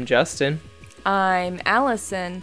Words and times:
I'm 0.00 0.06
Justin, 0.06 0.62
I'm 1.04 1.60
Allison. 1.66 2.40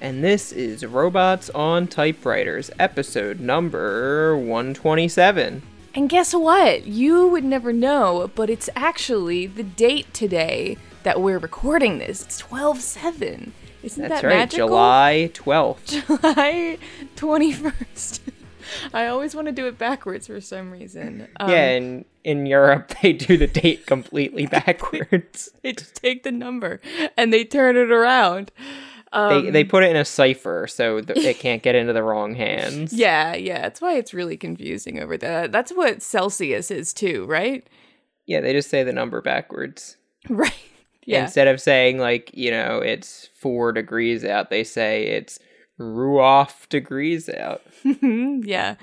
and 0.00 0.24
this 0.24 0.50
is 0.50 0.84
Robots 0.84 1.48
on 1.50 1.86
Typewriters, 1.86 2.72
episode 2.80 3.38
number 3.38 4.36
127. 4.36 5.62
And 5.94 6.08
guess 6.08 6.34
what? 6.34 6.88
You 6.88 7.28
would 7.28 7.44
never 7.44 7.72
know, 7.72 8.32
but 8.34 8.50
it's 8.50 8.68
actually 8.74 9.46
the 9.46 9.62
date 9.62 10.12
today 10.12 10.76
that 11.04 11.20
we're 11.20 11.38
recording 11.38 11.98
this. 11.98 12.24
It's 12.24 12.38
12 12.38 12.80
7. 12.80 13.52
Isn't 13.84 14.08
That's 14.08 14.20
that 14.22 14.26
right, 14.26 14.34
magical? 14.34 14.66
July 14.66 15.30
12th. 15.34 15.86
July 16.20 16.78
21st. 17.14 18.20
I 18.92 19.06
always 19.06 19.34
want 19.34 19.46
to 19.46 19.52
do 19.52 19.66
it 19.66 19.78
backwards 19.78 20.26
for 20.26 20.40
some 20.40 20.70
reason. 20.70 21.28
Um, 21.40 21.50
yeah, 21.50 21.68
and 21.68 22.04
in 22.24 22.46
Europe, 22.46 22.92
they 23.02 23.12
do 23.12 23.36
the 23.36 23.46
date 23.46 23.86
completely 23.86 24.46
backwards. 24.50 25.50
They 25.62 25.72
just 25.72 25.96
take 25.96 26.22
the 26.22 26.32
number 26.32 26.80
and 27.16 27.32
they 27.32 27.44
turn 27.44 27.76
it 27.76 27.90
around. 27.90 28.52
Um, 29.12 29.44
they, 29.44 29.50
they 29.50 29.64
put 29.64 29.82
it 29.84 29.90
in 29.90 29.96
a 29.96 30.04
cipher 30.04 30.66
so 30.68 31.00
that 31.00 31.16
it 31.16 31.38
can't 31.38 31.62
get 31.62 31.74
into 31.74 31.92
the 31.92 32.02
wrong 32.02 32.34
hands. 32.34 32.92
Yeah, 32.92 33.34
yeah. 33.34 33.62
That's 33.62 33.80
why 33.80 33.94
it's 33.94 34.14
really 34.14 34.36
confusing 34.36 34.98
over 35.00 35.16
there. 35.16 35.48
That's 35.48 35.72
what 35.72 36.02
Celsius 36.02 36.70
is 36.70 36.92
too, 36.92 37.24
right? 37.26 37.66
Yeah, 38.26 38.40
they 38.40 38.52
just 38.52 38.70
say 38.70 38.84
the 38.84 38.92
number 38.92 39.20
backwards. 39.20 39.96
Right. 40.28 40.52
Yeah. 41.04 41.22
Instead 41.22 41.48
of 41.48 41.60
saying, 41.60 41.98
like, 41.98 42.30
you 42.34 42.50
know, 42.50 42.80
it's 42.80 43.30
four 43.34 43.72
degrees 43.72 44.24
out, 44.24 44.50
they 44.50 44.62
say 44.62 45.06
it's 45.06 45.38
Ruoff 45.78 46.68
degrees 46.68 47.28
out. 47.28 47.62
yeah. 48.02 48.76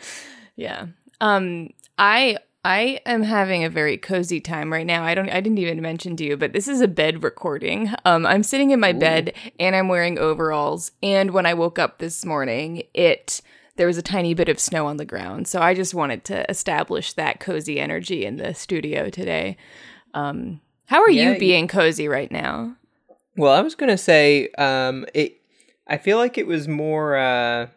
Yeah. 0.55 0.87
Um 1.21 1.69
I 1.97 2.37
I 2.63 2.99
am 3.05 3.21
having 3.23 3.63
a 3.63 3.69
very 3.69 3.97
cozy 3.97 4.39
time 4.41 4.71
right 4.73 4.85
now. 4.85 5.03
I 5.03 5.13
don't 5.15 5.29
I 5.29 5.39
didn't 5.41 5.59
even 5.59 5.81
mention 5.81 6.15
to 6.17 6.23
you, 6.23 6.37
but 6.37 6.53
this 6.53 6.67
is 6.67 6.81
a 6.81 6.87
bed 6.87 7.23
recording. 7.23 7.93
Um 8.05 8.25
I'm 8.25 8.43
sitting 8.43 8.71
in 8.71 8.79
my 8.79 8.93
bed 8.93 9.33
and 9.59 9.75
I'm 9.75 9.87
wearing 9.87 10.17
overalls 10.17 10.91
and 11.03 11.31
when 11.31 11.45
I 11.45 11.53
woke 11.53 11.77
up 11.79 11.99
this 11.99 12.25
morning, 12.25 12.83
it 12.93 13.41
there 13.77 13.87
was 13.87 13.97
a 13.97 14.01
tiny 14.01 14.33
bit 14.33 14.47
of 14.47 14.57
snow 14.59 14.87
on 14.87 14.97
the 14.97 15.05
ground. 15.05 15.47
So 15.49 15.61
I 15.61 15.73
just 15.73 15.93
wanted 15.93 16.23
to 16.25 16.49
establish 16.49 17.11
that 17.13 17.41
cozy 17.41 17.79
energy 17.79 18.25
in 18.25 18.37
the 18.37 18.53
studio 18.53 19.09
today. 19.09 19.57
Um 20.13 20.61
how 20.87 21.01
are 21.01 21.09
Yeah, 21.09 21.23
you 21.23 21.33
you- 21.33 21.39
being 21.39 21.67
cozy 21.67 22.07
right 22.07 22.31
now? 22.31 22.75
Well, 23.37 23.51
I 23.51 23.59
was 23.61 23.75
gonna 23.75 23.97
say, 23.97 24.47
um, 24.57 25.05
it. 25.13 25.41
I 25.87 25.97
feel 25.97 26.17
like 26.17 26.37
it 26.37 26.47
was 26.47 26.67
more 26.67 27.15
uh, 27.15 27.67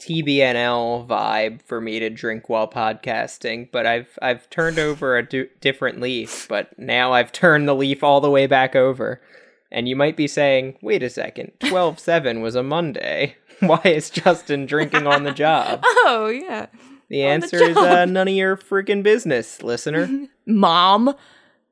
TBNL 0.00 1.06
vibe 1.06 1.62
for 1.62 1.80
me 1.80 1.98
to 2.00 2.10
drink 2.10 2.48
while 2.48 2.68
podcasting, 2.68 3.70
but 3.70 3.86
I've 3.86 4.18
I've 4.20 4.50
turned 4.50 4.78
over 4.78 5.16
a 5.16 5.26
du- 5.26 5.48
different 5.60 6.00
leaf. 6.00 6.46
But 6.48 6.78
now 6.78 7.12
I've 7.12 7.32
turned 7.32 7.68
the 7.68 7.74
leaf 7.74 8.02
all 8.02 8.20
the 8.20 8.30
way 8.30 8.46
back 8.46 8.74
over, 8.74 9.22
and 9.70 9.88
you 9.88 9.94
might 9.96 10.16
be 10.16 10.26
saying, 10.26 10.78
"Wait 10.82 11.02
a 11.02 11.10
second, 11.10 11.52
twelve 11.60 11.98
seven 12.00 12.40
was 12.40 12.54
a 12.54 12.62
Monday. 12.62 13.36
Why 13.60 13.80
is 13.84 14.10
Justin 14.10 14.66
drinking 14.66 15.06
on 15.06 15.22
the 15.22 15.32
job?" 15.32 15.82
Oh, 16.06 16.26
yeah. 16.26 16.66
The 17.08 17.24
On 17.24 17.40
the 17.40 17.44
answer 17.44 17.62
is 17.62 17.76
uh, 17.76 18.04
none 18.04 18.28
of 18.28 18.34
your 18.34 18.56
freaking 18.56 19.02
business, 19.02 19.62
listener. 19.62 20.08
Mom. 20.46 21.14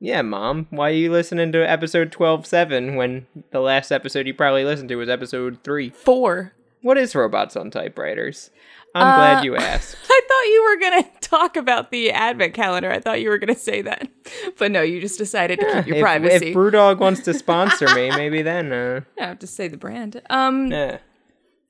Yeah, 0.03 0.21
mom. 0.21 0.67
Why 0.69 0.89
are 0.89 0.93
you 0.93 1.13
listening 1.13 1.53
to 1.53 1.59
episode 1.69 2.11
twelve 2.11 2.45
seven 2.45 2.95
when 2.97 3.25
the 3.51 3.61
last 3.61 3.89
episode 3.89 4.27
you 4.27 4.33
probably 4.33 4.65
listened 4.65 4.89
to 4.89 4.97
was 4.97 5.07
episode 5.07 5.59
3? 5.63 5.91
4. 5.91 6.51
What 6.81 6.97
is 6.97 7.15
robots 7.15 7.55
on 7.55 7.71
typewriters? 7.71 8.49
I'm 8.93 9.07
Uh, 9.07 9.15
glad 9.15 9.45
you 9.45 9.55
asked. 9.55 9.95
I 10.09 10.21
thought 10.27 10.51
you 10.51 10.63
were 10.65 10.77
going 10.89 11.03
to 11.21 11.29
talk 11.29 11.55
about 11.55 11.89
the 11.89 12.11
advent 12.11 12.53
calendar. 12.53 12.91
I 12.91 12.99
thought 12.99 13.21
you 13.21 13.29
were 13.29 13.37
going 13.37 13.53
to 13.53 13.59
say 13.59 13.81
that. 13.83 14.09
But 14.59 14.71
no, 14.71 14.81
you 14.81 14.99
just 14.99 15.17
decided 15.17 15.59
to 15.61 15.65
keep 15.75 15.87
your 15.87 15.95
if, 15.97 16.01
privacy. 16.01 16.47
if 16.49 16.55
Brewdog 16.55 16.97
wants 16.99 17.21
to 17.21 17.33
sponsor 17.33 17.87
me, 17.95 18.09
maybe 18.11 18.41
then. 18.41 18.73
Uh, 18.73 19.01
I 19.17 19.27
have 19.27 19.39
to 19.39 19.47
say 19.47 19.69
the 19.69 19.77
brand. 19.77 20.21
Um 20.29 20.71
eh. 20.73 20.97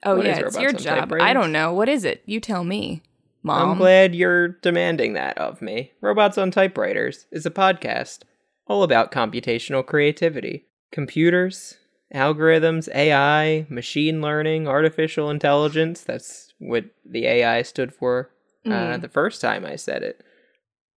oh 0.05 0.17
what 0.17 0.25
yeah, 0.25 0.39
it's 0.39 0.57
your 0.57 0.73
job. 0.73 1.13
I 1.13 1.33
don't 1.33 1.51
know. 1.51 1.71
What 1.71 1.87
is 1.87 2.03
it? 2.03 2.23
You 2.25 2.39
tell 2.39 2.63
me. 2.63 3.03
Mom. 3.43 3.71
I'm 3.71 3.77
glad 3.77 4.15
you're 4.15 4.47
demanding 4.47 5.13
that 5.13 5.37
of 5.37 5.61
me. 5.61 5.91
Robots 6.01 6.37
on 6.37 6.49
Typewriters 6.51 7.25
is 7.31 7.45
a 7.45 7.51
podcast 7.51 8.19
all 8.67 8.83
about 8.83 9.11
computational 9.11 9.85
creativity. 9.85 10.65
Computers, 10.91 11.75
algorithms, 12.15 12.87
AI, 12.95 13.65
machine 13.69 14.21
learning, 14.21 14.67
artificial 14.67 15.29
intelligence. 15.29 16.01
That's 16.01 16.53
what 16.59 16.85
the 17.05 17.25
AI 17.27 17.61
stood 17.63 17.93
for 17.93 18.29
uh, 18.65 18.69
Mm. 18.69 19.01
the 19.01 19.09
first 19.09 19.41
time 19.41 19.65
I 19.65 19.75
said 19.75 20.03
it. 20.03 20.23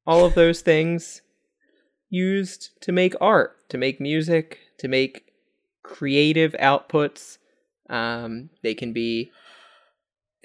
All 0.06 0.24
of 0.24 0.34
those 0.34 0.60
things 0.60 1.22
used 2.08 2.80
to 2.82 2.92
make 2.92 3.14
art, 3.20 3.68
to 3.70 3.78
make 3.78 4.00
music, 4.00 4.58
to 4.78 4.86
make 4.86 5.32
creative 5.82 6.52
outputs. 6.60 7.38
Um, 7.90 8.50
they 8.62 8.74
can 8.74 8.92
be 8.92 9.32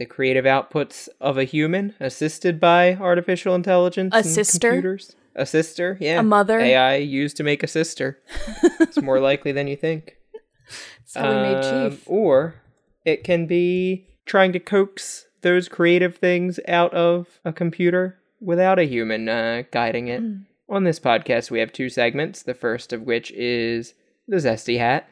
the 0.01 0.05
creative 0.07 0.45
outputs 0.45 1.07
of 1.19 1.37
a 1.37 1.43
human 1.43 1.93
assisted 1.99 2.59
by 2.59 2.95
artificial 2.95 3.53
intelligence 3.53 4.11
A 4.15 4.17
and 4.17 4.25
sister? 4.25 4.69
computers. 4.71 5.15
A 5.35 5.45
sister, 5.45 5.95
yeah. 6.01 6.19
A 6.19 6.23
mother? 6.23 6.59
AI 6.59 6.95
used 6.95 7.37
to 7.37 7.43
make 7.43 7.61
a 7.61 7.67
sister. 7.67 8.17
it's 8.79 8.99
more 8.99 9.19
likely 9.19 9.51
than 9.51 9.67
you 9.67 9.75
think. 9.75 10.17
so 11.05 11.21
we 11.21 11.35
made 11.35 11.63
Um, 11.63 11.91
chief. 11.91 12.03
Or 12.07 12.55
it 13.05 13.23
can 13.23 13.45
be 13.45 14.07
trying 14.25 14.53
to 14.53 14.59
coax 14.59 15.27
those 15.43 15.69
creative 15.69 16.17
things 16.17 16.59
out 16.67 16.91
of 16.95 17.27
a 17.45 17.53
computer 17.53 18.17
without 18.39 18.79
a 18.79 18.85
human 18.85 19.29
uh, 19.29 19.61
guiding 19.69 20.07
it. 20.07 20.23
Mm. 20.23 20.45
On 20.67 20.83
this 20.83 20.99
podcast, 20.99 21.51
we 21.51 21.59
have 21.59 21.71
two 21.71 21.89
segments. 21.89 22.41
The 22.41 22.55
first 22.55 22.91
of 22.91 23.03
which 23.03 23.29
is 23.33 23.93
the 24.27 24.37
Zesty 24.37 24.79
Hat, 24.79 25.07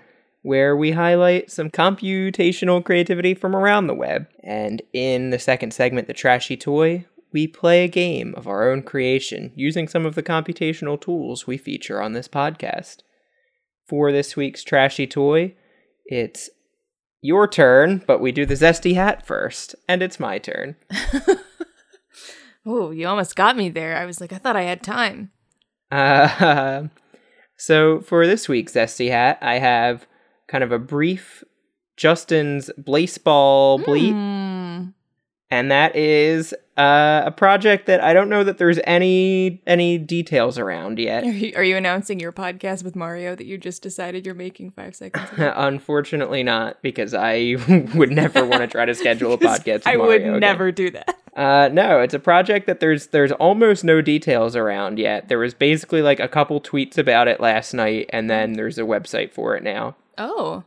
where 0.50 0.76
we 0.76 0.90
highlight 0.90 1.52
some 1.52 1.70
computational 1.70 2.84
creativity 2.84 3.36
from 3.36 3.56
around 3.56 3.86
the 3.86 3.94
web. 3.94 4.26
And 4.44 4.82
in 4.94 5.30
the 5.30 5.38
second 5.38 5.76
segment, 5.76 6.08
the 6.08 6.14
Trashy 6.16 6.58
Toy, 6.58 7.06
we 7.32 7.46
play 7.46 7.84
a 7.84 7.88
game 7.88 8.34
of 8.36 8.48
our 8.48 8.72
own 8.72 8.82
creation 8.82 9.52
using 9.56 9.88
some 9.88 10.08
of 10.08 10.16
the 10.16 10.24
computational 10.24 11.00
tools 11.00 11.46
we 11.46 11.60
feature 11.60 12.02
on 12.02 12.14
this 12.14 12.28
podcast. 12.28 13.04
For 13.88 14.12
this 14.12 14.36
week's 14.36 14.64
Trashy 14.64 15.06
Toy, 15.06 15.54
it's 16.08 16.50
your 17.22 17.48
turn, 17.48 18.02
but 18.08 18.20
we 18.20 18.32
do 18.32 18.48
the 18.48 18.56
Zesty 18.56 18.96
Hat 18.96 19.28
first, 19.28 19.76
and 19.88 20.02
it's 20.02 20.20
my 20.20 20.40
turn. 20.40 20.78
Oh, 22.66 22.92
you 22.92 23.08
almost 23.08 23.36
got 23.38 23.56
me 23.56 23.70
there. 23.70 23.96
I 23.96 24.06
was 24.06 24.20
like, 24.20 24.34
I 24.34 24.38
thought 24.38 24.58
I 24.58 24.64
had 24.64 24.84
time. 24.84 25.32
Uh, 25.92 26.88
so 27.58 28.02
for 28.02 28.28
this 28.28 28.50
week's 28.50 28.74
Zesty 28.74 29.10
Hat, 29.10 29.40
I 29.42 29.60
have 29.60 30.06
kind 30.50 30.64
of 30.64 30.72
a 30.72 30.80
brief 30.80 31.44
Justin's 31.98 32.70
Blaseball 32.80 33.84
bleat, 33.86 34.14
Mm. 34.14 34.94
and 35.52 35.72
that 35.72 35.96
is 35.96 36.54
uh, 36.78 37.24
a 37.26 37.32
project 37.32 37.88
that 37.88 38.02
I 38.02 38.14
don't 38.14 38.30
know 38.30 38.44
that 38.46 38.58
there's 38.58 38.80
any 38.86 39.62
any 39.68 39.98
details 39.98 40.58
around 40.58 40.98
yet. 40.98 41.24
Are 41.26 41.28
you, 41.32 41.52
are 41.58 41.64
you 41.64 41.76
announcing 41.76 42.20
your 42.22 42.32
podcast 42.32 42.84
with 42.86 42.96
Mario 42.96 43.36
that 43.36 43.46
you 43.46 43.58
just 43.58 43.82
decided 43.82 44.26
you're 44.26 44.34
making 44.36 44.72
five 44.72 44.96
seconds? 44.96 45.30
ago? 45.34 45.52
Unfortunately, 45.58 46.42
not 46.42 46.82
because 46.82 47.14
I 47.14 47.58
would 47.96 48.12
never 48.12 48.46
want 48.46 48.62
to 48.62 48.68
try 48.68 48.86
to 48.86 48.96
schedule 48.96 49.34
a 49.34 49.38
podcast. 49.50 49.86
With 49.86 49.88
I 49.88 49.98
would 49.98 50.22
again. 50.22 50.40
never 50.40 50.72
do 50.72 50.90
that. 50.92 51.18
Uh, 51.36 51.70
no, 51.74 52.00
it's 52.00 52.14
a 52.14 52.20
project 52.20 52.66
that 52.68 52.80
there's 52.80 53.08
there's 53.08 53.34
almost 53.34 53.84
no 53.84 54.02
details 54.02 54.56
around 54.56 55.00
yet. 55.00 55.28
There 55.28 55.40
was 55.40 55.54
basically 55.54 56.02
like 56.02 56.22
a 56.22 56.28
couple 56.30 56.62
tweets 56.62 56.98
about 56.98 57.28
it 57.28 57.42
last 57.42 57.74
night, 57.74 58.10
and 58.14 58.30
then 58.30 58.54
there's 58.54 58.78
a 58.78 58.84
website 58.84 59.34
for 59.34 59.56
it 59.58 59.64
now. 59.64 59.98
Oh. 60.20 60.64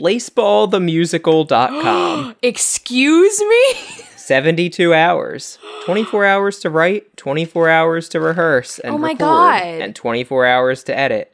Blaseballthemusical.com. 0.00 2.34
Excuse 2.42 3.40
me? 3.40 3.74
72 4.16 4.94
hours. 4.94 5.58
24 5.84 6.24
hours 6.24 6.58
to 6.60 6.70
write, 6.70 7.14
24 7.18 7.68
hours 7.68 8.08
to 8.08 8.18
rehearse 8.20 8.78
and 8.78 8.94
Oh 8.94 8.98
my 8.98 9.08
record, 9.08 9.18
God. 9.18 9.62
and 9.62 9.94
24 9.94 10.46
hours 10.46 10.82
to 10.84 10.96
edit. 10.98 11.30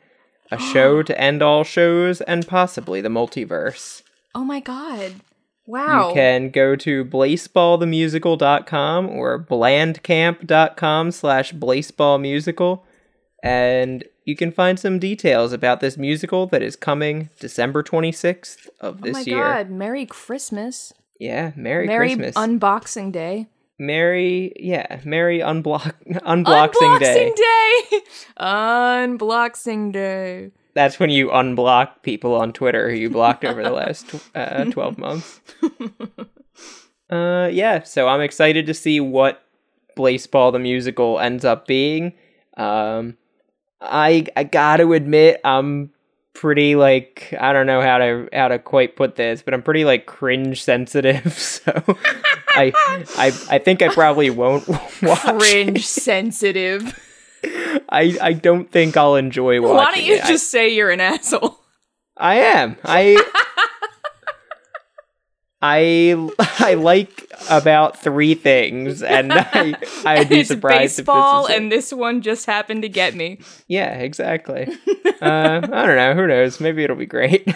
A 0.50 0.58
show 0.72 1.02
to 1.04 1.18
end 1.20 1.40
all 1.42 1.62
shows 1.64 2.20
and 2.22 2.44
possibly 2.46 3.00
the 3.00 3.08
multiverse. 3.08 4.02
Oh 4.34 4.42
my 4.44 4.58
god. 4.60 5.14
Wow. 5.66 6.08
You 6.08 6.14
can 6.14 6.50
go 6.50 6.74
to 6.74 7.04
blaseballthemusical.com 7.04 9.08
or 9.08 9.38
bandcamp.com 9.38 11.10
slash 11.12 11.52
blaseballmusical 11.54 12.80
and 13.42 14.04
you 14.24 14.36
can 14.36 14.52
find 14.52 14.78
some 14.78 14.98
details 14.98 15.52
about 15.52 15.80
this 15.80 15.96
musical 15.96 16.46
that 16.48 16.62
is 16.62 16.76
coming 16.76 17.30
December 17.40 17.82
26th 17.82 18.68
of 18.80 19.00
this 19.02 19.26
year. 19.26 19.36
oh 19.36 19.40
my 19.40 19.46
year. 19.48 19.54
god. 19.64 19.70
Merry 19.70 20.06
Christmas. 20.06 20.92
Yeah, 21.18 21.52
Merry, 21.56 21.86
Merry 21.86 22.16
Christmas. 22.16 22.34
Unboxing 22.36 23.12
Day. 23.12 23.48
Merry, 23.78 24.52
yeah, 24.56 25.00
Merry 25.04 25.38
unblock 25.40 25.94
unboxing 26.06 27.00
day. 27.00 27.32
Unboxing 27.32 27.90
Day. 27.90 28.00
Unboxing 28.40 29.92
Day. 29.92 30.50
That's 30.74 31.00
when 31.00 31.10
you 31.10 31.28
unblock 31.28 32.02
people 32.02 32.34
on 32.34 32.52
Twitter 32.52 32.90
who 32.90 32.96
you 32.96 33.10
blocked 33.10 33.44
over 33.44 33.62
the 33.62 33.70
last 33.70 34.08
tw- 34.08 34.36
uh, 34.36 34.64
12 34.70 34.98
months. 34.98 35.40
Uh, 37.10 37.48
yeah, 37.50 37.82
so 37.82 38.06
I'm 38.06 38.20
excited 38.20 38.66
to 38.66 38.74
see 38.74 39.00
what 39.00 39.42
Blaseball 39.96 40.52
the 40.52 40.58
musical 40.60 41.18
ends 41.18 41.44
up 41.44 41.66
being. 41.66 42.12
Um, 42.56 43.16
I 43.80 44.26
I 44.36 44.44
got 44.44 44.78
to 44.78 44.92
admit 44.92 45.40
I'm 45.44 45.90
pretty 46.34 46.74
like 46.76 47.34
I 47.38 47.52
don't 47.52 47.66
know 47.66 47.80
how 47.82 47.98
to 47.98 48.28
how 48.32 48.48
to 48.48 48.58
quite 48.58 48.96
put 48.96 49.16
this, 49.16 49.42
but 49.42 49.54
I'm 49.54 49.62
pretty 49.62 49.84
like 49.84 50.06
cringe 50.06 50.62
sensitive. 50.62 51.32
So 51.38 51.72
I 52.54 52.72
I 53.16 53.32
I 53.48 53.58
think 53.58 53.80
I 53.82 53.88
probably 53.94 54.28
won't 54.30 54.66
watch. 55.02 55.20
Cringe 55.20 55.78
it. 55.78 55.82
sensitive. 55.84 56.98
I 57.88 58.16
I 58.20 58.32
don't 58.32 58.70
think 58.70 58.96
I'll 58.96 59.16
enjoy 59.16 59.60
watching. 59.60 59.76
Why 59.76 59.94
don't 59.94 60.04
you 60.04 60.14
it. 60.16 60.24
I- 60.24 60.28
just 60.28 60.50
say 60.50 60.68
you're 60.74 60.90
an 60.90 61.00
asshole? 61.00 61.58
I 62.16 62.34
am. 62.36 62.76
I 62.84 63.16
I 65.62 66.30
I 66.58 66.74
like 66.74 67.30
about 67.48 67.98
three 67.98 68.34
things, 68.34 69.02
and 69.02 69.32
I 69.36 69.74
I'd 70.04 70.28
be 70.28 70.44
surprised 70.44 70.98
baseball, 70.98 71.44
if 71.44 71.48
this 71.48 71.56
and 71.56 71.72
this 71.72 71.92
one 71.92 72.22
just 72.22 72.46
happened 72.46 72.82
to 72.82 72.88
get 72.88 73.14
me. 73.14 73.40
yeah, 73.68 73.94
exactly. 73.94 74.68
uh, 75.20 75.60
I 75.62 75.86
don't 75.86 75.96
know. 75.96 76.14
Who 76.14 76.26
knows? 76.26 76.60
Maybe 76.60 76.84
it'll 76.84 76.96
be 76.96 77.06
great. 77.06 77.46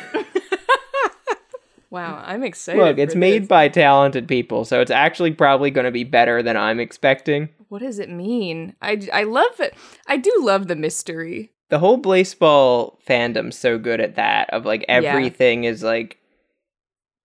Wow, 1.90 2.24
I'm 2.26 2.42
excited. 2.42 2.80
Look, 2.80 2.98
it's 2.98 3.14
made 3.14 3.42
this. 3.42 3.48
by 3.48 3.68
talented 3.68 4.26
people, 4.26 4.64
so 4.64 4.80
it's 4.80 4.90
actually 4.90 5.30
probably 5.30 5.70
going 5.70 5.84
to 5.84 5.92
be 5.92 6.02
better 6.02 6.42
than 6.42 6.56
I'm 6.56 6.80
expecting. 6.80 7.50
What 7.68 7.82
does 7.82 8.00
it 8.00 8.10
mean? 8.10 8.74
I 8.82 9.00
I 9.12 9.22
love 9.22 9.60
it. 9.60 9.76
I 10.08 10.16
do 10.16 10.32
love 10.40 10.66
the 10.66 10.74
mystery. 10.74 11.52
The 11.68 11.78
whole 11.78 12.02
Blaseball 12.02 12.96
fandom's 13.08 13.56
so 13.56 13.78
good 13.78 14.00
at 14.00 14.16
that. 14.16 14.50
Of 14.50 14.66
like 14.66 14.84
everything 14.88 15.64
is 15.64 15.84
like 15.84 16.18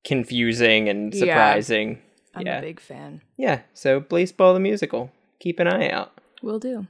confusing 0.03 0.89
and 0.89 1.13
surprising. 1.13 1.89
Yeah. 1.91 1.95
I'm 2.35 2.45
Yeah. 2.45 2.57
a 2.59 2.61
big 2.61 2.79
fan. 2.79 3.21
Yeah, 3.37 3.61
so 3.73 3.99
Blaseball 4.01 4.53
the 4.53 4.59
musical. 4.59 5.11
Keep 5.39 5.59
an 5.59 5.67
eye 5.67 5.89
out. 5.89 6.11
Will 6.41 6.59
do. 6.59 6.87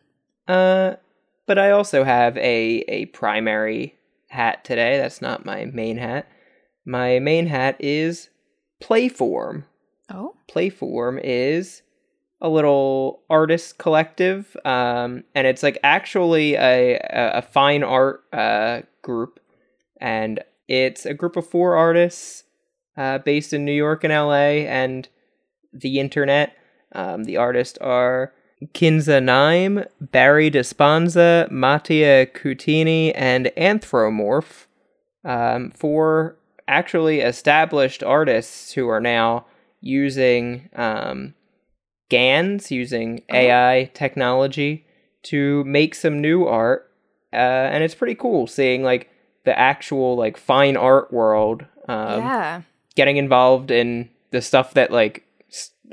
Uh, 0.48 0.96
but 1.46 1.58
I 1.58 1.72
also 1.72 2.04
have 2.04 2.38
a 2.38 2.84
a 2.88 3.06
primary 3.08 3.96
hat 4.30 4.64
today. 4.64 4.98
That's 4.98 5.22
not 5.22 5.46
my 5.46 5.66
main 5.66 5.98
hat. 5.98 6.28
My 6.86 7.20
main 7.20 7.48
hat 7.48 7.76
is 7.80 8.30
Playform. 8.82 9.64
Oh, 10.12 10.36
Playform 10.50 11.20
is 11.24 11.82
a 12.42 12.50
little 12.50 13.22
artist 13.30 13.78
collective, 13.78 14.56
um, 14.66 15.24
and 15.36 15.46
it's 15.46 15.62
like 15.64 15.78
actually 15.84 16.56
a 16.56 16.96
a, 16.98 17.32
a 17.38 17.42
fine 17.42 17.84
art 17.84 18.24
uh, 18.34 18.82
group, 19.02 19.40
and 20.00 20.44
it's 20.68 21.06
a 21.06 21.14
group 21.14 21.36
of 21.36 21.48
four 21.48 21.76
artists 21.76 22.44
uh, 23.00 23.18
based 23.20 23.54
in 23.54 23.64
New 23.64 23.72
York 23.72 24.04
and 24.04 24.12
L.A. 24.12 24.68
and 24.68 25.08
the 25.72 26.00
internet. 26.00 26.56
Um, 26.92 27.24
the 27.24 27.38
artists 27.38 27.78
are 27.78 28.34
Kinza 28.74 29.24
Naim, 29.24 29.86
Barry 30.02 30.52
Despanza, 30.52 31.50
Mattia 31.50 32.26
Cutini, 32.28 33.14
and 33.16 33.52
Anthromorph. 33.56 34.66
Um, 35.24 35.72
four 35.72 36.38
actually 36.68 37.22
established 37.22 38.04
artists 38.04 38.74
who 38.74 38.90
are 38.90 39.00
now 39.00 39.46
using 39.80 40.70
um, 40.76 41.36
GANs, 42.10 42.70
using 42.70 43.24
AI 43.30 43.90
technology 43.94 44.86
to 45.24 45.64
make 45.64 45.96
some 45.96 46.20
new 46.20 46.46
art. 46.46 46.92
Uh, 47.32 47.36
and 47.72 47.82
it's 47.82 47.96
pretty 47.96 48.16
cool 48.16 48.46
seeing 48.46 48.84
like 48.84 49.10
the 49.46 49.58
actual 49.58 50.18
like 50.18 50.36
fine 50.36 50.76
art 50.76 51.14
world 51.14 51.66
um, 51.90 52.22
yeah. 52.22 52.62
Getting 53.00 53.16
involved 53.16 53.72
in 53.72 54.10
the 54.32 54.42
stuff 54.42 54.74
that 54.74 54.92
like 54.92 55.24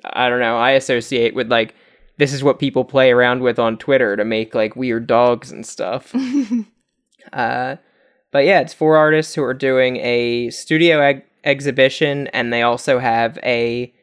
I 0.03 0.29
don't 0.29 0.41
know 0.41 0.56
I 0.56 0.73
associate 0.73 1.37
with 1.37 1.49
like 1.49 1.73
this 2.19 2.32
is 2.32 2.43
what 2.43 2.58
people 2.58 2.85
play 2.85 3.12
around 3.12 3.43
with 3.43 3.61
on 3.61 3.79
Twitter 3.79 4.17
to 4.17 4.25
make 4.25 4.56
like 4.56 4.75
weird 4.75 5.06
dogs 5.06 5.53
and 5.53 5.64
stuff. 5.64 6.12
uh, 7.32 7.76
but 8.32 8.44
yeah, 8.44 8.58
it's 8.58 8.75
four 8.75 8.97
artists 8.97 9.37
who 9.37 9.44
are 9.44 9.55
doing 9.55 9.99
a 9.99 10.50
studio 10.50 11.00
eg- 11.00 11.25
exhibition, 11.44 12.26
and 12.29 12.53
they 12.53 12.62
also 12.62 12.99
have 12.99 13.38
a 13.44 13.94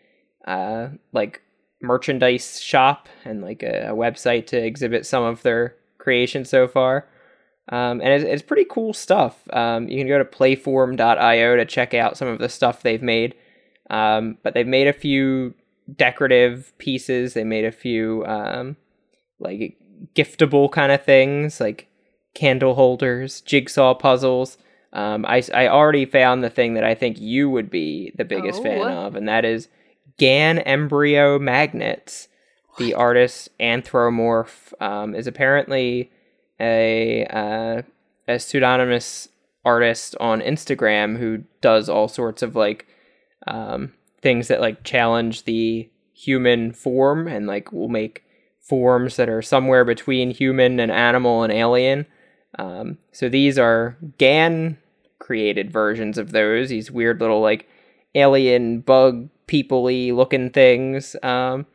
uh, 0.48 0.88
like 1.12 1.42
merchandise 1.82 2.62
shop 2.62 3.10
and 3.26 3.42
like 3.42 3.64
a, 3.64 3.90
a 3.90 3.94
website 3.94 4.48
to 4.48 4.58
exhibit 4.58 5.06
some 5.06 5.24
of 5.24 5.42
their 5.42 5.76
creation 5.98 6.46
so 6.46 6.70
far. 6.70 7.06
Um, 7.70 8.02
and 8.02 8.10
it's, 8.10 8.24
it's 8.26 8.42
pretty 8.42 8.66
cool 8.70 8.94
stuff. 8.94 9.42
Um, 9.54 9.88
you 9.88 9.98
can 9.98 10.08
go 10.08 10.18
to 10.18 10.26
playform.io 10.26 11.56
to 11.56 11.66
check 11.66 11.94
out 11.94 12.18
some 12.18 12.28
of 12.28 12.40
the 12.40 12.50
stuff 12.50 12.82
they've 12.84 13.02
made. 13.02 13.36
Um, 13.90 14.38
but 14.44 14.54
they've 14.54 14.68
made 14.68 14.88
a 14.88 14.94
few 14.94 15.54
decorative 15.96 16.74
pieces. 16.78 17.34
They 17.34 17.44
made 17.44 17.66
a 17.66 17.72
few 17.72 18.26
um, 18.26 18.76
like 19.40 19.78
giftable 20.16 20.72
kind 20.72 20.92
of 20.92 21.04
things, 21.04 21.60
like 21.60 21.88
candle 22.34 22.76
holders, 22.76 23.42
jigsaw 23.42 23.94
puzzles. 23.94 24.58
Um, 24.92 25.26
I, 25.26 25.42
I 25.54 25.68
already 25.68 26.06
found 26.06 26.44
the 26.44 26.50
thing 26.50 26.74
that 26.76 26.84
I 26.84 26.96
think 26.96 27.20
you 27.20 27.50
would 27.50 27.70
be 27.70 28.12
the 28.16 28.26
biggest 28.26 28.62
fan 28.62 28.82
Oh. 28.82 29.08
of, 29.08 29.16
and 29.16 29.28
that 29.28 29.44
is 29.46 29.68
GAN 30.18 30.60
embryo 30.60 31.40
magnets. 31.40 32.28
The 32.78 32.94
artist 32.94 33.50
Anthromorph 33.60 34.74
um, 34.82 35.14
is 35.16 35.28
apparently 35.28 36.12
a 36.64 37.26
uh, 37.26 37.82
a 38.28 38.40
pseudonymous 38.40 39.28
artist 39.66 40.16
on 40.20 40.42
Instagram 40.42 41.18
who 41.18 41.44
does 41.62 41.90
all 41.90 42.08
sorts 42.08 42.42
of 42.42 42.56
like 42.56 42.88
um, 43.48 43.94
things 44.22 44.48
that 44.48 44.62
like 44.62 44.84
challenge 44.84 45.44
the 45.44 45.90
human 46.14 46.72
form 46.72 47.28
and 47.28 47.48
like 47.48 47.72
will 47.72 47.90
make 47.90 48.24
forms 48.62 49.18
that 49.18 49.30
are 49.30 49.42
somewhere 49.42 49.84
between 49.84 50.32
human 50.32 50.80
and 50.80 50.92
animal 50.92 51.44
and 51.44 51.52
alien. 51.52 52.06
Um, 52.58 52.98
so 53.12 53.28
these 53.28 53.58
are 53.58 53.98
GAN 54.18 54.78
created 55.20 55.72
versions 55.72 56.18
of 56.18 56.32
those. 56.32 56.70
These 56.70 56.92
weird 56.92 57.20
little 57.20 57.42
like 57.42 57.68
alien 58.16 58.80
bug 58.82 59.30
people-y 59.48 60.12
looking 60.14 60.50
things. 60.50 61.16
Um, 61.24 61.66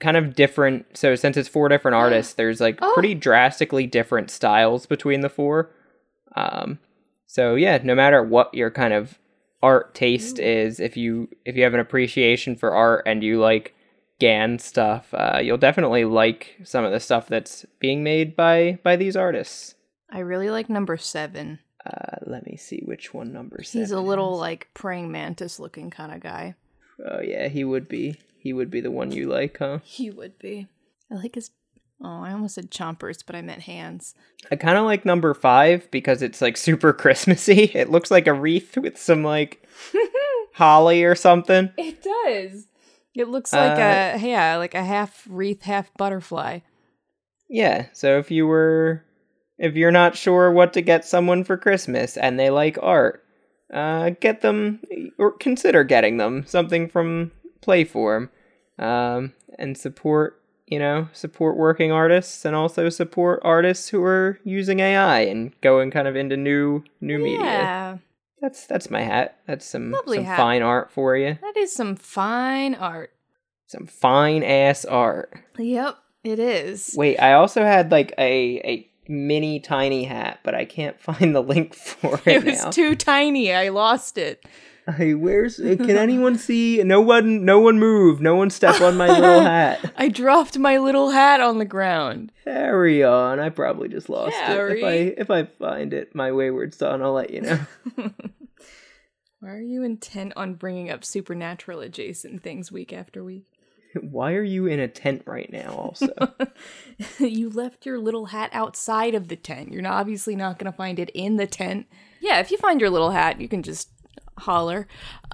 kind 0.00 0.16
of 0.16 0.34
different. 0.34 0.86
So 0.96 1.14
since 1.14 1.36
it's 1.36 1.48
four 1.48 1.68
different 1.68 1.94
artists, 1.94 2.34
there's 2.34 2.60
like 2.60 2.78
Oh. 2.82 2.90
pretty 2.94 3.14
drastically 3.14 3.86
different 3.86 4.30
styles 4.30 4.86
between 4.86 5.20
the 5.20 5.28
four. 5.28 5.70
Um, 6.34 6.78
so 7.26 7.54
yeah, 7.54 7.78
no 7.82 7.94
matter 7.94 8.22
what 8.22 8.52
your 8.54 8.70
kind 8.70 8.94
of 8.94 9.18
art 9.62 9.94
taste 9.94 10.38
is, 10.38 10.80
if 10.80 10.96
you 10.96 11.28
if 11.44 11.54
you 11.56 11.62
have 11.64 11.74
an 11.74 11.80
appreciation 11.80 12.56
for 12.56 12.74
art 12.74 13.02
and 13.06 13.22
you 13.22 13.38
like 13.38 13.74
GAN 14.20 14.58
stuff, 14.58 15.12
uh, 15.12 15.40
you'll 15.42 15.58
definitely 15.58 16.04
like 16.04 16.56
some 16.62 16.84
of 16.84 16.92
the 16.92 17.00
stuff 17.00 17.26
that's 17.26 17.66
being 17.80 18.04
made 18.04 18.36
by 18.36 18.78
by 18.82 18.94
these 18.96 19.16
artists. 19.16 19.74
I 20.10 20.20
really 20.20 20.50
like 20.50 20.68
number 20.68 20.96
seven. 20.96 21.58
Uh, 21.84 22.16
let 22.26 22.46
me 22.46 22.56
see 22.56 22.82
which 22.84 23.14
one 23.14 23.32
number 23.32 23.62
seven. 23.62 23.80
He's 23.80 23.90
a 23.90 24.00
little 24.00 24.34
is. 24.34 24.40
like 24.40 24.68
praying 24.74 25.10
mantis 25.10 25.58
looking 25.58 25.90
kind 25.90 26.12
of 26.12 26.20
guy. 26.20 26.54
Oh 27.04 27.20
yeah, 27.20 27.48
he 27.48 27.64
would 27.64 27.88
be. 27.88 28.20
He 28.38 28.52
would 28.52 28.70
be 28.70 28.80
the 28.80 28.90
one 28.90 29.12
you 29.12 29.28
like, 29.28 29.58
huh? 29.58 29.78
He 29.82 30.10
would 30.10 30.38
be. 30.38 30.68
I 31.10 31.16
like 31.16 31.34
his. 31.34 31.50
Oh, 32.02 32.22
I 32.22 32.32
almost 32.32 32.54
said 32.54 32.70
chompers, 32.70 33.22
but 33.26 33.36
I 33.36 33.42
meant 33.42 33.62
hands. 33.62 34.14
I 34.50 34.56
kind 34.56 34.78
of 34.78 34.84
like 34.84 35.04
number 35.04 35.34
five 35.34 35.90
because 35.90 36.22
it's 36.22 36.40
like 36.40 36.56
super 36.56 36.92
Christmassy. 36.94 37.64
It 37.74 37.90
looks 37.90 38.10
like 38.10 38.26
a 38.26 38.32
wreath 38.32 38.76
with 38.76 38.98
some 38.98 39.22
like 39.22 39.66
holly 40.54 41.04
or 41.04 41.14
something. 41.14 41.70
It 41.76 42.02
does. 42.02 42.66
It 43.14 43.28
looks 43.28 43.52
like 43.52 43.78
Uh, 43.78 44.18
a 44.18 44.26
yeah, 44.26 44.56
like 44.56 44.74
a 44.74 44.84
half 44.84 45.26
wreath, 45.28 45.62
half 45.62 45.92
butterfly. 45.96 46.60
Yeah. 47.48 47.86
So 47.92 48.18
if 48.18 48.30
you 48.30 48.46
were, 48.46 49.04
if 49.58 49.74
you're 49.74 49.90
not 49.90 50.16
sure 50.16 50.52
what 50.52 50.72
to 50.74 50.80
get 50.80 51.04
someone 51.04 51.42
for 51.44 51.56
Christmas 51.56 52.16
and 52.16 52.38
they 52.38 52.50
like 52.50 52.78
art, 52.80 53.24
uh, 53.72 54.10
get 54.20 54.40
them 54.42 54.80
or 55.18 55.32
consider 55.32 55.84
getting 55.84 56.16
them 56.18 56.44
something 56.46 56.88
from 56.88 57.32
Playform, 57.62 58.30
um, 58.78 59.32
and 59.58 59.76
support. 59.76 60.36
You 60.66 60.78
know, 60.78 61.08
support 61.12 61.56
working 61.56 61.90
artists 61.90 62.44
and 62.44 62.54
also 62.54 62.88
support 62.90 63.40
artists 63.42 63.88
who 63.88 64.04
are 64.04 64.38
using 64.44 64.78
AI 64.78 65.22
and 65.22 65.52
going 65.62 65.90
kind 65.90 66.06
of 66.06 66.14
into 66.14 66.36
new 66.36 66.84
new 67.00 67.18
media. 67.18 68.00
That's 68.40 68.66
that's 68.66 68.90
my 68.90 69.02
hat. 69.02 69.38
That's 69.46 69.66
some 69.66 69.90
Lovely 69.90 70.18
some 70.18 70.24
hat. 70.24 70.36
fine 70.38 70.62
art 70.62 70.90
for 70.90 71.16
you. 71.16 71.36
that 71.42 71.56
is 71.56 71.72
some 71.74 71.96
fine 71.96 72.74
art. 72.74 73.12
Some 73.66 73.86
fine 73.86 74.42
ass 74.42 74.84
art. 74.84 75.32
Yep, 75.58 75.96
it 76.24 76.38
is. 76.38 76.94
Wait, 76.96 77.18
I 77.18 77.34
also 77.34 77.62
had 77.62 77.90
like 77.92 78.12
a 78.18 78.60
a 78.64 78.90
mini 79.08 79.60
tiny 79.60 80.04
hat, 80.04 80.40
but 80.42 80.54
I 80.54 80.64
can't 80.64 80.98
find 81.00 81.34
the 81.34 81.42
link 81.42 81.74
for 81.74 82.20
it, 82.26 82.36
It 82.36 82.44
was 82.44 82.64
now. 82.64 82.70
too 82.70 82.94
tiny. 82.96 83.52
I 83.52 83.68
lost 83.68 84.16
it. 84.18 84.44
Hey, 84.96 85.14
where's? 85.14 85.60
Eh, 85.60 85.76
can 85.76 85.90
anyone 85.90 86.38
see? 86.38 86.82
No 86.82 87.00
one, 87.00 87.44
no 87.44 87.60
one 87.60 87.78
move. 87.78 88.20
No 88.20 88.34
one 88.34 88.50
step 88.50 88.80
on 88.80 88.96
my 88.96 89.08
little 89.08 89.40
hat. 89.42 89.92
I 89.96 90.08
dropped 90.08 90.58
my 90.58 90.78
little 90.78 91.10
hat 91.10 91.40
on 91.40 91.58
the 91.58 91.64
ground. 91.64 92.32
Carry 92.44 93.04
on. 93.04 93.38
I 93.40 93.50
probably 93.50 93.88
just 93.88 94.08
lost 94.08 94.36
it. 94.36 94.78
If 94.78 94.84
I 94.84 94.92
if 95.20 95.30
I 95.30 95.44
find 95.44 95.92
it, 95.92 96.14
my 96.14 96.32
wayward 96.32 96.74
son, 96.74 97.02
I'll 97.02 97.12
let 97.12 97.30
you 97.30 97.42
know. 97.42 97.60
Why 99.40 99.50
are 99.50 99.60
you 99.60 99.82
intent 99.82 100.32
on 100.36 100.54
bringing 100.54 100.90
up 100.90 101.04
supernatural 101.04 101.80
adjacent 101.80 102.42
things 102.42 102.70
week 102.72 102.92
after 102.92 103.22
week? 103.24 103.46
Why 104.00 104.34
are 104.34 104.42
you 104.42 104.66
in 104.66 104.78
a 104.78 104.86
tent 104.86 105.22
right 105.26 105.50
now? 105.50 105.72
Also, 105.72 106.08
you 107.18 107.50
left 107.50 107.84
your 107.84 107.98
little 107.98 108.26
hat 108.26 108.50
outside 108.52 109.16
of 109.16 109.26
the 109.28 109.36
tent. 109.36 109.72
You're 109.72 109.82
not, 109.82 109.94
obviously 109.94 110.36
not 110.36 110.58
going 110.58 110.70
to 110.70 110.76
find 110.76 111.00
it 111.00 111.10
in 111.12 111.36
the 111.38 111.46
tent. 111.46 111.86
Yeah, 112.20 112.38
if 112.38 112.52
you 112.52 112.58
find 112.58 112.80
your 112.80 112.90
little 112.90 113.10
hat, 113.10 113.40
you 113.40 113.48
can 113.48 113.64
just 113.64 113.88
holler. 114.40 114.86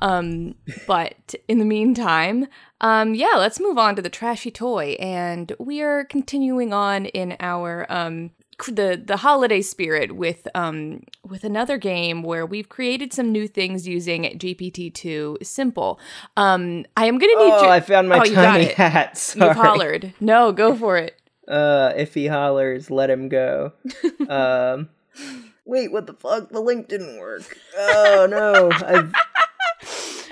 Um, 0.03 0.55
but 0.87 1.35
in 1.49 1.59
the 1.59 1.65
meantime, 1.65 2.47
um, 2.81 3.15
yeah, 3.15 3.35
let's 3.37 3.59
move 3.59 3.79
on 3.79 3.97
to 3.97 4.03
the 4.03 4.11
trashy 4.11 4.51
toy, 4.51 4.97
and 5.01 5.53
we 5.59 5.81
are 5.81 6.05
continuing 6.05 6.73
on 6.73 7.07
in 7.07 7.37
our 7.41 7.87
um 7.91 8.31
the 8.69 9.01
the 9.05 9.19
holiday 9.19 9.61
spirit 9.61 10.13
with 10.17 10.49
um 10.55 11.03
with 11.23 11.45
another 11.45 11.77
game 11.77 12.23
where 12.23 12.47
we've 12.47 12.69
created 12.71 13.13
some 13.13 13.31
new 13.31 13.47
things 13.47 13.87
using 13.87 14.23
GPT 14.25 14.93
two 14.93 15.37
simple. 15.43 16.01
Um, 16.37 16.87
I 16.97 17.07
am 17.07 17.19
gonna 17.19 17.35
need 17.35 17.53
oh, 17.53 17.69
I 17.69 17.81
found 17.81 18.09
my 18.09 18.19
Oh, 18.19 18.25
tiny 18.25 18.65
hat. 18.67 19.17
Sorry. 19.19 19.49
You've 19.49 19.57
hollered. 19.57 20.15
No, 20.21 20.53
go 20.53 20.75
for 20.75 20.97
it. 20.97 21.21
Uh, 21.47 21.93
if 21.97 22.15
he 22.15 22.27
hollers, 22.27 22.91
let 22.91 23.09
him 23.11 23.29
go. 23.29 23.73
um, 24.29 24.89
wait, 25.67 25.93
what 25.93 26.07
the 26.07 26.15
fuck? 26.15 26.51
The 26.51 26.61
link 26.61 26.89
didn't 26.89 27.19
work. 27.19 27.57
Oh 27.79 28.27
no, 28.31 28.71
I 28.73 29.11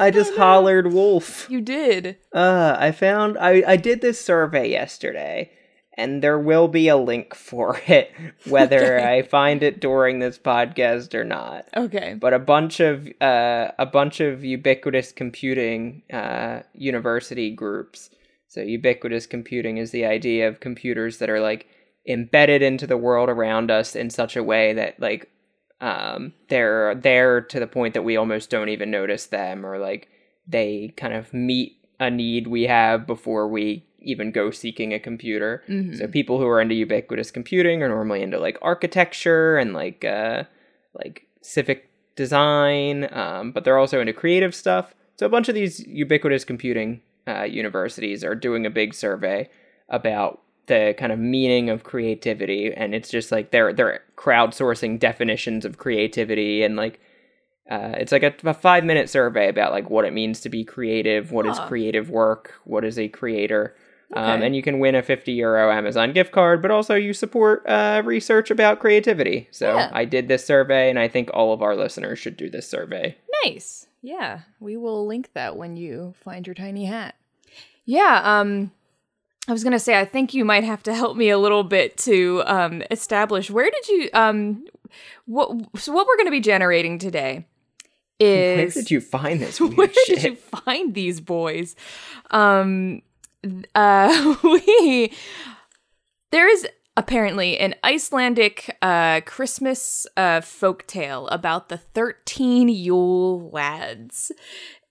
I 0.01 0.11
just 0.11 0.35
hollered 0.35 0.93
wolf. 0.93 1.47
You 1.51 1.61
did. 1.61 2.17
Uh, 2.33 2.77
I 2.79 2.91
found 2.93 3.39
I 3.39 3.63
I 3.67 3.77
did 3.77 4.01
this 4.01 4.21
survey 4.21 4.71
yesterday, 4.71 5.51
and 5.97 6.23
there 6.23 6.39
will 6.39 6.67
be 6.69 6.89
a 6.89 6.97
link 6.97 7.35
for 7.35 7.79
it, 7.87 8.11
whether 8.49 8.97
Okay. 8.99 9.19
I 9.19 9.23
find 9.23 9.63
it 9.63 9.81
during 9.81 10.19
this 10.19 10.39
podcast 10.39 11.15
or 11.15 11.23
not. 11.25 11.67
Okay. 11.77 12.17
But 12.19 12.33
a 12.35 12.39
bunch 12.41 12.81
of 12.81 13.07
uh, 13.21 13.71
a 13.79 13.87
bunch 13.87 14.21
of 14.21 14.43
ubiquitous 14.45 15.13
computing 15.13 16.03
uh, 16.13 16.61
university 16.73 17.51
groups. 17.51 18.11
So 18.49 18.61
ubiquitous 18.63 19.27
computing 19.27 19.77
is 19.79 19.91
the 19.91 20.07
idea 20.07 20.49
of 20.49 20.61
computers 20.61 21.19
that 21.19 21.29
are 21.31 21.41
like 21.41 21.67
embedded 22.07 22.63
into 22.63 22.87
the 22.87 22.97
world 22.97 23.29
around 23.29 23.71
us 23.71 23.97
in 23.97 24.11
such 24.11 24.37
a 24.37 24.43
way 24.43 24.73
that 24.75 25.01
like 25.01 25.31
um, 25.81 26.33
they're 26.49 26.95
there 26.95 27.41
to 27.41 27.61
the 27.61 27.67
point 27.67 27.95
that 27.95 28.03
we 28.05 28.17
almost 28.17 28.51
don't 28.51 28.69
even 28.69 28.91
notice 28.91 29.27
them, 29.27 29.65
or 29.67 29.79
like 29.79 30.09
they 30.47 30.93
kind 30.97 31.15
of 31.15 31.33
meet 31.33 31.77
a 32.01 32.11
need 32.11 32.47
we 32.47 32.65
have 32.65 33.07
before 33.07 33.49
we 33.49 33.85
even 33.99 34.31
go 34.31 34.51
seeking 34.51 34.93
a 34.93 34.99
computer. 34.99 35.63
Mhm. 35.69 35.97
So 35.99 36.07
people 36.07 36.39
who 36.39 36.47
are 36.47 36.61
into 36.61 36.75
ubiquitous 36.75 37.31
computing 37.31 37.83
are 37.83 37.89
normally 37.89 38.23
into 38.23 38.39
like 38.39 38.59
architecture 38.61 39.57
and 39.57 39.73
like 39.73 40.05
uh, 40.05 40.45
like 40.95 41.27
civic 41.41 41.89
design, 42.17 43.09
um, 43.13 43.53
but 43.53 43.65
they're 43.65 43.79
also 43.79 44.01
into 44.01 44.13
creative 44.13 44.55
stuff. 44.55 44.95
So 45.17 45.27
a 45.27 45.31
bunch 45.31 45.49
of 45.49 45.55
these 45.55 45.87
ubiquitous 45.87 46.45
computing 46.45 47.01
uh, 47.27 47.45
universities 47.45 48.23
are 48.25 48.35
doing 48.35 48.67
a 48.67 48.71
big 48.71 48.95
survey 48.95 49.49
about 49.89 50.41
the 50.67 50.95
kind 50.99 51.13
of 51.13 51.19
meaning 51.19 51.71
of 51.71 51.85
creativity, 51.85 52.73
and 52.73 52.95
it's 52.95 53.09
just 53.11 53.31
like 53.33 53.51
they're 53.51 53.73
they're 53.73 54.03
crowdsourcing 54.17 54.99
definitions 54.99 55.65
of 55.65 55.79
creativity 55.79 56.63
and 56.63 56.77
like. 56.77 57.01
Uh, 57.71 57.95
it's 57.97 58.13
like 58.13 58.23
a, 58.23 58.35
a 58.45 58.53
five 58.53 58.85
minute 58.85 59.09
survey 59.09 59.49
about 59.49 59.73
like 59.73 59.89
what 59.89 60.05
it 60.05 60.13
means 60.13 60.39
to 60.41 60.51
be 60.51 60.65
creative, 60.65 61.33
what 61.33 61.47
is 61.47 61.57
Huh. 61.57 61.67
creative 61.67 62.11
work, 62.11 62.61
what 62.65 62.85
is 62.85 62.99
a 62.99 63.09
creator, 63.09 63.75
um, 64.13 64.43
and 64.43 64.55
you 64.55 64.61
can 64.61 64.81
win 64.81 64.95
a 64.95 65.03
50 65.03 65.33
euro 65.33 65.73
Amazon 65.73 66.13
gift 66.13 66.31
card, 66.31 66.61
but 66.61 66.71
also 66.71 66.95
you 66.95 67.15
support 67.15 67.65
uh, 67.67 68.03
research 68.05 68.51
about 68.51 68.81
creativity. 68.81 69.49
So 69.51 69.77
Yeah. 69.77 69.91
I 69.95 70.05
did 70.05 70.29
this 70.29 70.45
survey, 70.45 70.91
and 70.91 70.99
I 70.99 71.09
think 71.09 71.31
all 71.33 71.55
of 71.55 71.63
our 71.63 71.75
listeners 71.75 72.19
should 72.19 72.37
do 72.37 72.51
this 72.51 72.69
survey. 72.69 73.17
Nice. 73.47 73.87
Yeah, 74.03 74.41
we 74.61 74.77
will 74.77 75.07
link 75.07 75.31
that 75.33 75.57
when 75.57 75.75
you 75.79 76.13
find 76.23 76.47
your 76.47 76.53
tiny 76.53 76.85
hat. 76.85 77.15
Yeah, 77.87 78.21
um 78.23 78.73
I 79.47 79.53
was 79.53 79.63
going 79.63 79.73
to 79.73 79.79
say 79.79 79.99
I 79.99 80.05
think 80.05 80.33
you 80.33 80.45
might 80.45 80.65
have 80.65 80.83
to 80.85 80.95
help 80.95 81.17
me 81.17 81.29
a 81.29 81.39
little 81.39 81.65
bit 81.65 81.97
to 81.99 82.43
um 82.47 82.83
establish 82.91 83.51
where 83.51 83.71
did 83.71 83.89
you 83.89 84.11
um 84.15 84.65
what 85.27 85.51
so 85.77 85.93
what 85.93 86.07
we're 86.07 86.17
going 86.17 86.27
to 86.27 86.33
be 86.33 86.41
generating 86.41 86.99
today 86.99 87.47
is 88.21 88.75
where 88.75 88.83
did 88.83 88.91
you 88.91 89.01
find 89.01 89.41
this 89.41 89.61
where 89.61 89.93
shit? 89.93 90.21
did 90.21 90.23
you 90.25 90.37
find 90.37 90.95
these 90.95 91.21
boys? 91.21 91.77
Um, 92.31 93.03
uh, 93.75 94.37
we 94.43 95.13
there 96.31 96.49
is 96.49 96.67
apparently 96.97 97.59
an 97.59 97.75
Icelandic 97.85 98.77
uh, 98.81 99.21
Christmas 99.23 100.07
uh, 100.17 100.41
folk 100.41 100.87
tale 100.87 101.29
about 101.29 101.69
the 101.69 101.79
thirteen 101.79 102.69
Yule 102.69 103.51
lads. 103.51 104.33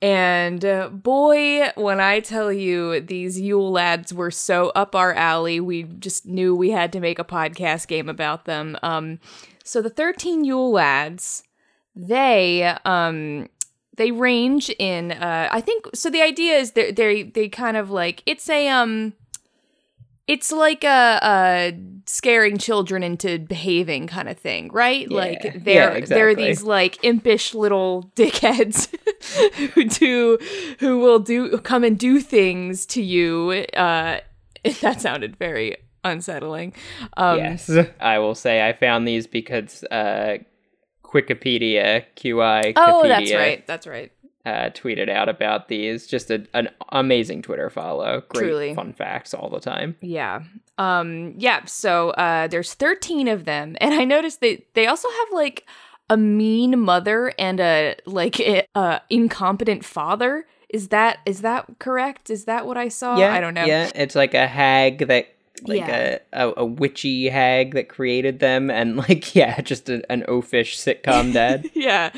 And 0.04 0.66
uh, 0.66 0.90
boy, 0.90 1.70
when 1.76 2.02
I 2.02 2.20
tell 2.20 2.52
you 2.52 3.00
these 3.00 3.40
Yule 3.40 3.72
lads 3.72 4.14
were 4.14 4.32
so 4.32 4.68
up 4.76 4.96
our 4.96 5.14
alley, 5.14 5.62
we 5.62 5.84
just 5.84 6.26
knew 6.26 6.54
we 6.54 6.72
had 6.72 6.92
to 6.92 7.00
make 7.00 7.20
a 7.20 7.24
podcast 7.24 7.88
game 7.88 8.10
about 8.10 8.44
them. 8.44 8.78
Um, 8.84 9.20
so 9.64 9.82
the 9.82 9.90
13 9.90 10.44
Yule 10.44 10.74
lads, 10.74 11.44
they 11.96 12.76
um 12.86 13.48
they 13.96 14.10
range 14.12 14.72
in 14.80 15.12
uh 15.12 15.48
i 15.52 15.62
think 15.62 15.86
so 15.94 16.10
the 16.10 16.24
idea 16.24 16.58
is 16.58 16.72
they 16.72 16.92
they 16.92 17.22
they 17.22 17.48
kind 17.48 17.78
of 17.78 17.92
like 17.92 18.24
it's 18.26 18.50
a 18.50 18.68
um 18.68 19.14
it's 20.28 20.52
like 20.52 20.84
a, 20.84 21.20
a 21.22 21.74
scaring 22.06 22.58
children 22.58 23.04
into 23.04 23.40
behaving 23.40 24.08
kind 24.08 24.30
of 24.30 24.38
thing 24.38 24.70
right 24.72 25.08
Yeah. 25.10 25.18
like 25.18 25.44
Yeah, 25.44 25.52
they're 25.58 26.02
they're 26.02 26.36
these 26.36 26.64
like 26.64 27.04
impish 27.04 27.54
little 27.54 28.12
dickheads 28.16 28.88
who 29.74 29.84
do 29.86 30.38
who 30.80 31.00
will 31.00 31.20
do 31.20 31.58
come 31.60 31.84
and 31.84 31.98
do 31.98 32.20
things 32.20 32.86
to 32.88 33.02
you 33.02 33.66
uh 33.76 34.20
that 34.82 35.02
sounded 35.02 35.36
very 35.36 35.76
unsettling 36.06 36.74
um 37.18 37.38
yes, 37.38 37.70
I 38.00 38.20
will 38.20 38.36
say 38.36 38.68
I 38.68 38.74
found 38.74 39.08
these 39.08 39.28
because 39.28 39.84
uh, 39.92 40.38
Wikipedia 41.14 42.04
QI. 42.16 42.74
oh 42.76 43.08
that's 43.08 43.34
right 43.34 43.66
that's 43.68 43.88
right 43.88 44.12
Uh, 44.46 44.70
tweeted 44.72 45.10
out 45.10 45.30
about 45.30 45.70
these. 45.70 46.06
Just 46.06 46.30
a, 46.30 46.46
an 46.54 46.68
amazing 46.90 47.42
Twitter 47.42 47.70
follow. 47.70 48.24
Great 48.28 48.48
Truly. 48.50 48.76
fun 48.76 48.92
facts 48.92 49.34
all 49.34 49.50
the 49.50 49.62
time. 49.62 49.96
Yeah. 50.02 50.42
Um 50.78 51.36
yeah, 51.38 51.64
so 51.64 52.10
uh 52.12 52.48
there's 52.48 52.74
13 52.74 53.30
of 53.30 53.46
them 53.46 53.78
and 53.82 53.94
I 53.94 54.04
noticed 54.04 54.42
that 54.42 54.64
they 54.74 54.86
also 54.86 55.08
have 55.08 55.28
like 55.32 55.66
a 56.10 56.18
mean 56.18 56.80
mother 56.80 57.34
and 57.40 57.60
a 57.62 57.96
like 58.06 58.40
a, 58.42 58.68
a 58.76 59.02
incompetent 59.10 59.86
father. 59.86 60.46
Is 60.70 60.90
that 60.90 61.20
is 61.26 61.42
that 61.42 61.80
correct? 61.80 62.30
Is 62.30 62.46
that 62.46 62.66
what 62.66 62.78
I 62.78 62.90
saw? 62.90 63.18
yeah, 63.18 63.34
I 63.34 63.40
don't 63.40 63.54
know. 63.54 63.66
Yeah, 63.66 63.92
it's 63.96 64.16
like 64.16 64.34
a 64.34 64.48
hag 64.48 65.08
that. 65.08 65.33
Like 65.62 65.78
Yeah. 65.82 66.18
a, 66.34 66.48
a, 66.50 66.54
a 66.58 66.66
witchy 66.66 67.30
hag 67.30 67.76
that 67.76 67.88
created 67.88 68.40
them, 68.40 68.72
and 68.72 68.98
like 69.08 69.36
yeah, 69.36 69.62
just 69.62 69.88
a, 69.90 70.04
an 70.12 70.24
oafish 70.28 70.76
sitcom 70.78 71.32
dad. 71.32 71.70
yeah. 71.74 72.12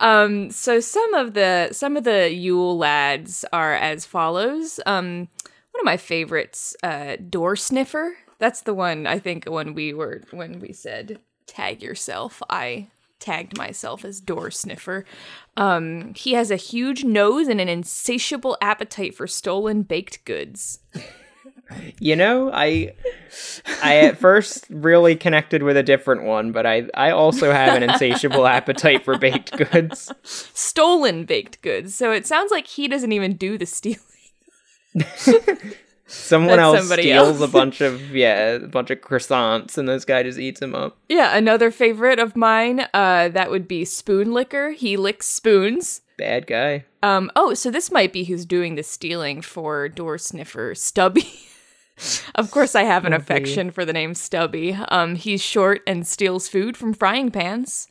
Um 0.00 0.50
so 0.50 0.80
some 0.80 1.14
of 1.14 1.34
the 1.34 1.68
some 1.72 1.96
of 1.96 2.04
the 2.04 2.32
Yule 2.32 2.76
lads 2.76 3.44
are 3.52 3.74
as 3.74 4.04
follows. 4.04 4.80
Um 4.86 5.28
one 5.72 5.80
of 5.80 5.84
my 5.84 5.96
favorites 5.96 6.74
uh 6.82 7.16
door 7.28 7.54
sniffer. 7.56 8.16
That's 8.38 8.62
the 8.62 8.74
one 8.74 9.06
I 9.06 9.18
think 9.18 9.44
when 9.44 9.72
we 9.74 9.94
were 9.94 10.22
when 10.32 10.58
we 10.58 10.72
said 10.72 11.20
tag 11.46 11.82
yourself, 11.82 12.42
I 12.50 12.88
tagged 13.20 13.56
myself 13.56 14.04
as 14.04 14.20
door 14.20 14.50
sniffer. 14.50 15.04
Um 15.56 16.12
he 16.16 16.32
has 16.32 16.50
a 16.50 16.56
huge 16.56 17.04
nose 17.04 17.46
and 17.48 17.60
an 17.60 17.68
insatiable 17.68 18.58
appetite 18.60 19.14
for 19.14 19.26
stolen 19.28 19.82
baked 19.82 20.24
goods. 20.24 20.80
You 21.98 22.16
know, 22.16 22.50
I 22.52 22.94
I 23.82 23.98
at 23.98 24.18
first 24.18 24.66
really 24.70 25.14
connected 25.16 25.62
with 25.62 25.76
a 25.76 25.82
different 25.82 26.24
one, 26.24 26.52
but 26.52 26.66
I 26.66 26.88
I 26.94 27.10
also 27.10 27.52
have 27.52 27.74
an 27.74 27.88
insatiable 27.88 28.46
appetite 28.48 29.04
for 29.04 29.18
baked 29.18 29.56
goods. 29.56 30.12
Stolen 30.22 31.24
baked 31.24 31.62
goods. 31.62 31.94
So 31.94 32.12
it 32.12 32.26
sounds 32.26 32.50
like 32.50 32.66
he 32.66 32.88
doesn't 32.88 33.12
even 33.12 33.36
do 33.36 33.56
the 33.58 33.66
stealing. 33.66 34.00
Someone 36.06 36.56
That's 36.56 36.90
else 36.90 36.92
steals 36.92 37.40
else. 37.40 37.48
a 37.48 37.52
bunch 37.52 37.80
of 37.80 38.14
yeah, 38.16 38.54
a 38.54 38.66
bunch 38.66 38.90
of 38.90 39.00
croissants, 39.00 39.78
and 39.78 39.88
this 39.88 40.04
guy 40.04 40.24
just 40.24 40.40
eats 40.40 40.58
them 40.58 40.74
up. 40.74 40.98
Yeah, 41.08 41.36
another 41.36 41.70
favorite 41.70 42.18
of 42.18 42.34
mine, 42.34 42.80
uh, 42.92 43.28
that 43.28 43.48
would 43.48 43.68
be 43.68 43.84
Spoon 43.84 44.32
Licker. 44.32 44.72
He 44.72 44.96
licks 44.96 45.26
spoons. 45.28 46.00
Bad 46.18 46.48
guy. 46.48 46.84
Um, 47.04 47.30
oh, 47.36 47.54
so 47.54 47.70
this 47.70 47.92
might 47.92 48.12
be 48.12 48.24
who's 48.24 48.44
doing 48.44 48.74
the 48.74 48.82
stealing 48.82 49.40
for 49.40 49.88
Door 49.88 50.18
Sniffer 50.18 50.74
Stubby. 50.74 51.46
Of 52.34 52.50
course, 52.50 52.74
I 52.74 52.82
have 52.84 53.04
an 53.04 53.12
affection 53.12 53.70
for 53.70 53.84
the 53.84 53.92
name 53.92 54.14
Stubby. 54.14 54.72
Um, 54.88 55.14
he's 55.16 55.42
short 55.42 55.82
and 55.86 56.06
steals 56.06 56.48
food 56.48 56.76
from 56.76 56.92
frying 56.94 57.30
pans. 57.30 57.88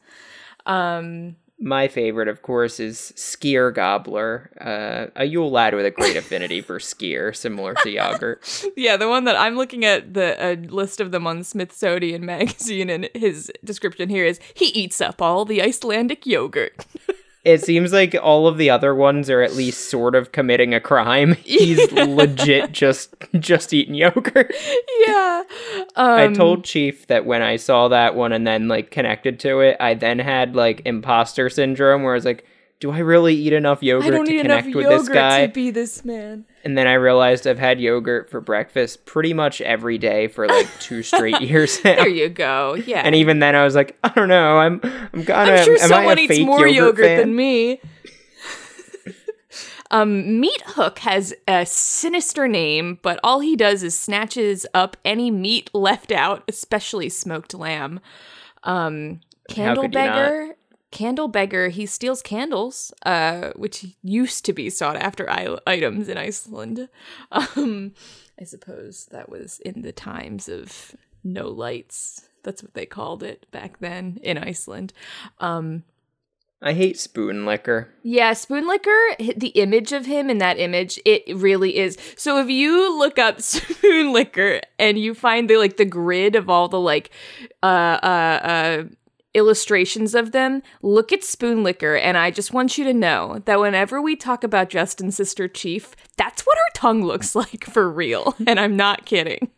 Um, 0.65 1.35
My 1.61 1.87
favorite, 1.89 2.27
of 2.29 2.41
course, 2.41 2.79
is 2.79 3.11
Skyr 3.17 3.73
Gobbler, 3.73 4.49
uh, 4.61 5.07
a 5.15 5.25
Yule 5.25 5.51
lad 5.51 5.73
with 5.75 5.85
a 5.85 5.91
great 5.91 6.15
affinity 6.23 6.61
for 6.61 6.79
skyr, 6.79 7.35
similar 7.35 7.73
to 7.83 7.89
yogurt. 7.89 8.65
yeah, 8.77 8.95
the 8.95 9.09
one 9.09 9.25
that 9.25 9.35
I'm 9.35 9.55
looking 9.57 9.83
at 9.83 10.13
the 10.13 10.37
a 10.41 10.55
list 10.55 11.01
of 11.01 11.11
them 11.11 11.27
on 11.27 11.43
Smithsonian 11.43 12.25
magazine, 12.35 12.89
and 12.89 13.09
his 13.13 13.51
description 13.63 14.07
here 14.09 14.23
is 14.25 14.39
he 14.53 14.67
eats 14.67 15.01
up 15.01 15.21
all 15.21 15.43
the 15.43 15.61
Icelandic 15.61 16.25
yogurt. 16.25 16.85
It 17.45 17.61
seems 17.61 17.93
like 17.93 18.15
all 18.21 18.47
of 18.47 18.57
the 18.57 18.69
other 18.69 18.93
ones 18.93 19.29
are 19.29 19.41
at 19.41 19.55
least 19.55 19.89
sort 19.89 20.13
of 20.13 20.33
committing 20.33 20.73
a 20.73 20.81
crime. 20.81 21.33
He's 21.45 21.91
legit 21.91 22.73
just 22.73 23.15
just 23.39 23.73
eating 23.73 23.95
yogurt. 23.95 24.53
yeah, 25.07 25.43
I 25.95 26.25
um, 26.25 26.33
told 26.33 26.65
Chief 26.65 27.07
that 27.07 27.25
when 27.25 27.41
I 27.41 27.55
saw 27.55 27.87
that 27.87 28.15
one 28.15 28.33
and 28.33 28.45
then 28.45 28.67
like 28.67 28.91
connected 28.91 29.39
to 29.41 29.61
it, 29.61 29.77
I 29.79 29.93
then 29.93 30.19
had 30.19 30.55
like 30.55 30.81
imposter 30.83 31.49
syndrome 31.49 32.03
where 32.03 32.13
I 32.13 32.15
was 32.15 32.25
like, 32.25 32.45
do 32.79 32.91
I 32.91 32.99
really 32.99 33.35
eat 33.35 33.53
enough 33.53 33.79
I 33.81 33.87
yogurt 33.87 34.11
don't 34.11 34.25
to 34.25 34.41
connect 34.41 34.75
with 34.75 34.87
this 34.87 35.07
guy? 35.07 35.47
to 35.47 35.53
be 35.53 35.71
this 35.71 36.03
man. 36.03 36.45
And 36.63 36.77
then 36.77 36.87
I 36.87 36.93
realized 36.93 37.47
I've 37.47 37.59
had 37.59 37.79
yogurt 37.79 38.29
for 38.29 38.41
breakfast 38.41 39.05
pretty 39.05 39.33
much 39.33 39.61
every 39.61 39.97
day 39.97 40.27
for 40.27 40.47
like 40.47 40.67
two 40.79 41.03
straight 41.03 41.39
years 41.41 41.83
now. 41.83 41.95
There 41.95 42.07
you 42.07 42.29
go. 42.29 42.75
Yeah, 42.75 43.01
And 43.03 43.15
even 43.15 43.39
then, 43.39 43.55
I 43.55 43.63
was 43.63 43.75
like, 43.75 43.97
I 44.03 44.09
don't 44.09 44.27
know. 44.27 44.57
I'm, 44.57 44.81
I'm 44.83 45.23
kind 45.23 45.49
of. 45.49 45.59
I'm 45.59 45.65
sure 45.65 45.73
am 45.75 45.89
someone 45.89 46.17
I 46.17 46.21
a 46.21 46.25
eats 46.25 46.39
more 46.39 46.67
yogurt, 46.67 47.05
yogurt, 47.05 47.17
than 47.19 47.35
me. 47.35 47.81
um, 49.91 50.39
Meat 50.39 50.61
Hook 50.65 50.99
has 50.99 51.33
a 51.47 51.65
sinister 51.65 52.47
name, 52.47 52.99
but 53.01 53.19
all 53.23 53.39
he 53.39 53.55
does 53.55 53.83
is 53.83 53.97
snatches 53.97 54.65
up 54.73 54.97
any 55.05 55.31
meat 55.31 55.69
left 55.73 56.11
out, 56.11 56.43
especially 56.47 57.09
smoked 57.09 57.53
lamb. 57.53 57.99
Um, 58.63 59.21
How 59.55 59.75
could 59.75 59.93
Candlebeggar. 60.91 61.29
Candlebeggar, 61.31 61.71
he 61.71 61.85
steals 61.85 62.21
candles, 62.21 62.93
uh, 63.05 63.51
which 63.55 63.85
used 64.01 64.45
to 64.45 64.53
be 64.53 64.69
sought 64.69 64.95
after 64.95 65.29
I- 65.29 65.57
items 65.67 66.07
in 66.09 66.17
Iceland. 66.17 66.89
Um, 67.31 67.93
I 68.39 68.45
suppose 68.45 69.07
that 69.11 69.29
was 69.29 69.59
in 69.59 69.81
the 69.81 69.91
times 69.91 70.47
of 70.47 70.95
no 71.23 71.47
lights. 71.49 72.27
That's 72.43 72.63
what 72.63 72.73
they 72.73 72.85
called 72.85 73.21
it 73.21 73.45
back 73.51 73.79
then 73.79 74.17
in 74.23 74.37
Iceland. 74.37 74.93
Um, 75.39 75.83
I 76.61 76.73
hate 76.73 76.99
spoon 76.99 77.45
licker. 77.45 77.87
yeah, 78.03 78.33
Spoon 78.33 78.67
Licker, 78.67 79.15
the 79.37 79.53
image 79.55 79.93
of 79.93 80.05
him 80.05 80.29
in 80.29 80.39
that 80.39 80.59
image, 80.59 80.99
it 81.05 81.23
really 81.37 81.77
is. 81.77 81.97
So 82.17 82.37
if 82.39 82.49
you 82.49 82.97
look 82.99 83.17
up 83.17 83.39
Spoon 83.41 84.11
Licker 84.11 84.59
and 84.77 84.97
you 84.99 85.13
find 85.13 85.49
the 85.49 85.55
like 85.57 85.77
the 85.77 85.85
grid 85.85 86.35
of 86.35 86.49
all 86.49 86.67
the 86.67 86.79
like 86.79 87.11
uh 87.63 87.65
uh 88.03 88.39
uh 88.43 88.83
illustrations 89.33 90.15
of 90.15 90.31
them, 90.31 90.61
look 90.81 91.11
at 91.13 91.21
Spoonlicker 91.21 91.99
and 91.99 92.17
I 92.17 92.31
just 92.31 92.53
want 92.53 92.77
you 92.77 92.83
to 92.85 92.93
know 92.93 93.41
that 93.45 93.59
whenever 93.59 94.01
we 94.01 94.15
talk 94.15 94.43
about 94.43 94.69
Justin's 94.69 95.15
sister 95.15 95.47
Chief, 95.47 95.95
that's 96.17 96.41
what 96.43 96.57
her 96.57 96.71
tongue 96.73 97.03
looks 97.03 97.35
like 97.35 97.63
for 97.65 97.89
real. 97.89 98.35
And 98.47 98.59
I'm 98.59 98.75
not 98.75 99.05
kidding. 99.05 99.49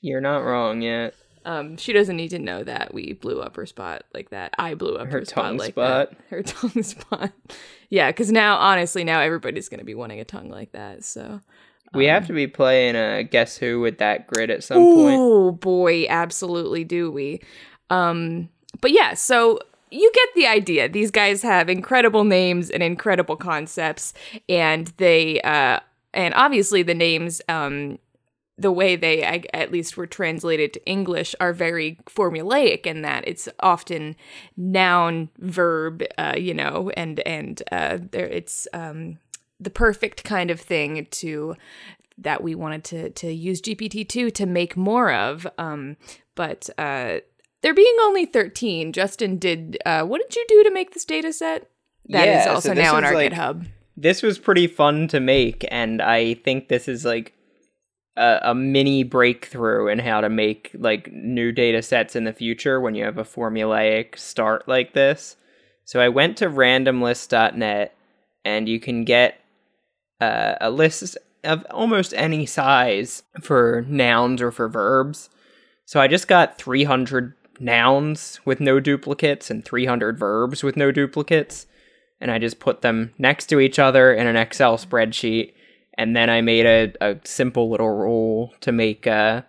You're 0.00 0.20
not 0.20 0.38
wrong 0.38 0.82
yet. 0.82 1.14
Um, 1.46 1.76
she 1.76 1.92
doesn't 1.92 2.16
need 2.16 2.30
to 2.30 2.38
know 2.38 2.64
that 2.64 2.94
we 2.94 3.12
blew 3.12 3.40
up 3.40 3.56
her 3.56 3.66
spot 3.66 4.04
like 4.14 4.30
that. 4.30 4.54
I 4.58 4.72
blew 4.74 4.94
up 4.94 5.08
her, 5.08 5.18
Her 5.18 5.24
spot 5.26 5.44
tongue 5.44 5.56
like 5.58 5.72
spot. 5.74 6.10
that. 6.10 6.18
Her 6.30 6.42
tongue 6.42 6.82
spot. 6.82 7.32
Yeah, 7.90 8.10
because 8.10 8.32
now, 8.32 8.56
honestly, 8.56 9.04
now 9.04 9.20
everybody's 9.20 9.68
gonna 9.68 9.84
be 9.84 9.94
wanting 9.94 10.20
a 10.20 10.24
tongue 10.24 10.48
like 10.48 10.72
that. 10.72 11.04
So, 11.04 11.40
We 11.92 12.08
Um, 12.08 12.14
have 12.14 12.26
to 12.28 12.32
be 12.32 12.46
playing 12.46 12.96
a 12.96 13.24
Guess 13.24 13.58
Who 13.58 13.80
with 13.80 13.98
that 13.98 14.26
grid 14.26 14.48
at 14.50 14.64
some 14.64 14.78
point. 14.78 15.16
oh 15.20 15.52
boy, 15.52 16.06
absolutely 16.08 16.82
do 16.84 17.10
we. 17.10 17.42
Um, 17.90 18.48
but 18.80 18.90
yeah, 18.90 19.14
so 19.14 19.58
you 19.90 20.10
get 20.12 20.28
the 20.34 20.46
idea. 20.46 20.88
These 20.88 21.10
guys 21.10 21.42
have 21.42 21.68
incredible 21.68 22.24
names 22.24 22.70
and 22.70 22.82
incredible 22.82 23.36
concepts, 23.36 24.12
and 24.48 24.88
they, 24.96 25.40
uh, 25.42 25.80
and 26.12 26.34
obviously 26.34 26.82
the 26.82 26.94
names, 26.94 27.40
um, 27.48 27.98
the 28.56 28.72
way 28.72 28.96
they 28.96 29.24
I, 29.24 29.44
at 29.52 29.72
least 29.72 29.96
were 29.96 30.06
translated 30.06 30.72
to 30.74 30.86
English 30.86 31.34
are 31.40 31.52
very 31.52 31.98
formulaic 32.06 32.86
in 32.86 33.02
that 33.02 33.26
it's 33.26 33.48
often 33.60 34.16
noun, 34.56 35.28
verb, 35.38 36.02
uh, 36.18 36.34
you 36.36 36.54
know, 36.54 36.90
and 36.96 37.20
and 37.20 37.62
uh, 37.72 37.98
there 38.10 38.26
it's 38.26 38.68
um, 38.72 39.18
the 39.58 39.70
perfect 39.70 40.24
kind 40.24 40.50
of 40.50 40.60
thing 40.60 41.06
to 41.10 41.56
that 42.16 42.42
we 42.42 42.54
wanted 42.54 42.84
to 42.84 43.10
to 43.10 43.32
use 43.32 43.60
GPT 43.60 44.08
two 44.08 44.30
to 44.30 44.46
make 44.46 44.76
more 44.76 45.12
of. 45.12 45.46
Um, 45.58 45.96
but 46.36 46.70
uh, 46.78 47.18
there 47.64 47.74
being 47.74 47.96
only 48.02 48.26
thirteen, 48.26 48.92
Justin 48.92 49.38
did. 49.38 49.78
Uh, 49.86 50.04
what 50.04 50.20
did 50.20 50.36
you 50.36 50.44
do 50.48 50.62
to 50.64 50.70
make 50.70 50.92
this 50.92 51.04
data 51.06 51.32
set? 51.32 51.68
That 52.10 52.28
is 52.28 52.34
Yeah, 52.34 52.44
so 52.44 52.50
also 52.52 52.68
this 52.74 52.84
now 52.84 52.94
on 52.94 53.04
our 53.04 53.14
like- 53.14 53.32
GitHub. 53.32 53.66
This 53.96 54.22
was 54.22 54.38
pretty 54.38 54.66
fun 54.66 55.08
to 55.08 55.18
make, 55.20 55.64
and 55.70 56.02
I 56.02 56.34
think 56.34 56.68
this 56.68 56.88
is 56.88 57.04
like 57.04 57.32
a, 58.16 58.40
a 58.42 58.54
mini 58.54 59.02
breakthrough 59.02 59.86
in 59.86 59.98
how 60.00 60.20
to 60.20 60.28
make 60.28 60.72
like 60.74 61.10
new 61.12 61.52
data 61.52 61.80
sets 61.80 62.14
in 62.14 62.24
the 62.24 62.32
future 62.32 62.80
when 62.80 62.94
you 62.94 63.04
have 63.04 63.18
a 63.18 63.24
formulaic 63.24 64.18
start 64.18 64.68
like 64.68 64.92
this. 64.92 65.36
So 65.84 66.00
I 66.00 66.08
went 66.08 66.36
to 66.38 66.50
randomlist.net, 66.50 67.94
and 68.44 68.68
you 68.68 68.78
can 68.80 69.04
get 69.04 69.40
uh, 70.20 70.56
a 70.60 70.70
list 70.70 71.16
of 71.44 71.64
almost 71.70 72.12
any 72.14 72.46
size 72.46 73.22
for 73.40 73.86
nouns 73.88 74.42
or 74.42 74.50
for 74.50 74.68
verbs. 74.68 75.30
So 75.86 76.00
I 76.00 76.08
just 76.08 76.28
got 76.28 76.58
300 76.58 77.34
nouns 77.60 78.40
with 78.44 78.60
no 78.60 78.80
duplicates 78.80 79.50
and 79.50 79.64
300 79.64 80.18
verbs 80.18 80.62
with 80.62 80.76
no 80.76 80.90
duplicates. 80.90 81.66
And 82.20 82.30
I 82.30 82.38
just 82.38 82.58
put 82.60 82.82
them 82.82 83.12
next 83.18 83.46
to 83.46 83.60
each 83.60 83.78
other 83.78 84.12
in 84.12 84.26
an 84.26 84.36
Excel 84.36 84.78
spreadsheet. 84.78 85.52
And 85.96 86.16
then 86.16 86.30
I 86.30 86.40
made 86.40 86.66
a, 86.66 86.92
a 87.00 87.16
simple 87.24 87.70
little 87.70 87.90
rule 87.90 88.52
to 88.60 88.72
make 88.72 89.06
uh, 89.06 89.42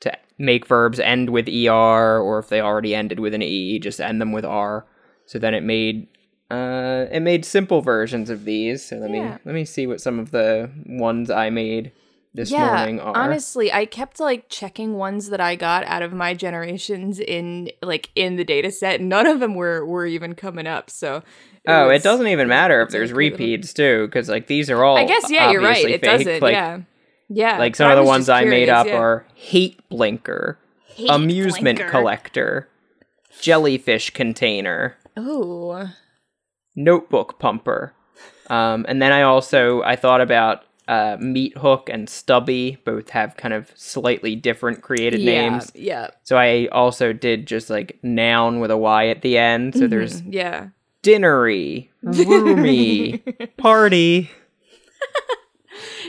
to 0.00 0.12
make 0.38 0.66
verbs 0.66 1.00
end 1.00 1.30
with 1.30 1.48
er, 1.48 2.20
or 2.20 2.38
if 2.38 2.48
they 2.48 2.60
already 2.60 2.94
ended 2.94 3.18
with 3.18 3.34
an 3.34 3.42
e, 3.42 3.78
just 3.78 4.00
end 4.00 4.20
them 4.20 4.32
with 4.32 4.44
r. 4.44 4.86
So 5.26 5.38
then 5.38 5.54
it 5.54 5.62
made 5.62 6.06
uh, 6.50 7.06
it 7.10 7.20
made 7.20 7.44
simple 7.44 7.80
versions 7.80 8.28
of 8.30 8.44
these. 8.44 8.84
So 8.84 8.96
let 8.96 9.10
Yeah. 9.10 9.30
me 9.32 9.38
let 9.44 9.54
me 9.54 9.64
see 9.64 9.86
what 9.86 10.00
some 10.00 10.18
of 10.18 10.30
the 10.30 10.70
ones 10.86 11.30
I 11.30 11.50
made 11.50 11.92
this 12.34 12.50
morning 12.50 13.00
are. 13.00 13.16
honestly, 13.16 13.72
I 13.72 13.84
kept 13.84 14.18
like 14.18 14.48
checking 14.48 14.94
ones 14.94 15.28
that 15.28 15.40
I 15.40 15.54
got 15.56 15.84
out 15.84 16.02
of 16.02 16.12
my 16.12 16.34
generations 16.34 17.20
in 17.20 17.70
like 17.82 18.10
in 18.14 18.36
the 18.36 18.44
data 18.44 18.70
set. 18.70 19.00
None 19.00 19.26
of 19.26 19.40
them 19.40 19.54
were 19.54 19.84
were 19.84 20.06
even 20.06 20.34
coming 20.34 20.66
up. 20.66 20.88
So 20.90 21.22
oh, 21.68 21.88
was- 21.88 22.00
it 22.00 22.04
doesn't 22.04 22.26
even 22.26 22.48
matter 22.48 22.80
if 22.82 22.90
there's 22.90 23.12
repeats 23.12 23.72
too, 23.72 24.06
because 24.06 24.28
like 24.28 24.46
these 24.46 24.70
are 24.70 24.82
all. 24.82 24.96
I 24.96 25.04
guess 25.04 25.30
yeah, 25.30 25.50
you're 25.50 25.62
right. 25.62 25.84
It 25.84 26.00
fake. 26.00 26.02
doesn't. 26.02 26.42
Like, 26.42 26.52
yeah, 26.54 26.80
yeah. 27.28 27.58
Like 27.58 27.76
some 27.76 27.90
of 27.90 27.96
the 27.96 28.04
ones 28.04 28.26
just 28.26 28.42
I 28.42 28.44
made 28.44 28.68
up 28.68 28.86
yeah. 28.86 28.96
are 28.96 29.26
hate 29.34 29.86
blinker, 29.88 30.58
Hate 30.94 31.10
amusement 31.10 31.78
blinker. 31.78 31.90
collector, 31.90 32.68
jellyfish 33.40 34.10
container, 34.10 34.96
Ooh. 35.18 35.88
notebook 36.74 37.38
pumper. 37.38 37.94
Um, 38.48 38.84
and 38.88 39.00
then 39.00 39.12
I 39.12 39.22
also 39.22 39.82
I 39.82 39.96
thought 39.96 40.20
about 40.20 40.64
uh, 40.88 41.16
meat 41.20 41.56
hook 41.56 41.88
and 41.90 42.08
stubby 42.08 42.78
both 42.84 43.10
have 43.10 43.36
kind 43.36 43.54
of 43.54 43.70
slightly 43.74 44.34
different 44.34 44.82
created 44.82 45.20
yeah, 45.20 45.48
names. 45.48 45.72
Yeah. 45.74 46.08
So 46.24 46.36
I 46.36 46.68
also 46.72 47.12
did 47.12 47.46
just 47.46 47.70
like 47.70 47.98
noun 48.02 48.60
with 48.60 48.70
a 48.70 48.76
y 48.76 49.06
at 49.08 49.22
the 49.22 49.38
end. 49.38 49.74
So 49.74 49.86
there's 49.86 50.22
Mhm, 50.22 50.32
yeah. 50.32 50.68
dinnery, 51.02 51.88
roomy, 52.02 53.22
party. 53.56 54.30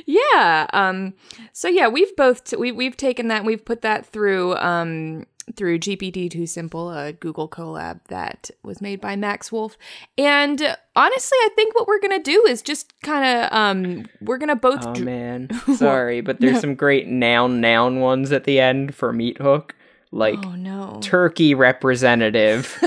Yeah. 0.05 0.67
Um. 0.73 1.13
So 1.53 1.67
yeah, 1.69 1.87
we've 1.87 2.13
both 2.17 2.43
t- 2.43 2.57
we 2.57 2.71
we've 2.71 2.97
taken 2.97 3.29
that 3.29 3.45
we've 3.45 3.63
put 3.63 3.81
that 3.81 4.05
through 4.05 4.55
um 4.57 5.25
through 5.55 5.79
GPT 5.79 6.29
Too 6.29 6.45
Simple, 6.45 6.91
a 6.91 7.13
Google 7.13 7.47
Colab 7.47 7.99
that 8.07 8.49
was 8.63 8.81
made 8.81 9.01
by 9.01 9.15
Max 9.15 9.51
Woolf. 9.51 9.77
And 10.17 10.61
honestly, 10.95 11.37
I 11.41 11.49
think 11.55 11.75
what 11.75 11.87
we're 11.87 11.99
gonna 11.99 12.21
do 12.21 12.45
is 12.47 12.61
just 12.61 12.93
kind 13.01 13.25
of 13.25 13.49
um 13.51 14.05
we're 14.21 14.37
gonna 14.37 14.55
both. 14.55 14.85
Oh 14.85 14.93
dr- 14.93 15.05
man, 15.05 15.49
sorry, 15.75 16.21
but 16.21 16.39
there's 16.39 16.61
some 16.61 16.75
great 16.75 17.07
noun 17.07 17.61
noun 17.61 17.99
ones 17.99 18.31
at 18.31 18.45
the 18.45 18.59
end 18.59 18.95
for 18.95 19.11
meat 19.11 19.37
hook, 19.39 19.75
like 20.11 20.39
oh 20.45 20.55
no. 20.55 20.99
turkey 21.01 21.53
representative, 21.55 22.81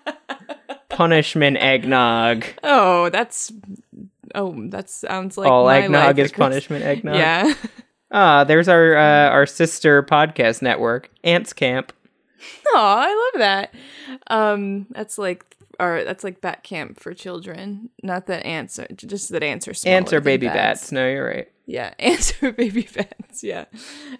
punishment 0.88 1.56
eggnog. 1.58 2.44
oh, 2.62 3.10
that's. 3.10 3.52
Oh, 4.34 4.54
that 4.68 4.90
sounds 4.90 5.38
like 5.38 5.48
All 5.48 5.64
my 5.64 5.82
eggnog 5.82 6.18
is 6.18 6.32
punishment 6.32 6.84
eggnog. 6.84 7.16
Yeah. 7.16 7.54
Ah, 8.10 8.44
there's 8.44 8.68
our 8.68 8.96
uh, 8.96 9.30
our 9.30 9.46
sister 9.46 10.02
podcast 10.02 10.62
network, 10.62 11.10
Ants 11.24 11.52
Camp. 11.52 11.92
Oh, 12.68 12.74
I 12.76 13.30
love 13.32 13.40
that. 13.40 13.74
Um, 14.28 14.86
that's 14.90 15.18
like 15.18 15.44
our 15.80 16.04
that's 16.04 16.24
like 16.24 16.40
bat 16.40 16.62
camp 16.62 17.00
for 17.00 17.12
children. 17.14 17.90
Not 18.02 18.26
that 18.26 18.46
ants 18.46 18.78
are 18.78 18.86
just 18.94 19.30
that 19.30 19.42
ants 19.42 19.66
are 19.68 19.74
smaller 19.74 19.96
Ants 19.96 20.12
are 20.12 20.20
baby 20.20 20.46
bats. 20.46 20.82
bats. 20.82 20.92
No, 20.92 21.08
you're 21.08 21.26
right. 21.26 21.48
Yeah, 21.66 21.94
ants 21.98 22.30
answer 22.32 22.52
baby 22.52 22.88
bats. 22.94 23.42
Yeah. 23.42 23.64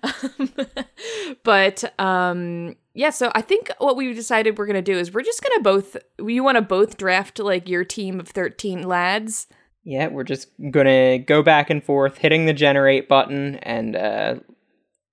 Um, 0.03 0.51
but 1.45 1.85
um 2.01 2.77
yeah, 2.95 3.11
so 3.11 3.31
I 3.35 3.43
think 3.43 3.71
what 3.79 3.97
we 3.97 4.13
decided 4.15 4.57
we're 4.59 4.67
going 4.67 4.83
to 4.83 4.93
do 4.93 4.99
is 4.99 5.13
we're 5.13 5.21
just 5.23 5.43
going 5.43 5.59
to 5.59 5.63
both 5.63 5.97
you 6.19 6.43
want 6.43 6.57
to 6.57 6.63
both 6.63 6.97
draft 6.97 7.39
like 7.39 7.69
your 7.69 7.85
team 7.85 8.19
of 8.19 8.29
13 8.29 8.83
lads. 8.89 9.47
Yeah, 9.87 10.09
we're 10.09 10.25
just 10.25 10.49
gonna 10.73 11.17
go 11.17 11.45
back 11.45 11.71
and 11.71 11.83
forth, 11.83 12.19
hitting 12.19 12.47
the 12.47 12.53
generate 12.53 13.09
button 13.09 13.55
and 13.59 13.95
uh, 13.95 14.35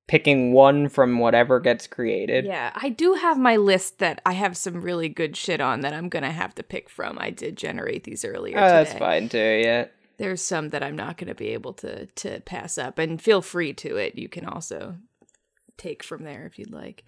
picking 0.07 0.51
one 0.51 0.89
from 0.89 1.19
whatever 1.19 1.59
gets 1.59 1.85
created. 1.85 2.45
Yeah, 2.45 2.71
I 2.73 2.89
do 2.89 3.13
have 3.13 3.37
my 3.37 3.55
list 3.55 3.99
that 3.99 4.19
I 4.25 4.33
have 4.33 4.57
some 4.57 4.81
really 4.81 5.09
good 5.09 5.37
shit 5.37 5.61
on 5.61 5.81
that 5.81 5.93
I'm 5.93 6.09
gonna 6.09 6.31
have 6.31 6.55
to 6.55 6.63
pick 6.63 6.89
from. 6.89 7.19
I 7.19 7.29
did 7.29 7.55
generate 7.55 8.03
these 8.03 8.25
earlier. 8.25 8.57
Oh, 8.57 8.61
today. 8.61 8.71
that's 8.71 8.93
fine 8.97 9.29
too. 9.29 9.61
Yeah. 9.63 9.85
There's 10.17 10.41
some 10.41 10.69
that 10.69 10.81
I'm 10.81 10.95
not 10.95 11.17
gonna 11.17 11.35
be 11.35 11.49
able 11.49 11.73
to 11.73 12.07
to 12.07 12.39
pass 12.41 12.79
up, 12.79 12.97
and 12.97 13.21
feel 13.21 13.43
free 13.43 13.73
to 13.73 13.97
it. 13.97 14.17
You 14.17 14.27
can 14.27 14.45
also 14.45 14.95
take 15.77 16.01
from 16.01 16.23
there 16.23 16.47
if 16.47 16.57
you'd 16.57 16.73
like. 16.73 17.03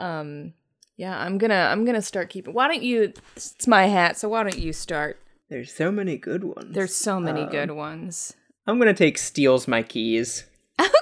Um, 0.00 0.54
yeah, 0.96 1.16
I'm 1.16 1.38
gonna 1.38 1.68
I'm 1.70 1.84
gonna 1.84 2.02
start 2.02 2.30
keeping. 2.30 2.52
Why 2.52 2.66
don't 2.66 2.82
you? 2.82 3.12
It's 3.36 3.68
my 3.68 3.86
hat, 3.86 4.18
so 4.18 4.28
why 4.28 4.42
don't 4.42 4.58
you 4.58 4.72
start? 4.72 5.20
There's 5.48 5.72
so 5.72 5.90
many 5.92 6.16
good 6.16 6.44
ones. 6.44 6.74
There's 6.74 6.94
so 6.94 7.20
many 7.20 7.42
Um, 7.42 7.50
good 7.50 7.70
ones. 7.70 8.34
I'm 8.66 8.78
gonna 8.78 8.94
take 8.94 9.16
steals 9.18 9.68
my 9.68 9.82
keys. 9.82 10.44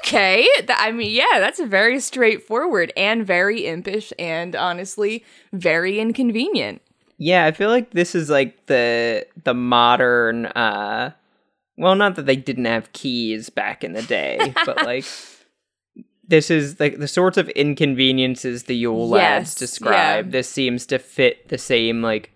Okay, 0.07 0.47
I 0.69 0.93
mean, 0.93 1.11
yeah, 1.11 1.39
that's 1.41 1.61
very 1.61 1.99
straightforward 1.99 2.93
and 2.97 3.27
very 3.27 3.67
impish, 3.67 4.13
and 4.19 4.55
honestly, 4.55 5.25
very 5.53 5.99
inconvenient. 5.99 6.83
Yeah, 7.17 7.47
I 7.47 7.53
feel 7.53 7.71
like 7.71 7.91
this 7.93 8.15
is 8.15 8.29
like 8.29 8.67
the 8.67 9.27
the 9.45 9.55
modern 9.55 10.47
uh 10.47 11.13
well 11.77 11.95
not 11.95 12.17
that 12.17 12.27
they 12.27 12.37
didn't 12.37 12.67
have 12.67 12.93
keys 12.93 13.49
back 13.51 13.83
in 13.83 13.95
the 13.95 14.03
day, 14.03 14.53
but 14.67 14.77
like 14.85 15.05
this 16.27 16.51
is 16.51 16.79
like 16.81 16.99
the 16.99 17.09
sorts 17.09 17.39
of 17.39 17.49
inconveniences 17.51 18.65
the 18.65 18.77
Yule 18.77 19.09
lads 19.09 19.55
describe. 19.55 20.27
yeah. 20.27 20.31
This 20.33 20.49
seems 20.49 20.87
to 20.87 20.99
fit 20.99 21.49
the 21.49 21.59
same 21.59 22.03
like 22.03 22.31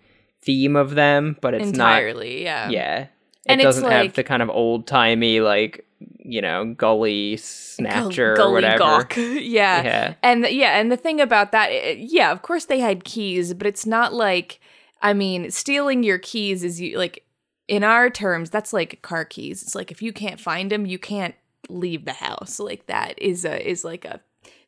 theme 0.49 0.75
of 0.75 0.95
them, 0.95 1.37
but 1.41 1.53
it's 1.53 1.71
not 1.77 1.93
Entirely, 2.01 2.43
yeah. 2.43 2.69
yeah. 2.69 2.99
It 3.01 3.09
And 3.45 3.61
doesn't 3.61 3.83
have 3.83 4.01
like- 4.01 4.13
the 4.15 4.23
kind 4.23 4.41
of 4.41 4.49
old 4.49 4.87
timey 4.87 5.39
like, 5.41 5.85
you 6.19 6.41
know, 6.41 6.73
gully 6.73 7.37
snatcher 7.37 8.35
Gull- 8.35 8.49
or 8.49 8.53
whatever. 8.53 8.77
Gawk. 8.79 9.13
yeah. 9.17 9.83
Yeah. 9.83 10.13
And 10.23 10.43
the, 10.43 10.53
yeah, 10.53 10.79
and 10.79 10.91
the 10.91 10.97
thing 10.97 11.19
about 11.21 11.51
that, 11.51 11.69
i- 11.69 11.97
yeah, 11.99 12.31
of 12.31 12.41
course 12.41 12.65
they 12.65 12.79
had 12.79 13.03
keys, 13.03 13.53
but 13.53 13.67
it's 13.67 13.85
not 13.85 14.13
like, 14.13 14.59
I 15.01 15.13
mean, 15.13 15.51
stealing 15.51 16.03
your 16.03 16.19
keys 16.19 16.63
is 16.63 16.79
you 16.81 16.97
like, 16.97 17.23
in 17.67 17.83
our 17.83 18.09
terms, 18.09 18.49
that's 18.49 18.73
like 18.73 19.01
car 19.03 19.25
keys. 19.25 19.61
It's 19.61 19.75
like 19.75 19.91
if 19.91 20.01
you 20.01 20.11
can't 20.11 20.39
find 20.39 20.71
them, 20.71 20.85
you 20.87 20.97
can't 20.97 21.35
leave 21.69 22.05
the 22.05 22.13
house. 22.13 22.59
Like 22.59 22.87
that 22.87 23.21
is 23.21 23.45
a 23.45 23.55
is 23.69 23.83
like 23.85 24.05
a 24.05 24.21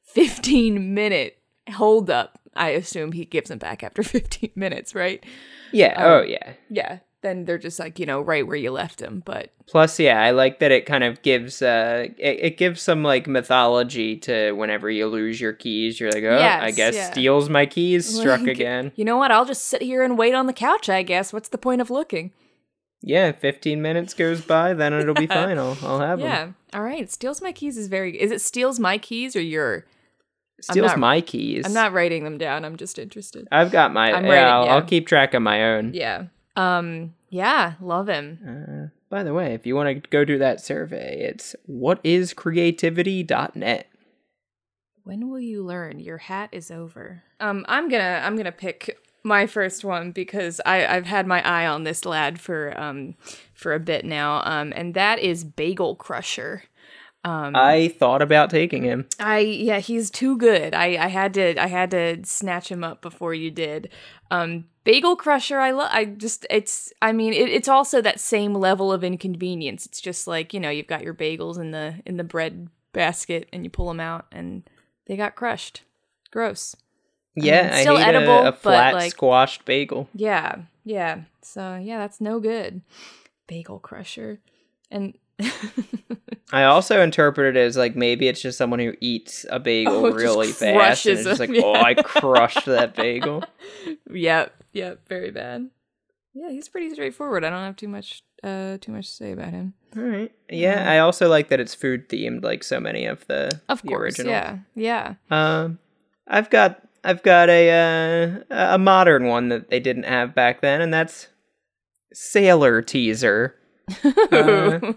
15 0.06 0.94
minute 0.94 1.38
hold 1.74 2.10
up. 2.10 2.40
I 2.56 2.70
assume 2.70 3.14
he 3.14 3.26
gives 3.26 3.50
them 3.50 3.58
back 3.60 3.82
after 3.84 4.04
15 4.18 4.52
minutes, 4.56 4.94
right? 4.94 5.24
Yeah, 5.72 5.94
Um, 5.98 6.12
oh 6.12 6.22
yeah. 6.22 6.54
Yeah. 6.70 7.00
Then 7.22 7.46
they're 7.46 7.60
just 7.60 7.78
like, 7.78 8.00
you 8.00 8.08
know, 8.08 8.20
right 8.20 8.48
where 8.48 8.56
you 8.56 8.72
left 8.72 8.98
them. 8.98 9.22
But 9.24 9.52
Plus, 9.68 10.00
yeah, 10.00 10.20
I 10.20 10.32
like 10.32 10.58
that 10.58 10.72
it 10.72 10.88
kind 10.88 11.04
of 11.04 11.22
gives 11.22 11.62
uh 11.62 12.08
it, 12.18 12.40
it 12.42 12.58
gives 12.58 12.82
some 12.82 13.04
like 13.04 13.28
mythology 13.28 14.18
to 14.18 14.54
whenever 14.54 14.90
you 14.90 15.06
lose 15.08 15.40
your 15.40 15.54
keys, 15.54 16.00
you're 16.00 16.12
like, 16.12 16.24
oh, 16.24 16.40
I 16.40 16.72
guess 16.72 16.96
yeah. 16.96 17.12
steals 17.12 17.48
my 17.50 17.66
keys 17.68 18.08
struck 18.20 18.42
Like, 18.42 18.50
again. 18.50 18.92
You 18.96 19.06
know 19.06 19.18
what? 19.18 19.32
I'll 19.32 19.46
just 19.46 19.68
sit 19.68 19.84
here 19.84 20.02
and 20.04 20.18
wait 20.18 20.34
on 20.34 20.48
the 20.48 20.54
couch, 20.54 20.90
I 20.90 21.04
guess. 21.04 21.32
What's 21.32 21.50
the 21.50 21.60
point 21.60 21.80
of 21.82 21.90
looking? 21.92 22.32
Yeah, 23.04 23.32
15 23.32 23.82
minutes 23.82 24.14
goes 24.14 24.42
by, 24.42 24.74
then 24.74 24.94
it'll 24.94 25.16
be 25.16 25.26
fine. 25.40 25.58
I'll, 25.58 25.78
I'll 25.84 26.00
have 26.00 26.20
them. 26.20 26.28
Yeah. 26.28 26.52
All 26.78 26.84
right. 26.84 27.10
Steals 27.12 27.42
my 27.42 27.52
keys 27.52 27.78
is 27.78 27.88
very 27.88 28.20
Is 28.20 28.32
it 28.32 28.42
steals 28.42 28.80
my 28.80 28.98
keys 28.98 29.36
or 29.36 29.42
your 29.42 29.86
Steals 30.62 30.92
not- 30.92 31.00
my 31.00 31.22
keys. 31.22 31.66
I'm 31.66 31.74
not 31.74 31.94
writing 31.94 32.24
them 32.24 32.38
down. 32.38 32.64
I'm 32.66 32.76
just 32.78 33.00
interested. 33.00 33.48
I've 33.52 33.72
got 33.72 33.94
my. 33.94 34.12
I'm 34.14 34.26
yeah, 34.26 34.32
writing, 34.32 34.54
I'll, 34.54 34.66
yeah. 34.66 34.76
I'll 34.76 34.84
keep 34.84 35.08
track 35.08 35.34
of 35.34 35.42
my 35.42 35.76
own. 35.76 35.94
Yeah. 35.94 36.26
Um 36.56 37.14
yeah, 37.30 37.74
love 37.82 38.08
him. 38.10 38.40
Uh, 38.46 38.88
by 39.10 39.24
the 39.24 39.34
way, 39.34 39.54
if 39.54 39.66
you 39.66 39.76
want 39.76 40.04
to 40.04 40.10
go 40.10 40.26
do 40.26 40.38
that 40.38 40.60
survey, 40.62 41.22
it's 41.22 41.56
whatiscreativity.net. 41.70 43.88
When 45.04 45.30
will 45.30 45.40
you 45.40 45.66
learn? 45.66 46.00
Your 46.00 46.18
hat 46.18 46.50
is 46.52 46.70
over. 46.72 47.24
Um 47.40 47.66
I'm 47.68 47.90
going 47.90 48.02
to 48.02 48.26
I'm 48.26 48.36
going 48.36 48.46
to 48.46 48.52
pick 48.52 48.98
my 49.24 49.46
first 49.48 49.86
one 49.86 50.12
because 50.12 50.60
I 50.66 50.86
I've 50.86 51.06
had 51.06 51.28
my 51.28 51.42
eye 51.48 51.68
on 51.68 51.84
this 51.84 52.06
lad 52.06 52.40
for 52.40 52.80
um 52.80 53.16
for 53.54 53.74
a 53.74 53.80
bit 53.80 54.06
now. 54.06 54.42
Um 54.46 54.74
and 54.76 54.94
that 54.94 55.20
is 55.20 55.44
Bagel 55.44 55.96
Crusher. 55.96 56.64
Um 57.24 57.56
I 57.56 57.90
thought 58.00 58.22
about 58.22 58.50
taking 58.50 58.84
him. 58.84 59.08
I 59.20 59.40
yeah, 59.40 59.80
he's 59.80 60.10
too 60.10 60.38
good. 60.38 60.74
I 60.74 60.98
I 61.04 61.08
had 61.08 61.34
to 61.36 61.62
I 61.62 61.68
had 61.68 61.92
to 61.92 62.22
snatch 62.24 62.70
him 62.70 62.84
up 62.84 63.02
before 63.02 63.34
you 63.34 63.52
did. 63.52 63.90
Um 64.30 64.66
Bagel 64.84 65.16
Crusher, 65.16 65.60
I 65.60 65.72
love 65.72 65.90
I 65.92 66.06
just 66.06 66.48
it's 66.50 66.92
I 67.02 67.12
mean, 67.12 67.34
it, 67.34 67.50
it's 67.50 67.68
also 67.68 68.02
that 68.02 68.20
same 68.20 68.56
level 68.56 68.92
of 68.92 69.04
inconvenience. 69.04 69.86
It's 69.86 70.02
just 70.02 70.26
like, 70.28 70.54
you 70.54 70.60
know, 70.60 70.70
you've 70.70 70.88
got 70.88 71.04
your 71.04 71.14
bagels 71.14 71.60
in 71.60 71.72
the 71.72 71.96
in 72.06 72.18
the 72.18 72.24
bread 72.24 72.70
basket 72.94 73.48
and 73.54 73.64
you 73.64 73.70
pull 73.70 73.88
them 73.88 74.00
out 74.00 74.26
and 74.32 74.64
they 75.06 75.16
got 75.16 75.36
crushed. 75.36 75.84
Gross. 76.32 76.76
Yeah, 77.36 77.64
mean, 77.64 77.72
I 77.74 77.82
still 77.82 77.98
hate 77.98 78.08
edible, 78.08 78.40
a, 78.40 78.48
a 78.48 78.52
but, 78.52 78.62
flat 78.62 78.94
like- 78.94 79.12
squashed 79.12 79.66
bagel. 79.66 80.10
Yeah. 80.14 80.64
Yeah. 80.84 81.22
So, 81.42 81.76
yeah, 81.76 81.98
that's 82.00 82.20
no 82.20 82.40
good. 82.40 82.82
Bagel 83.48 83.80
Crusher. 83.80 84.40
And 84.90 85.18
I 86.54 86.64
also 86.66 87.02
interpret 87.02 87.56
it 87.56 87.60
as 87.60 87.78
like 87.78 87.96
maybe 87.96 88.28
it's 88.28 88.42
just 88.42 88.58
someone 88.58 88.80
who 88.80 88.94
eats 89.00 89.46
a 89.50 89.60
bagel 89.60 89.94
Oh, 90.08 90.12
really 90.12 90.48
fast 90.52 91.06
and 91.06 91.18
it's 91.18 91.26
just 91.28 91.40
like, 91.40 91.50
them, 91.54 91.62
oh. 91.64 91.74
I 91.76 91.94
crushed 91.96 92.66
that 92.66 92.96
bagel. 92.96 93.44
Yep, 94.12 94.54
yep, 94.74 95.08
very 95.08 95.32
bad. 95.32 95.70
Yeah, 96.34 96.50
he's 96.50 96.70
pretty 96.70 96.90
straightforward. 96.92 97.44
I 97.44 97.50
don't 97.50 97.64
have 97.64 97.76
too 97.76 97.88
much 97.88 98.24
uh 98.44 98.78
too 98.82 98.92
much 98.92 99.08
to 99.08 99.14
say 99.14 99.32
about 99.32 99.52
him. 99.52 99.74
All 99.96 100.04
right. 100.04 100.32
Yeah, 100.50 100.90
I 100.92 101.00
also 101.00 101.28
like 101.30 101.50
that 101.50 101.60
it's 101.60 101.76
food 101.76 102.10
themed, 102.10 102.44
like 102.44 102.64
so 102.64 102.80
many 102.80 103.06
of 103.06 103.26
the 103.28 103.62
Of 103.70 103.82
the 103.82 103.90
course, 103.90 104.20
original. 104.20 104.32
yeah. 104.32 104.58
Yeah. 104.76 105.14
Um, 105.30 105.80
I've 106.28 106.50
got 106.50 106.82
I've 107.04 107.24
got 107.24 107.50
a 107.50 108.44
uh, 108.50 108.74
a 108.74 108.78
modern 108.78 109.26
one 109.28 109.50
that 109.50 109.70
they 109.70 109.80
didn't 109.80 110.04
have 110.04 110.34
back 110.36 110.62
then, 110.62 110.82
and 110.82 110.94
that's 110.94 111.28
Sailor 112.14 112.82
Teaser. 112.82 113.56
Uh, 114.32 114.94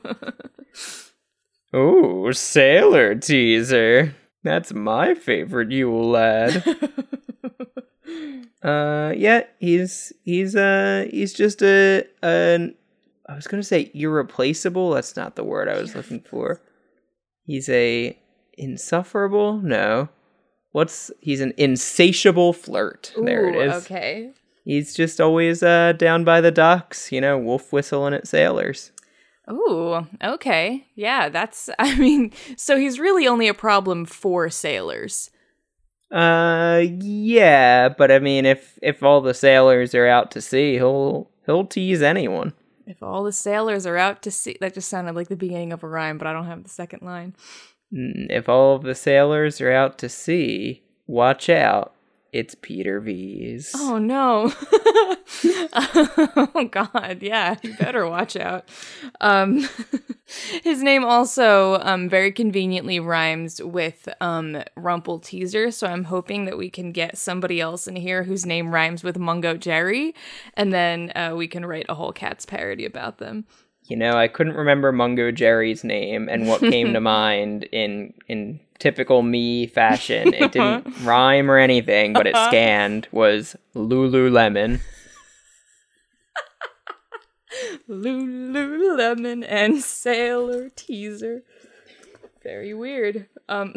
oh, 1.72 2.30
Sailor 2.32 3.14
Teaser. 3.14 4.14
That's 4.42 4.72
my 4.72 5.14
favorite 5.14 5.70
Yule 5.70 6.10
lad. 6.10 6.64
Uh, 8.64 9.12
yeah, 9.14 9.42
he's 9.60 10.10
he's 10.24 10.56
uh 10.56 11.06
he's 11.10 11.34
just 11.34 11.62
a 11.62 12.06
an 12.22 12.74
I 13.28 13.34
was 13.34 13.46
gonna 13.46 13.62
say 13.62 13.90
irreplaceable. 13.92 14.90
That's 14.92 15.16
not 15.16 15.36
the 15.36 15.44
word 15.44 15.68
I 15.68 15.78
was 15.78 15.94
looking 15.94 16.20
for. 16.20 16.62
He's 17.44 17.68
a 17.68 18.18
insufferable. 18.54 19.58
No, 19.58 20.08
what's 20.72 21.10
he's 21.20 21.42
an 21.42 21.52
insatiable 21.58 22.54
flirt. 22.54 23.12
there 23.22 23.50
it 23.50 23.56
is. 23.56 23.84
Okay. 23.84 24.32
He's 24.64 24.94
just 24.94 25.20
always 25.20 25.62
uh 25.62 25.92
down 25.92 26.24
by 26.24 26.40
the 26.40 26.50
docks, 26.50 27.12
you 27.12 27.20
know, 27.20 27.38
wolf 27.38 27.72
whistling 27.72 28.14
at 28.14 28.26
sailors. 28.26 28.90
Ooh, 29.50 30.06
okay. 30.22 30.86
Yeah, 30.94 31.28
that's 31.28 31.68
I 31.78 31.96
mean, 31.98 32.32
so 32.56 32.76
he's 32.78 32.98
really 32.98 33.26
only 33.28 33.48
a 33.48 33.54
problem 33.54 34.04
for 34.06 34.48
sailors. 34.50 35.30
Uh, 36.10 36.84
yeah, 37.00 37.88
but 37.88 38.10
I 38.12 38.18
mean, 38.20 38.46
if 38.46 38.78
if 38.82 39.02
all 39.02 39.20
the 39.20 39.34
sailors 39.34 39.94
are 39.94 40.06
out 40.06 40.30
to 40.32 40.40
sea, 40.40 40.74
he'll 40.74 41.30
he'll 41.46 41.66
tease 41.66 42.02
anyone. 42.02 42.52
If 42.86 43.02
all 43.02 43.24
the 43.24 43.32
sailors 43.32 43.86
are 43.86 43.96
out 43.96 44.22
to 44.22 44.30
sea, 44.30 44.56
that 44.60 44.74
just 44.74 44.88
sounded 44.88 45.14
like 45.14 45.28
the 45.28 45.36
beginning 45.36 45.72
of 45.72 45.82
a 45.82 45.88
rhyme, 45.88 46.18
but 46.18 46.26
I 46.26 46.32
don't 46.32 46.46
have 46.46 46.62
the 46.62 46.68
second 46.68 47.02
line. 47.02 47.34
Mm, 47.92 48.26
If 48.30 48.48
all 48.48 48.76
of 48.76 48.82
the 48.82 48.94
sailors 48.94 49.60
are 49.60 49.72
out 49.72 49.98
to 49.98 50.08
sea, 50.08 50.82
watch 51.06 51.48
out. 51.48 51.93
It's 52.34 52.56
Peter 52.56 52.98
V's. 52.98 53.70
Oh 53.76 53.98
no. 53.98 54.52
oh 56.52 56.68
god, 56.68 57.18
yeah, 57.22 57.54
you 57.62 57.74
better 57.74 58.08
watch 58.08 58.34
out. 58.34 58.68
Um 59.20 59.68
his 60.64 60.82
name 60.82 61.04
also 61.04 61.78
um 61.82 62.08
very 62.08 62.32
conveniently 62.32 62.98
rhymes 62.98 63.62
with 63.62 64.08
um 64.20 64.60
Rumpleteazer, 64.76 65.72
so 65.72 65.86
I'm 65.86 66.02
hoping 66.02 66.46
that 66.46 66.58
we 66.58 66.70
can 66.70 66.90
get 66.90 67.16
somebody 67.16 67.60
else 67.60 67.86
in 67.86 67.94
here 67.94 68.24
whose 68.24 68.44
name 68.44 68.74
rhymes 68.74 69.04
with 69.04 69.16
Mungojerrie 69.16 70.12
and 70.54 70.72
then 70.72 71.12
uh, 71.14 71.34
we 71.36 71.46
can 71.46 71.64
write 71.64 71.86
a 71.88 71.94
whole 71.94 72.12
cats 72.12 72.44
parody 72.44 72.84
about 72.84 73.18
them. 73.18 73.44
You 73.84 73.96
know, 73.96 74.12
I 74.12 74.26
couldn't 74.26 74.56
remember 74.56 74.92
Mungojerrie's 74.92 75.84
name, 75.84 76.28
and 76.28 76.48
what 76.48 76.60
came 76.62 76.94
to 76.94 77.00
mind 77.16 77.64
in 77.64 78.14
in 78.26 78.58
typical 78.78 79.22
me 79.22 79.66
fashion, 79.66 80.34
it 80.34 80.52
didn't 80.52 80.86
rhyme 81.02 81.50
or 81.50 81.58
anything, 81.58 82.12
but 82.12 82.26
it 82.26 82.36
scanned 82.36 83.08
was 83.12 83.56
Lululemon. 83.74 84.80
Lululemon 87.88 89.44
and 89.48 89.80
Sailor 89.80 90.70
Teaser. 90.70 91.42
Very 92.42 92.74
weird. 92.74 93.26
Um, 93.48 93.74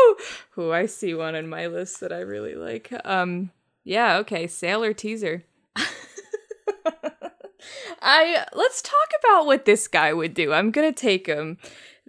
who 0.50 0.72
I 0.72 0.86
see 0.86 1.14
one 1.14 1.34
on 1.34 1.48
my 1.48 1.66
list 1.66 2.00
that 2.00 2.12
I 2.12 2.20
really 2.20 2.54
like. 2.54 2.92
Um, 3.04 3.50
yeah, 3.84 4.16
okay, 4.18 4.46
Sailor 4.46 4.92
Teaser. 4.92 5.44
I 8.00 8.46
let's 8.54 8.82
talk 8.82 9.10
about 9.20 9.46
what 9.46 9.64
this 9.64 9.88
guy 9.88 10.12
would 10.12 10.34
do. 10.34 10.52
I'm 10.52 10.70
gonna 10.70 10.92
take 10.92 11.26
him. 11.26 11.58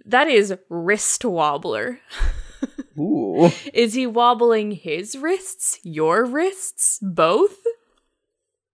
That 0.04 0.28
is 0.28 0.54
wrist 0.68 1.24
wobbler. 1.24 2.00
Ooh. 2.98 3.50
Is 3.72 3.94
he 3.94 4.06
wobbling 4.06 4.72
his 4.72 5.16
wrists? 5.16 5.78
Your 5.82 6.24
wrists? 6.24 6.98
Both? 7.02 7.58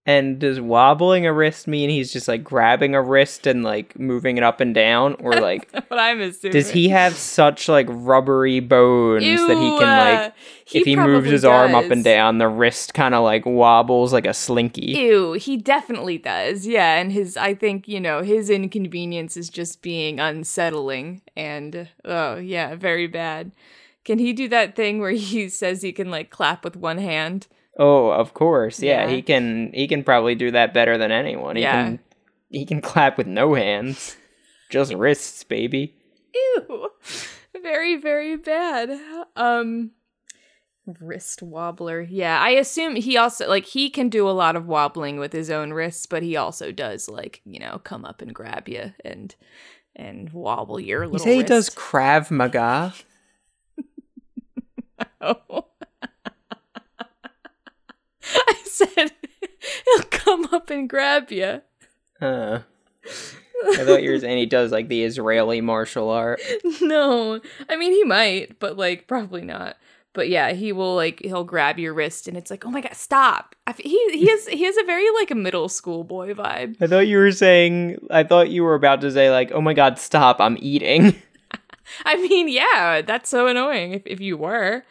And 0.07 0.37
does 0.37 0.61
wobbling 0.61 1.25
a 1.25 1.33
wrist 1.33 1.67
mean 1.67 1.89
he's 1.89 2.13
just 2.13 2.27
like 2.27 2.43
grabbing 2.43 2.93
a 2.93 3.01
wrist 3.01 3.47
and 3.47 3.63
like 3.63 3.97
moving 3.97 4.37
it 4.37 4.43
up 4.43 4.61
and 4.61 4.73
down? 4.73 5.15
Or 5.15 5.33
like 5.41 5.71
what 5.71 5.99
I'm 5.99 6.21
assuming. 6.21 6.53
does 6.53 6.69
he 6.69 6.89
have 6.89 7.15
such 7.15 7.67
like 7.67 7.87
rubbery 7.89 8.59
bones 8.59 9.23
that 9.23 9.57
he 9.57 9.79
can 9.79 9.79
like 9.79 10.31
uh, 10.31 10.31
if 10.73 10.85
he 10.85 10.95
moves 10.95 11.29
his 11.29 11.43
arm 11.43 11.73
up 11.73 11.89
and 11.89 12.03
down, 12.03 12.37
the 12.37 12.47
wrist 12.47 12.93
kind 12.93 13.15
of 13.15 13.23
like 13.23 13.47
wobbles 13.47 14.13
like 14.13 14.27
a 14.27 14.33
slinky. 14.33 14.93
Ew, 14.95 15.33
he 15.33 15.57
definitely 15.57 16.19
does. 16.19 16.67
Yeah, 16.67 16.97
and 16.97 17.11
his 17.11 17.35
I 17.35 17.55
think, 17.55 17.87
you 17.87 17.99
know, 17.99 18.21
his 18.21 18.51
inconvenience 18.51 19.35
is 19.35 19.49
just 19.49 19.81
being 19.81 20.19
unsettling 20.19 21.21
and 21.35 21.89
oh, 22.03 22.35
yeah, 22.35 22.75
very 22.75 23.07
bad. 23.07 23.53
Can 24.03 24.19
he 24.19 24.33
do 24.33 24.47
that 24.49 24.75
thing 24.75 24.99
where 24.99 25.11
he 25.11 25.49
says 25.49 25.81
he 25.81 25.91
can 25.91 26.11
like 26.11 26.29
clap 26.29 26.63
with 26.63 26.75
one 26.75 26.99
hand? 26.99 27.47
Oh, 27.77 28.09
of 28.09 28.33
course. 28.33 28.81
Yeah, 28.81 29.03
Yeah. 29.07 29.15
he 29.15 29.21
can 29.21 29.71
he 29.73 29.87
can 29.87 30.03
probably 30.03 30.35
do 30.35 30.51
that 30.51 30.73
better 30.73 30.97
than 30.97 31.11
anyone. 31.11 31.55
He 31.55 31.61
Yeah. 31.63 31.83
can 31.83 31.99
he 32.49 32.65
can 32.65 32.81
clap 32.81 33.17
with 33.17 33.27
no 33.27 33.53
hands. 33.53 34.15
Just 34.69 34.93
wrists, 34.93 35.43
baby. 35.43 35.93
Ew. 36.33 36.89
Very, 37.61 37.95
very 37.97 38.35
bad. 38.37 38.97
Um 39.35 39.91
wrist 40.99 41.41
wobbler. 41.41 42.05
Yeah, 42.07 42.39
I 42.39 42.51
assume 42.51 42.95
he 42.95 43.17
also 43.17 43.47
like 43.49 43.65
he 43.65 43.89
can 43.89 44.07
do 44.09 44.29
a 44.29 44.31
lot 44.31 44.55
of 44.55 44.67
wobbling 44.67 45.17
with 45.17 45.33
his 45.33 45.49
own 45.49 45.73
wrists, 45.73 46.05
but 46.05 46.21
he 46.23 46.35
also 46.37 46.71
does 46.71 47.09
like, 47.09 47.41
you 47.45 47.59
know, 47.59 47.79
come 47.83 48.05
up 48.05 48.21
and 48.21 48.33
grab 48.35 48.69
you 48.69 48.93
and 49.03 49.35
and 49.95 50.29
wobble 50.31 50.79
your 50.79 51.03
You 51.05 51.09
little 51.09 51.25
say 51.25 51.35
he 51.37 51.43
does 51.43 51.67
wrist. 51.69 51.77
Krav 51.77 52.31
Maga? 52.31 52.93
Oh. 55.21 55.65
I 58.47 58.55
said 58.65 59.11
he'll 59.85 60.03
come 60.09 60.45
up 60.51 60.69
and 60.69 60.89
grab 60.89 61.31
you. 61.31 61.61
Huh. 62.19 62.61
I 63.67 63.83
thought 63.83 64.03
you 64.03 64.11
were 64.11 64.19
saying 64.19 64.37
he 64.37 64.45
does 64.45 64.71
like 64.71 64.87
the 64.89 65.03
Israeli 65.03 65.61
martial 65.61 66.09
art. 66.09 66.41
No, 66.81 67.39
I 67.69 67.75
mean 67.77 67.91
he 67.91 68.03
might, 68.03 68.59
but 68.59 68.77
like 68.77 69.07
probably 69.07 69.43
not. 69.43 69.77
But 70.13 70.29
yeah, 70.29 70.53
he 70.53 70.71
will 70.71 70.95
like 70.95 71.21
he'll 71.21 71.43
grab 71.43 71.77
your 71.77 71.93
wrist, 71.93 72.27
and 72.27 72.37
it's 72.37 72.49
like, 72.49 72.65
oh 72.65 72.69
my 72.69 72.81
god, 72.81 72.95
stop! 72.95 73.55
I 73.67 73.71
f 73.71 73.77
he 73.77 73.99
he 74.11 74.27
has 74.27 74.47
he 74.47 74.63
has 74.63 74.77
a 74.77 74.83
very 74.83 75.05
like 75.19 75.31
a 75.31 75.35
middle 75.35 75.67
school 75.69 76.03
boy 76.03 76.33
vibe. 76.33 76.77
I 76.81 76.87
thought 76.87 77.07
you 77.07 77.17
were 77.17 77.31
saying 77.31 77.97
I 78.09 78.23
thought 78.23 78.49
you 78.49 78.63
were 78.63 78.75
about 78.75 79.01
to 79.01 79.11
say 79.11 79.29
like, 79.29 79.51
"Oh 79.51 79.61
my 79.61 79.73
god, 79.73 79.99
stop, 79.99 80.39
I'm 80.39 80.57
eating." 80.59 81.15
I 82.05 82.15
mean, 82.15 82.47
yeah, 82.47 83.01
that's 83.01 83.29
so 83.29 83.47
annoying 83.47 83.93
if 83.93 84.03
if 84.05 84.19
you 84.19 84.37
were. 84.37 84.83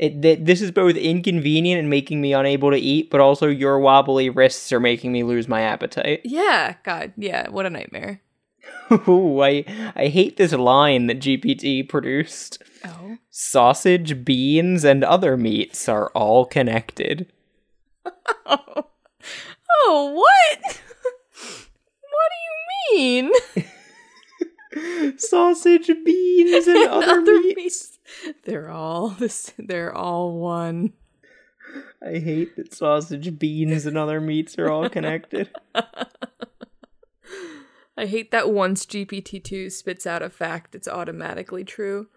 It, 0.00 0.22
th- 0.22 0.38
this 0.40 0.62
is 0.62 0.70
both 0.70 0.96
inconvenient 0.96 1.78
and 1.78 1.90
making 1.90 2.22
me 2.22 2.32
unable 2.32 2.70
to 2.70 2.78
eat, 2.78 3.10
but 3.10 3.20
also 3.20 3.48
your 3.48 3.78
wobbly 3.78 4.30
wrists 4.30 4.72
are 4.72 4.80
making 4.80 5.12
me 5.12 5.22
lose 5.22 5.46
my 5.46 5.60
appetite. 5.60 6.22
Yeah, 6.30 6.76
God, 6.84 7.12
yeah, 7.18 7.50
what 7.50 7.66
a 7.66 7.70
nightmare. 7.70 8.22
Ooh, 9.06 9.42
I 9.42 9.64
I 9.94 10.06
hate 10.06 10.38
this 10.38 10.52
line 10.54 11.06
that 11.08 11.20
GPT 11.20 11.86
produced. 11.86 12.62
Oh, 12.82 13.18
Sausage, 13.28 14.24
beans, 14.24 14.84
and 14.84 15.04
other 15.04 15.36
meats 15.36 15.86
are 15.86 16.08
all 16.14 16.46
connected. 16.46 17.30
oh, 18.06 18.12
oh, 19.86 20.12
what? 20.14 20.58
what 22.10 22.30
do 22.32 22.38
you 22.96 23.22
mean? 23.22 23.32
Sausage, 25.18 25.90
beans, 26.04 26.66
and, 26.66 26.88
other, 26.88 27.20
meats. 27.20 27.56
meats. 27.56 27.98
They're 28.44 28.70
all 28.70 29.08
this. 29.18 29.52
They're 29.58 29.94
all 29.94 30.32
one. 30.38 30.92
I 32.04 32.18
hate 32.18 32.56
that 32.56 32.74
sausage, 32.74 33.38
beans, 33.38 33.86
and 33.86 33.96
other 33.96 34.20
meats 34.20 34.58
are 34.58 34.68
all 34.70 34.88
connected. 34.88 35.50
I 37.96 38.06
hate 38.06 38.30
that 38.32 38.50
once 38.50 38.86
GPT 38.86 39.44
two 39.44 39.70
spits 39.70 40.06
out 40.06 40.22
a 40.22 40.30
fact, 40.30 40.74
it's 40.74 40.88
automatically 40.88 41.62
true. 41.64 42.08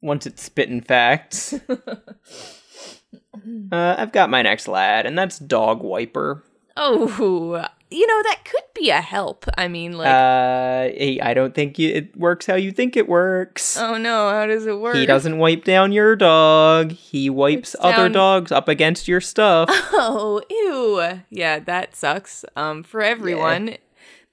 Once 0.00 0.26
it's 0.26 0.42
spitting 0.42 0.82
facts. 0.82 1.54
Uh, 3.72 3.94
I've 3.98 4.12
got 4.12 4.30
my 4.30 4.42
next 4.42 4.68
lad, 4.68 5.06
and 5.06 5.18
that's 5.18 5.38
Dog 5.38 5.82
Wiper. 5.82 6.44
Oh, 6.76 7.66
you 7.90 8.06
know 8.06 8.22
that 8.24 8.44
could 8.44 8.64
be 8.74 8.90
a 8.90 9.00
help. 9.00 9.44
I 9.56 9.68
mean, 9.68 9.92
like, 9.96 10.08
Uh, 10.08 10.88
he, 10.96 11.20
I 11.20 11.32
don't 11.34 11.54
think 11.54 11.78
you, 11.78 11.90
it 11.90 12.16
works 12.16 12.46
how 12.46 12.54
you 12.56 12.72
think 12.72 12.96
it 12.96 13.08
works. 13.08 13.76
oh 13.76 13.96
no, 13.96 14.30
how 14.30 14.46
does 14.46 14.66
it 14.66 14.78
work? 14.80 14.96
He 14.96 15.06
doesn't 15.06 15.38
wipe 15.38 15.64
down 15.64 15.92
your 15.92 16.16
dog. 16.16 16.92
He 16.92 17.30
wipes 17.30 17.74
Wipes 17.80 17.96
other 17.96 18.08
dogs 18.08 18.50
up 18.52 18.68
against 18.68 19.06
your 19.08 19.20
stuff. 19.20 19.68
Oh, 19.96 20.42
ew. 20.50 21.20
Yeah, 21.30 21.60
that 21.60 21.94
sucks. 21.94 22.44
Um, 22.56 22.82
for 22.82 23.00
everyone, 23.00 23.76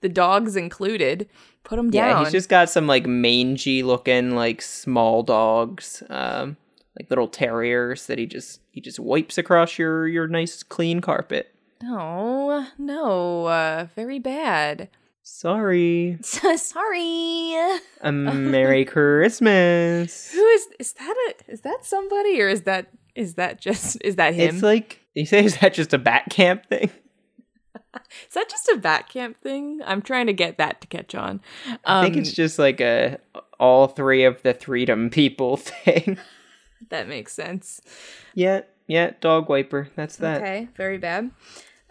the 0.01 0.09
dogs 0.09 0.55
included. 0.55 1.29
Put 1.63 1.75
them 1.75 1.91
down. 1.91 2.09
Yeah, 2.09 2.19
he's 2.23 2.31
just 2.31 2.49
got 2.49 2.69
some 2.69 2.87
like 2.87 3.05
mangy 3.05 3.83
looking 3.83 4.31
like 4.35 4.61
small 4.61 5.21
dogs, 5.23 6.01
um, 6.09 6.57
like 6.99 7.09
little 7.09 7.27
terriers 7.27 8.07
that 8.07 8.17
he 8.17 8.25
just 8.25 8.59
he 8.71 8.81
just 8.81 8.99
wipes 8.99 9.37
across 9.37 9.77
your 9.77 10.07
your 10.07 10.27
nice 10.27 10.63
clean 10.63 10.99
carpet. 10.99 11.50
No, 11.83 12.67
no, 12.77 13.45
uh, 13.45 13.87
very 13.95 14.19
bad. 14.19 14.89
Sorry. 15.23 16.17
Sorry. 16.21 17.55
A 18.01 18.11
Merry 18.11 18.85
Christmas. 18.85 20.31
Who 20.31 20.45
is 20.45 20.67
is 20.79 20.93
that? 20.93 21.15
A, 21.29 21.51
is 21.51 21.61
that 21.61 21.85
somebody 21.85 22.41
or 22.41 22.47
is 22.47 22.63
that 22.63 22.91
is 23.15 23.35
that 23.35 23.59
just 23.59 23.97
is 24.03 24.15
that 24.15 24.33
him? 24.33 24.55
It's 24.55 24.63
like 24.63 24.99
you 25.15 25.25
say, 25.25 25.43
is 25.43 25.57
that 25.59 25.73
just 25.73 25.93
a 25.93 25.97
bat 25.97 26.25
camp 26.29 26.65
thing? 26.67 26.89
is 28.27 28.33
that 28.33 28.49
just 28.49 28.67
a 28.69 28.77
bat 28.77 29.09
camp 29.09 29.37
thing? 29.37 29.81
I'm 29.85 30.01
trying 30.01 30.27
to 30.27 30.33
get 30.33 30.57
that 30.57 30.81
to 30.81 30.87
catch 30.87 31.15
on. 31.15 31.41
Um, 31.65 31.77
I 31.85 32.03
think 32.03 32.17
it's 32.17 32.33
just 32.33 32.59
like 32.59 32.81
a 32.81 33.19
all 33.59 33.87
three 33.87 34.23
of 34.23 34.41
the 34.41 34.53
freedom 34.53 35.09
people 35.09 35.57
thing. 35.57 36.17
that 36.89 37.07
makes 37.07 37.33
sense. 37.33 37.81
yeah, 38.33 38.61
yeah, 38.87 39.11
dog 39.21 39.49
wiper. 39.49 39.89
That's 39.95 40.17
that. 40.17 40.41
Okay, 40.41 40.67
very 40.75 40.97
bad. 40.97 41.31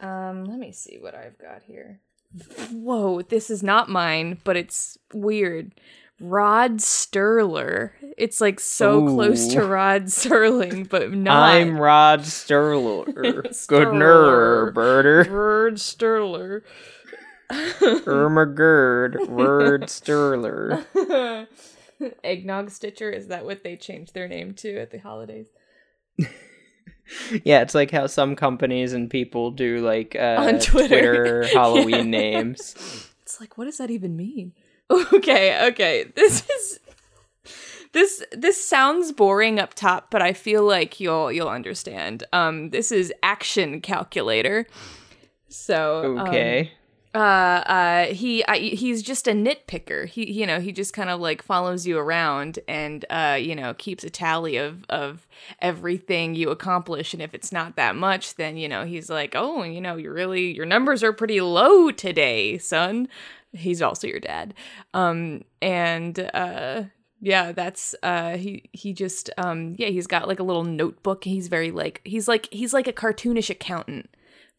Um, 0.00 0.44
let 0.44 0.58
me 0.58 0.72
see 0.72 0.98
what 1.00 1.14
I've 1.14 1.38
got 1.38 1.62
here. 1.66 2.00
Whoa, 2.70 3.22
this 3.22 3.50
is 3.50 3.62
not 3.62 3.88
mine, 3.88 4.38
but 4.44 4.56
it's 4.56 4.98
weird. 5.12 5.72
Rod 6.20 6.80
Sterler. 6.80 7.94
It's 8.18 8.40
like 8.40 8.60
so 8.60 9.06
close 9.06 9.48
to 9.48 9.64
Rod 9.64 10.04
Serling, 10.04 10.88
but 10.88 11.10
not. 11.14 11.54
I'm 11.54 11.78
Rod 11.78 12.24
Sterler. 12.24 13.04
Good 13.06 13.46
Sterler. 13.54 14.72
birder. 14.72 15.28
Rod 15.30 15.80
Sterler. 15.80 16.62
Irma 18.06 18.46
Gerd, 18.46 19.28
Word 19.28 19.90
Sterler. 19.90 20.84
Eggnog 22.22 22.70
Stitcher. 22.70 23.10
Is 23.10 23.26
that 23.28 23.44
what 23.44 23.64
they 23.64 23.76
changed 23.76 24.14
their 24.14 24.28
name 24.28 24.54
to 24.54 24.78
at 24.78 24.90
the 24.90 24.98
holidays? 24.98 25.48
Yeah, 27.44 27.62
it's 27.62 27.74
like 27.74 27.90
how 27.90 28.06
some 28.06 28.36
companies 28.36 28.92
and 28.92 29.10
people 29.10 29.50
do 29.50 29.78
like 29.78 30.16
uh, 30.16 30.36
On 30.38 30.58
Twitter. 30.58 31.44
Halloween 31.52 32.12
Yeah. 32.12 32.20
names. 32.20 33.08
It's 33.22 33.40
like, 33.40 33.56
what 33.58 33.64
does 33.66 33.78
that 33.78 33.90
even 33.90 34.16
mean? 34.16 34.52
Okay, 34.90 35.66
okay. 35.68 36.10
This 36.16 36.48
is 36.48 36.80
this 37.92 38.24
this 38.32 38.62
sounds 38.64 39.12
boring 39.12 39.58
up 39.58 39.74
top, 39.74 40.10
but 40.10 40.22
I 40.22 40.32
feel 40.32 40.64
like 40.64 41.00
you'll 41.00 41.30
you'll 41.32 41.48
understand. 41.48 42.24
Um, 42.32 42.70
this 42.70 42.90
is 42.92 43.12
action 43.22 43.80
calculator. 43.80 44.66
So 45.48 46.16
um, 46.18 46.28
Okay. 46.28 46.72
Uh, 47.12 47.18
uh, 47.18 48.06
he 48.06 48.44
I, 48.46 48.58
he's 48.58 49.02
just 49.02 49.26
a 49.26 49.32
nitpicker. 49.32 50.06
He 50.06 50.30
you 50.30 50.46
know 50.46 50.60
he 50.60 50.70
just 50.70 50.92
kind 50.92 51.10
of 51.10 51.18
like 51.20 51.42
follows 51.42 51.84
you 51.86 51.98
around 51.98 52.60
and 52.68 53.04
uh 53.10 53.36
you 53.40 53.56
know 53.56 53.74
keeps 53.74 54.04
a 54.04 54.10
tally 54.10 54.56
of 54.56 54.84
of 54.88 55.26
everything 55.60 56.36
you 56.36 56.50
accomplish. 56.50 57.12
And 57.12 57.20
if 57.20 57.34
it's 57.34 57.50
not 57.50 57.74
that 57.76 57.96
much, 57.96 58.36
then 58.36 58.56
you 58.56 58.68
know 58.68 58.84
he's 58.84 59.10
like, 59.10 59.34
oh, 59.34 59.64
you 59.64 59.80
know, 59.80 59.96
you 59.96 60.12
really 60.12 60.54
your 60.54 60.66
numbers 60.66 61.02
are 61.02 61.12
pretty 61.12 61.40
low 61.40 61.90
today, 61.90 62.58
son. 62.58 63.08
He's 63.52 63.82
also 63.82 64.06
your 64.06 64.20
dad. 64.20 64.54
Um 64.94 65.42
and 65.60 66.18
uh 66.32 66.84
yeah 67.20 67.52
that's 67.52 67.94
uh 68.02 68.36
he 68.36 68.70
he 68.72 68.92
just 68.92 69.30
um 69.36 69.74
yeah 69.78 69.88
he's 69.88 70.06
got 70.06 70.26
like 70.28 70.38
a 70.38 70.44
little 70.44 70.64
notebook 70.64 71.24
he's 71.24 71.48
very 71.48 71.70
like 71.70 72.00
he's 72.04 72.26
like 72.26 72.48
he's 72.50 72.72
like 72.72 72.88
a 72.88 72.92
cartoonish 72.94 73.50
accountant 73.50 74.08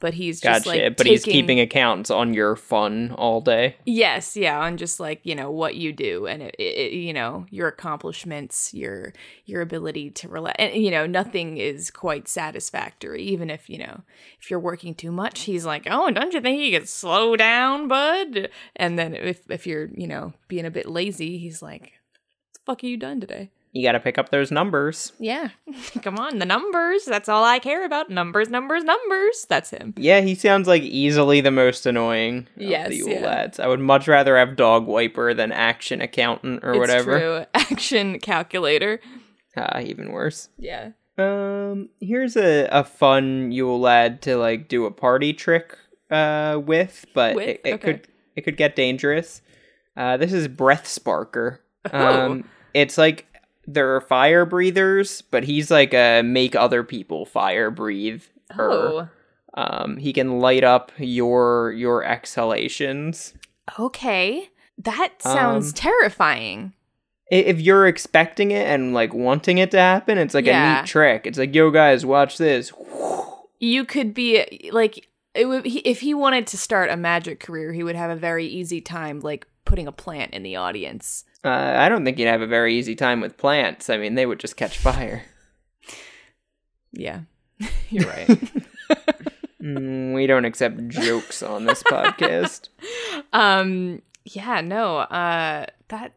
but 0.02 0.16
he's 0.16 0.42
just 0.42 0.66
Gotcha. 0.66 0.84
like 0.84 0.98
but 0.98 1.06
he's 1.06 1.24
keeping 1.24 1.60
accounts 1.62 2.10
on 2.10 2.34
your 2.34 2.58
fun 2.58 3.16
all 3.18 3.40
day. 3.40 3.78
Yes, 3.86 4.36
yeah, 4.36 4.60
on 4.60 4.76
just 4.76 5.00
like 5.00 5.22
you 5.24 5.36
know 5.36 5.50
what 5.50 5.76
you 5.76 5.94
do 5.94 6.26
and 6.26 6.42
it, 6.42 6.56
it, 6.60 6.92
you 6.92 7.14
know 7.14 7.46
your 7.50 7.70
accomplishments, 7.70 8.74
your 8.74 9.14
your 9.46 9.62
ability 9.62 10.10
to 10.10 10.28
relax, 10.28 10.56
and 10.60 10.76
you 10.76 10.92
know 10.92 11.06
nothing 11.06 11.58
is 11.58 11.90
quite 11.90 12.28
satisfactory. 12.28 13.24
Even 13.24 13.50
if 13.50 13.70
you 13.70 13.78
know 13.78 14.02
if 14.42 14.50
you're 14.50 14.60
working 14.60 14.94
too 14.94 15.12
much, 15.12 15.42
he's 15.42 15.66
like, 15.66 15.88
oh, 15.90 16.12
don't 16.12 16.34
you 16.34 16.42
think 16.42 16.60
you 16.60 16.78
could 16.78 16.90
slow 16.90 17.38
down, 17.38 17.88
bud? 17.88 18.50
And 18.76 19.00
then 19.00 19.14
if 19.14 19.50
if 19.50 19.66
you're 19.66 19.90
you 19.94 20.08
know 20.08 20.34
being 20.50 20.66
a 20.66 20.72
bit 20.72 20.90
lazy, 20.90 21.38
he's 21.38 21.62
like, 21.62 21.82
what 21.84 22.54
the 22.54 22.60
fuck 22.66 22.84
are 22.84 22.88
you 22.88 22.98
done 22.98 23.22
today? 23.22 23.52
You 23.74 23.88
got 23.88 23.94
to 23.94 24.00
pick 24.02 24.18
up 24.18 24.30
those 24.32 24.52
numbers. 24.52 25.14
Yeah, 25.18 25.50
come 26.02 26.18
on, 26.20 26.40
the 26.40 26.46
numbers. 26.46 27.06
That's 27.06 27.30
all 27.30 27.44
I 27.44 27.60
care 27.60 27.86
about. 27.86 28.10
Numbers, 28.10 28.50
numbers, 28.50 28.84
numbers. 28.84 29.46
That's 29.48 29.70
him. 29.70 29.94
Yeah, 29.98 30.20
he 30.22 30.36
sounds 30.36 30.68
like 30.68 30.84
easily 30.84 31.40
the 31.40 31.52
most 31.52 31.86
annoying 31.86 32.48
of 32.58 32.62
Yes, 32.62 32.90
the 32.90 32.98
Yule 32.98 33.10
yeah. 33.12 33.26
lads. 33.26 33.60
I 33.60 33.68
would 33.68 33.80
much 33.80 34.08
rather 34.10 34.36
have 34.38 34.56
dog 34.58 34.88
wiper 34.88 35.34
than 35.34 35.52
action 35.54 36.02
accountant 36.02 36.64
or 36.64 36.72
It's 36.72 36.80
whatever. 36.80 37.18
true. 37.20 37.46
Action 37.54 38.20
calculator. 38.20 39.00
Ah, 39.56 39.80
even 39.80 40.12
worse. 40.12 40.50
Yeah. 40.58 40.90
Um, 41.18 41.90
here's 42.00 42.36
a, 42.36 42.68
a 42.72 42.84
fun 42.84 43.52
Yule 43.52 43.80
lad 43.80 44.22
to 44.24 44.36
like 44.38 44.68
do 44.68 44.86
a 44.86 44.92
party 44.92 45.34
trick 45.34 45.78
uh 46.10 46.60
with, 46.66 47.06
but 47.14 47.36
With? 47.36 47.48
it, 47.48 47.62
it 47.64 47.74
Okay. 47.76 47.94
could 47.94 48.08
it 48.36 48.42
could 48.42 48.58
get 48.58 48.76
dangerous. 48.76 49.42
Uh, 49.96 50.18
this 50.18 50.34
is 50.34 50.48
Breath 50.50 50.86
Sparker. 50.86 51.60
Oh. 51.94 52.26
Um, 52.32 52.44
it's 52.76 52.98
like 52.98 53.26
they're 53.68 54.02
fire 54.02 54.46
breathers, 54.46 55.22
but 55.22 55.44
he's 55.44 55.70
like 55.72 55.94
a 55.94 56.22
make 56.22 56.56
other 56.56 56.84
people 56.84 57.26
fire 57.26 57.72
breathe. 57.72 58.24
Oh. 58.58 59.08
Um, 59.54 59.98
he 59.98 60.14
can 60.14 60.40
light 60.40 60.64
up 60.64 60.92
your 60.98 61.72
your 61.74 62.04
exhalations. 62.04 63.34
Okay. 63.80 64.50
That 64.78 65.22
sounds 65.22 65.70
Um, 65.70 65.74
terrifying. 65.74 66.74
If 67.30 67.62
you're 67.62 67.88
expecting 67.88 68.52
it 68.52 68.68
and 68.68 68.94
like 68.94 69.14
wanting 69.14 69.58
it 69.58 69.72
to 69.72 69.78
happen, 69.80 70.18
it's 70.18 70.34
like 70.34 70.48
a 70.48 70.80
neat 70.82 70.86
trick. 70.86 71.26
It's 71.26 71.38
like, 71.38 71.56
yo 71.56 71.70
guys, 71.72 72.06
watch 72.06 72.38
this. 72.38 72.74
You 73.60 73.86
could 73.86 74.14
be 74.14 74.70
like 74.74 75.08
it 75.34 75.46
would 75.46 75.66
he, 75.66 75.80
if 75.80 76.02
he 76.02 76.14
wanted 76.14 76.48
to 76.48 76.58
start 76.58 76.90
a 76.90 76.98
magic 76.98 77.40
career, 77.40 77.72
he 77.74 77.84
would 77.84 77.96
have 77.96 78.10
a 78.10 78.16
very 78.16 78.46
easy 78.46 78.82
time 78.82 79.20
like 79.22 79.48
putting 79.64 79.88
a 79.88 79.92
plant 79.92 80.34
in 80.34 80.44
the 80.44 80.56
audience. 80.56 81.24
Uh, 81.44 81.74
I 81.78 81.90
don't 81.90 82.06
think 82.06 82.20
you'd 82.20 82.28
have 82.28 82.42
a 82.42 82.48
very 82.48 82.76
easy 82.78 82.96
time 82.96 83.20
with 83.22 83.38
plants. 83.38 83.90
I 83.90 83.98
mean, 83.98 84.16
they 84.16 84.26
would 84.26 84.40
just 84.40 84.58
catch 84.58 84.78
fire. 84.78 85.24
Yeah. 86.94 87.22
You're 87.90 88.08
right. 88.08 88.30
Mm, 89.62 90.16
we 90.16 90.26
don't 90.26 90.46
accept 90.46 90.88
jokes 90.88 91.44
on 91.44 91.66
this 91.66 91.84
podcast. 91.84 92.70
um 93.32 94.02
yeah, 94.26 94.60
no. 94.60 94.98
Uh 94.98 95.68
that 95.90 96.14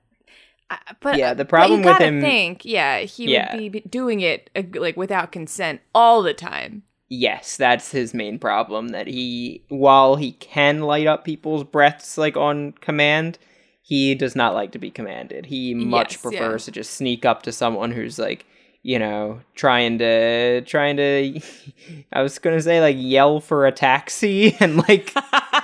uh, 0.70 0.76
but 1.00 1.18
Yeah, 1.18 1.34
the 1.34 1.44
problem 1.44 1.82
you 1.82 1.87
with 1.87 1.98
him- 1.98 2.22
think, 2.22 2.64
yeah, 2.64 3.00
he 3.00 3.26
Yeah. 3.30 3.52
would 3.52 3.58
be 3.60 3.68
be 3.68 3.80
doing 3.80 4.20
it 4.20 4.48
uh, 4.56 4.62
like 4.80 4.96
without 4.96 5.30
consent 5.30 5.82
all 5.94 6.22
the 6.22 6.32
time. 6.32 6.84
Yes, 7.10 7.58
that's 7.58 7.90
his 7.90 8.14
main 8.14 8.38
problem. 8.38 8.88
That 8.88 9.08
he, 9.08 9.62
while 9.68 10.16
he 10.16 10.32
can 10.32 10.80
light 10.80 11.06
up 11.06 11.22
people's 11.26 11.64
breaths 11.64 12.16
like 12.16 12.38
on 12.38 12.72
command, 12.80 13.38
he 13.87 14.14
does 14.14 14.35
not 14.35 14.55
like 14.55 14.73
to 14.73 14.79
be 14.79 14.90
commanded. 14.90 15.44
He 15.44 15.75
much 15.75 16.14
Yes, 16.14 16.18
yeah. 16.25 16.31
prefers 16.31 16.64
to 16.64 16.70
just 16.70 16.94
sneak 16.94 17.27
up 17.27 17.42
to 17.42 17.53
someone 17.53 17.92
who's 17.92 18.18
like, 18.18 18.47
you 18.83 18.99
know, 18.99 19.40
trying 19.55 19.99
to, 19.99 20.62
trying 20.62 20.97
to. 20.97 21.38
I 22.12 22.23
was 22.23 22.38
gonna 22.38 22.62
say 22.62 22.81
like 22.81 22.97
yell 22.99 23.40
for 23.40 23.66
a 23.66 23.73
taxi 23.73 24.57
and 24.61 24.79
like 24.88 25.14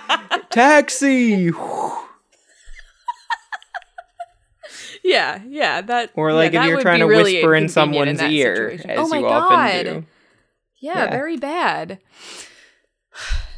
taxi. 0.50 1.50
Yeah, 5.02 5.40
yeah, 5.48 5.80
that 5.80 6.10
Or 6.14 6.32
like 6.34 6.52
that 6.52 6.64
if 6.64 6.68
you're 6.68 6.82
trying 6.82 6.98
to 7.00 7.06
really 7.06 7.36
whisper 7.36 7.54
in 7.54 7.68
someone's 7.70 8.18
that 8.18 8.30
ear, 8.32 8.54
situation. 8.72 8.90
as 8.90 8.98
oh 8.98 9.08
my 9.08 9.16
you 9.16 9.22
God. 9.22 9.52
often 9.52 9.84
do. 10.02 10.06
Yeah, 10.80 11.04
Yeah. 11.04 11.10
very 11.10 11.36
bad. 11.36 11.98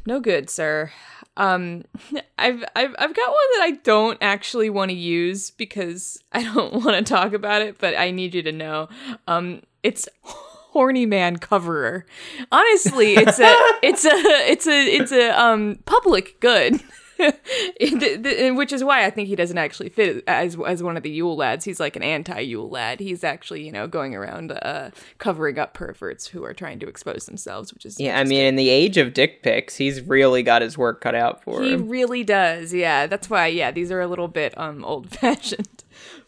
No 0.04 0.18
good, 0.18 0.50
sir. 0.50 0.90
Um, 1.36 1.84
I've 2.38 2.64
I've 2.76 2.94
I've 2.98 3.14
got 3.14 3.30
one 3.30 3.48
that 3.56 3.62
I 3.62 3.78
don't 3.82 4.18
actually 4.20 4.70
want 4.70 4.90
to 4.90 4.96
use 4.96 5.50
because 5.50 6.22
I 6.32 6.42
don't 6.42 6.72
want 6.84 6.96
to 6.96 7.02
talk 7.02 7.32
about 7.32 7.62
it, 7.62 7.78
but 7.78 7.96
I 7.96 8.10
need 8.10 8.34
you 8.34 8.42
to 8.42 8.52
know. 8.52 8.88
Um, 9.26 9.62
it's 9.82 10.08
horny 10.22 11.06
man 11.06 11.36
coverer. 11.36 12.06
Honestly, 12.50 13.14
it's 13.14 13.38
a 13.38 13.54
it's 13.82 14.04
a 14.04 14.12
it's 14.50 14.66
a 14.66 14.94
it's 14.94 15.12
a 15.12 15.30
um 15.30 15.78
public 15.84 16.40
good. 16.40 16.80
Which 18.56 18.72
is 18.72 18.82
why 18.84 19.04
I 19.04 19.10
think 19.10 19.28
he 19.28 19.36
doesn't 19.36 19.58
actually 19.58 19.88
fit 19.90 20.24
as 20.26 20.56
as 20.66 20.82
one 20.82 20.96
of 20.96 21.02
the 21.02 21.10
Yule 21.10 21.36
lads. 21.36 21.64
He's 21.64 21.80
like 21.80 21.96
an 21.96 22.02
anti 22.02 22.40
Yule 22.40 22.68
lad. 22.68 23.00
He's 23.00 23.24
actually 23.24 23.64
you 23.64 23.72
know 23.72 23.86
going 23.86 24.14
around 24.14 24.52
uh, 24.52 24.90
covering 25.18 25.58
up 25.58 25.74
perverts 25.74 26.26
who 26.26 26.44
are 26.44 26.54
trying 26.54 26.78
to 26.80 26.88
expose 26.88 27.26
themselves, 27.26 27.72
which 27.72 27.84
is 27.84 28.00
Yeah, 28.00 28.18
I 28.18 28.24
mean, 28.24 28.44
in 28.44 28.56
the 28.56 28.68
age 28.68 28.96
of 28.96 29.14
dick 29.14 29.42
pics, 29.42 29.76
he's 29.76 30.00
really 30.02 30.42
got 30.42 30.62
his 30.62 30.76
work 30.78 31.00
cut 31.00 31.14
out 31.14 31.42
for 31.42 31.62
he 31.62 31.72
him. 31.72 31.84
He 31.84 31.88
really 31.88 32.24
does. 32.24 32.72
Yeah, 32.72 33.06
that's 33.06 33.28
why. 33.28 33.46
Yeah, 33.48 33.70
these 33.70 33.90
are 33.90 34.00
a 34.00 34.08
little 34.08 34.28
bit 34.28 34.56
um 34.58 34.84
old 34.92 35.10
fashioned, 35.10 35.84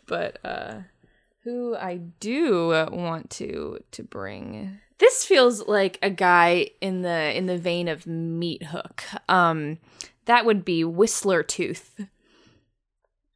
but 0.06 0.38
uh, 0.44 0.80
who 1.44 1.76
I 1.76 1.96
do 2.20 2.68
want 2.90 3.30
to 3.30 3.78
to 3.92 4.02
bring. 4.02 4.80
This 4.98 5.24
feels 5.24 5.66
like 5.66 5.98
a 6.02 6.10
guy 6.10 6.70
in 6.80 7.02
the 7.02 7.36
in 7.36 7.46
the 7.46 7.58
vein 7.58 7.88
of 7.88 8.06
Meat 8.06 8.64
Hook. 8.64 9.04
Um, 9.28 9.78
that 10.26 10.44
would 10.46 10.64
be 10.64 10.84
Whistler 10.84 11.42
Tooth. 11.42 12.06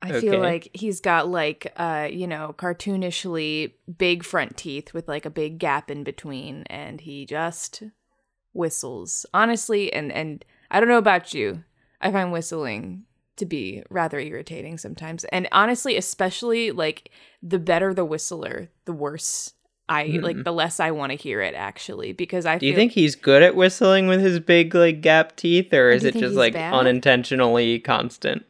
I 0.01 0.11
Okay. 0.11 0.21
feel 0.21 0.39
like 0.39 0.71
he's 0.73 1.01
got 1.01 1.29
like 1.29 1.73
uh 1.77 2.09
you 2.11 2.27
know 2.27 2.55
cartoonishly 2.57 3.73
big 3.99 4.23
front 4.25 4.57
teeth 4.57 4.95
with 4.95 5.09
like 5.09 5.27
a 5.27 5.31
big 5.31 5.59
gap 5.59 5.91
in 5.91 6.05
between, 6.05 6.63
and 6.65 7.01
he 7.01 7.27
just 7.27 7.83
whistles 8.53 9.27
honestly. 9.35 9.93
And 9.93 10.13
and 10.13 10.45
I 10.71 10.81
don't 10.81 10.89
know 10.89 10.99
about 10.99 11.35
you, 11.35 11.65
I 12.01 12.13
find 12.13 12.33
whistling 12.33 13.05
to 13.37 13.47
be 13.47 13.83
rather 13.91 14.19
irritating 14.19 14.79
sometimes. 14.79 15.25
And 15.27 15.49
honestly, 15.53 15.97
especially 15.97 16.71
like 16.71 17.11
the 17.43 17.59
better 17.59 17.93
the 17.95 18.05
whistler, 18.05 18.69
the 18.85 18.93
worse 18.93 19.55
I 19.89 20.05
like 20.05 20.37
mm-hmm. 20.37 20.43
the 20.43 20.53
less 20.53 20.81
I 20.81 20.91
want 20.91 21.13
to 21.13 21.17
hear 21.17 21.41
it 21.41 21.55
actually 21.55 22.13
because 22.13 22.45
I 22.47 22.59
Do 22.59 22.67
you 22.67 22.75
think 22.75 22.93
he's 22.93 23.15
good 23.15 23.43
at 23.43 23.57
whistling 23.57 24.07
with 24.07 24.21
his 24.21 24.39
big, 24.39 24.75
like, 24.75 25.01
gap 25.01 25.37
teeth, 25.37 25.73
or 25.73 25.91
oh, 25.91 25.95
is 25.95 26.05
it 26.05 26.15
just, 26.15 26.35
like, 26.35 26.53
bad? 26.53 26.75
unintentionally 26.75 27.79
constant? 27.79 28.45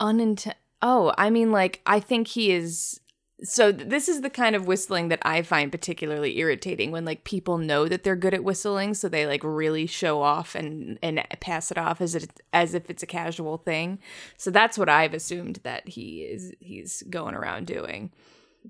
uninten 0.00 0.54
Oh, 0.82 1.14
I 1.16 1.30
mean 1.30 1.52
like 1.52 1.80
I 1.86 2.00
think 2.00 2.28
he 2.28 2.52
is 2.52 3.00
so 3.42 3.72
th- 3.72 3.88
this 3.88 4.08
is 4.08 4.20
the 4.20 4.30
kind 4.30 4.54
of 4.54 4.66
whistling 4.66 5.08
that 5.08 5.18
I 5.22 5.42
find 5.42 5.72
particularly 5.72 6.38
irritating 6.38 6.90
when 6.90 7.04
like 7.04 7.24
people 7.24 7.58
know 7.58 7.88
that 7.88 8.02
they're 8.02 8.16
good 8.16 8.34
at 8.34 8.44
whistling 8.44 8.94
so 8.94 9.08
they 9.08 9.26
like 9.26 9.42
really 9.42 9.86
show 9.86 10.22
off 10.22 10.54
and 10.54 10.98
and 11.02 11.24
pass 11.40 11.70
it 11.70 11.78
off 11.78 12.00
as 12.00 12.14
it 12.14 12.30
as 12.52 12.74
if 12.74 12.90
it's 12.90 13.02
a 13.02 13.06
casual 13.06 13.56
thing. 13.58 13.98
So 14.36 14.50
that's 14.50 14.78
what 14.78 14.88
I've 14.88 15.14
assumed 15.14 15.60
that 15.62 15.88
he 15.88 16.20
is 16.20 16.52
he's 16.60 17.02
going 17.08 17.34
around 17.34 17.66
doing. 17.66 18.12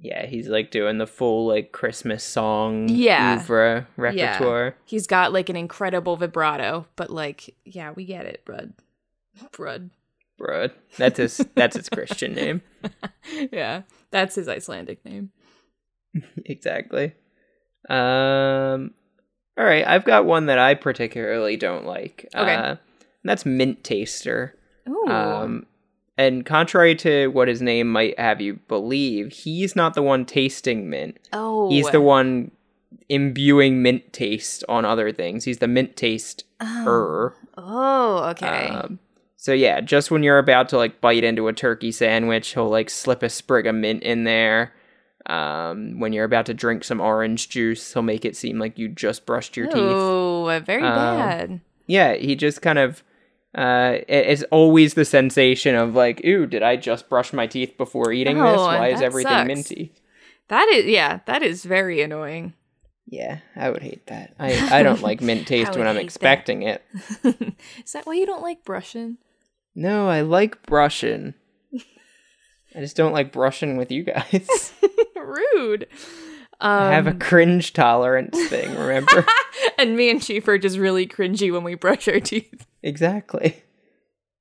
Yeah, 0.01 0.27
he's, 0.27 0.49
like, 0.49 0.71
doing 0.71 0.99
the 0.99 1.07
full, 1.07 1.47
like, 1.47 1.73
Christmas 1.73 2.23
song 2.23 2.89
Yeah. 2.89 3.37
oeuvre 3.37 3.87
repertoire. 3.97 4.77
He's 4.85 5.07
got 5.07 5.33
like 5.33 5.49
an 5.49 5.57
incredible 5.57 6.17
vibrato, 6.17 6.87
but 6.97 7.11
like 7.11 7.55
yeah, 7.65 7.93
we 7.95 8.05
get 8.05 8.27
it, 8.27 8.45
Brud. 8.45 8.73
Brud. 9.53 9.91
Brud. 10.39 10.73
That's 10.99 11.19
his, 11.19 11.47
that's 11.55 11.77
his 11.77 11.89
Christian 11.89 12.35
name. 12.35 12.63
yeah, 13.53 13.83
that's 14.11 14.35
his 14.35 14.49
Icelandic 14.49 15.05
name. 15.05 15.31
exactly. 16.45 17.15
Um, 17.89 18.93
all 19.59 19.65
right, 19.65 19.87
I've 19.87 20.05
got 20.05 20.27
one 20.27 20.47
that 20.47 20.59
I 20.59 20.75
particularly 20.75 21.57
don't 21.57 21.87
like. 21.87 22.29
Okay. 22.35 22.55
Uh, 22.55 22.71
and 22.71 22.79
that's 23.25 23.47
Mint 23.47 23.83
Taster. 23.85 24.55
Ooh. 24.89 25.09
Um, 25.09 25.67
and 26.19 26.45
contrary 26.47 26.95
to 26.97 27.29
what 27.29 27.49
his 27.49 27.61
name 27.63 27.89
might 27.89 28.19
have 28.19 28.41
you 28.41 28.55
believe, 28.69 29.33
he's 29.33 29.77
not 29.77 29.95
the 29.95 30.03
one 30.03 30.25
tasting 30.25 30.89
mint. 30.89 31.19
oh, 31.33 31.69
He's 31.71 31.91
the 31.91 32.01
one 32.01 32.51
imbuing 33.09 33.83
mint 33.83 34.13
taste 34.13 34.65
on 34.69 34.85
other 34.85 35.13
things. 35.13 35.45
He's 35.45 35.59
the 35.59 35.69
mint 35.69 35.97
taste 35.97 36.45
er. 36.63 37.35
Oh, 37.57 38.25
okay. 38.31 38.69
Um, 38.69 38.99
so 39.37 39.53
yeah, 39.53 39.81
just 39.81 40.11
when 40.11 40.23
you're 40.23 40.39
about 40.39 40.69
to 40.71 40.77
like 40.77 41.01
bite 41.01 41.23
into 41.25 41.49
a 41.49 41.53
turkey 41.53 41.93
sandwich, 41.93 42.55
he'll 42.55 42.69
like 42.69 42.91
slip 42.91 43.23
a 43.23 43.29
sprig 43.29 43.67
of 43.67 43.75
mint 43.75 44.03
in 44.03 44.25
there. 44.25 44.73
Um, 45.27 45.99
when 45.99 46.13
you're 46.13 46.25
about 46.25 46.47
to 46.47 46.55
drink 46.55 46.85
some 46.85 47.01
orange 47.01 47.49
juice, 47.49 47.93
he'll 47.93 48.03
make 48.03 48.25
it 48.25 48.37
seem 48.37 48.59
like 48.59 48.79
you 48.79 48.89
just 48.89 49.27
brushed 49.27 49.57
your 49.57 49.67
teeth. 49.67 49.75
Oh, 49.77 50.61
very 50.65 50.83
Um, 50.85 50.95
bad. 50.95 51.61
Yeah, 51.87 52.15
he 52.15 52.35
just 52.37 52.63
kind 52.63 52.79
of 52.79 53.03
uh 53.57 53.99
it- 54.07 54.27
it's 54.27 54.43
always 54.51 54.95
the 54.95 55.05
sensation 55.05 55.75
of 55.75 55.95
like, 55.95 56.25
ooh, 56.25 56.47
did 56.47 56.63
I 56.63 56.77
just 56.77 57.09
brush 57.09 57.33
my 57.33 57.47
teeth 57.47 57.77
before 57.77 58.13
eating 58.13 58.37
this? 58.37 58.59
Oh, 58.59 58.67
Why 58.67 58.89
is 58.89 59.01
everything 59.01 59.33
sucks. 59.33 59.47
minty? 59.49 59.93
That 60.49 60.69
is, 60.69 60.85
yeah, 60.87 61.21
that 61.27 61.43
is 61.43 61.65
very 61.65 62.01
annoying. 62.03 62.53
Yeah, 63.09 63.39
I 63.55 63.71
would 63.71 63.83
hate 63.83 64.07
that. 64.09 64.35
I, 64.39 64.79
I 64.81 64.83
don't 64.83 65.01
like 65.03 65.21
mint 65.21 65.47
taste 65.53 65.77
when 65.77 65.87
I'm 65.87 65.95
hate 65.95 66.01
that. 66.01 66.05
expecting 66.05 66.63
it. 66.63 66.83
Is 67.85 67.93
that 67.93 68.05
why 68.05 68.15
you 68.15 68.27
don't 68.27 68.43
like 68.43 68.65
brushing? 68.65 69.19
No, 69.77 70.09
I 70.09 70.23
like 70.23 70.63
brushing. 70.67 71.35
I 72.75 72.81
just 72.81 72.97
don't 72.97 73.13
like 73.13 73.33
brushing 73.33 73.77
with 73.77 73.91
you 73.93 74.03
guys. 74.03 74.73
Rude. 75.17 75.87
I 76.61 76.93
have 76.93 77.07
a 77.07 77.11
Um, 77.11 77.19
cringe 77.19 77.73
tolerance 77.73 78.37
thing, 78.49 78.75
remember? 78.77 79.25
and 79.79 79.97
me 79.97 80.11
and 80.11 80.23
Chief 80.23 80.47
are 80.49 80.59
just 80.59 80.79
really 80.79 81.07
cringy 81.07 81.53
when 81.53 81.65
we 81.65 81.75
brush 81.75 82.09
our 82.09 82.21
teeth. 82.21 82.67
exactly. 82.83 83.63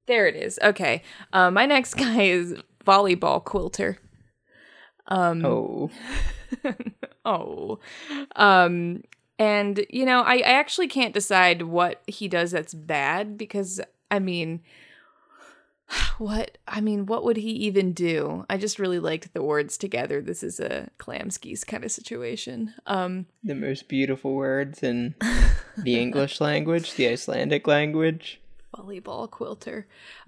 There 0.08 0.28
it 0.28 0.36
is. 0.36 0.60
Okay. 0.64 1.02
Uh, 1.34 1.52
my 1.52 1.66
next 1.66 1.94
guy 1.98 2.24
is 2.24 2.56
volleyball 2.86 3.44
quilter. 3.44 3.98
Um, 5.08 5.46
Oh. 5.46 5.90
oh. 7.26 7.80
Um, 8.36 9.04
and, 9.38 9.86
you 9.90 10.06
know, 10.06 10.22
I, 10.22 10.36
I 10.36 10.54
actually 10.54 10.88
can't 10.88 11.14
decide 11.14 11.64
what 11.64 12.02
he 12.08 12.28
does 12.28 12.52
that's 12.52 12.74
bad 12.74 13.38
because, 13.38 13.82
I 14.10 14.20
mean, 14.20 14.62
what? 16.18 16.58
I 16.68 16.82
mean, 16.82 17.06
what 17.06 17.24
would 17.24 17.38
he 17.38 17.52
even 17.52 17.94
do? 17.94 18.46
I 18.50 18.58
just 18.58 18.80
really 18.80 19.00
liked 19.00 19.34
the 19.34 19.44
words 19.44 19.78
together. 19.78 20.22
This 20.22 20.44
is 20.44 20.60
a 20.60 20.90
Klamskis 21.00 21.66
kind 21.66 21.84
of 21.84 21.92
situation. 21.92 22.74
Um, 22.86 23.26
The 23.44 23.56
most 23.56 23.88
beautiful 23.88 24.34
words 24.34 24.84
in 24.84 25.16
the 25.78 26.00
English 26.00 26.42
language, 26.42 26.94
the 26.96 27.08
Icelandic 27.08 27.68
language. 27.68 28.40
volleyball 28.76 29.30
quilter. 29.30 29.86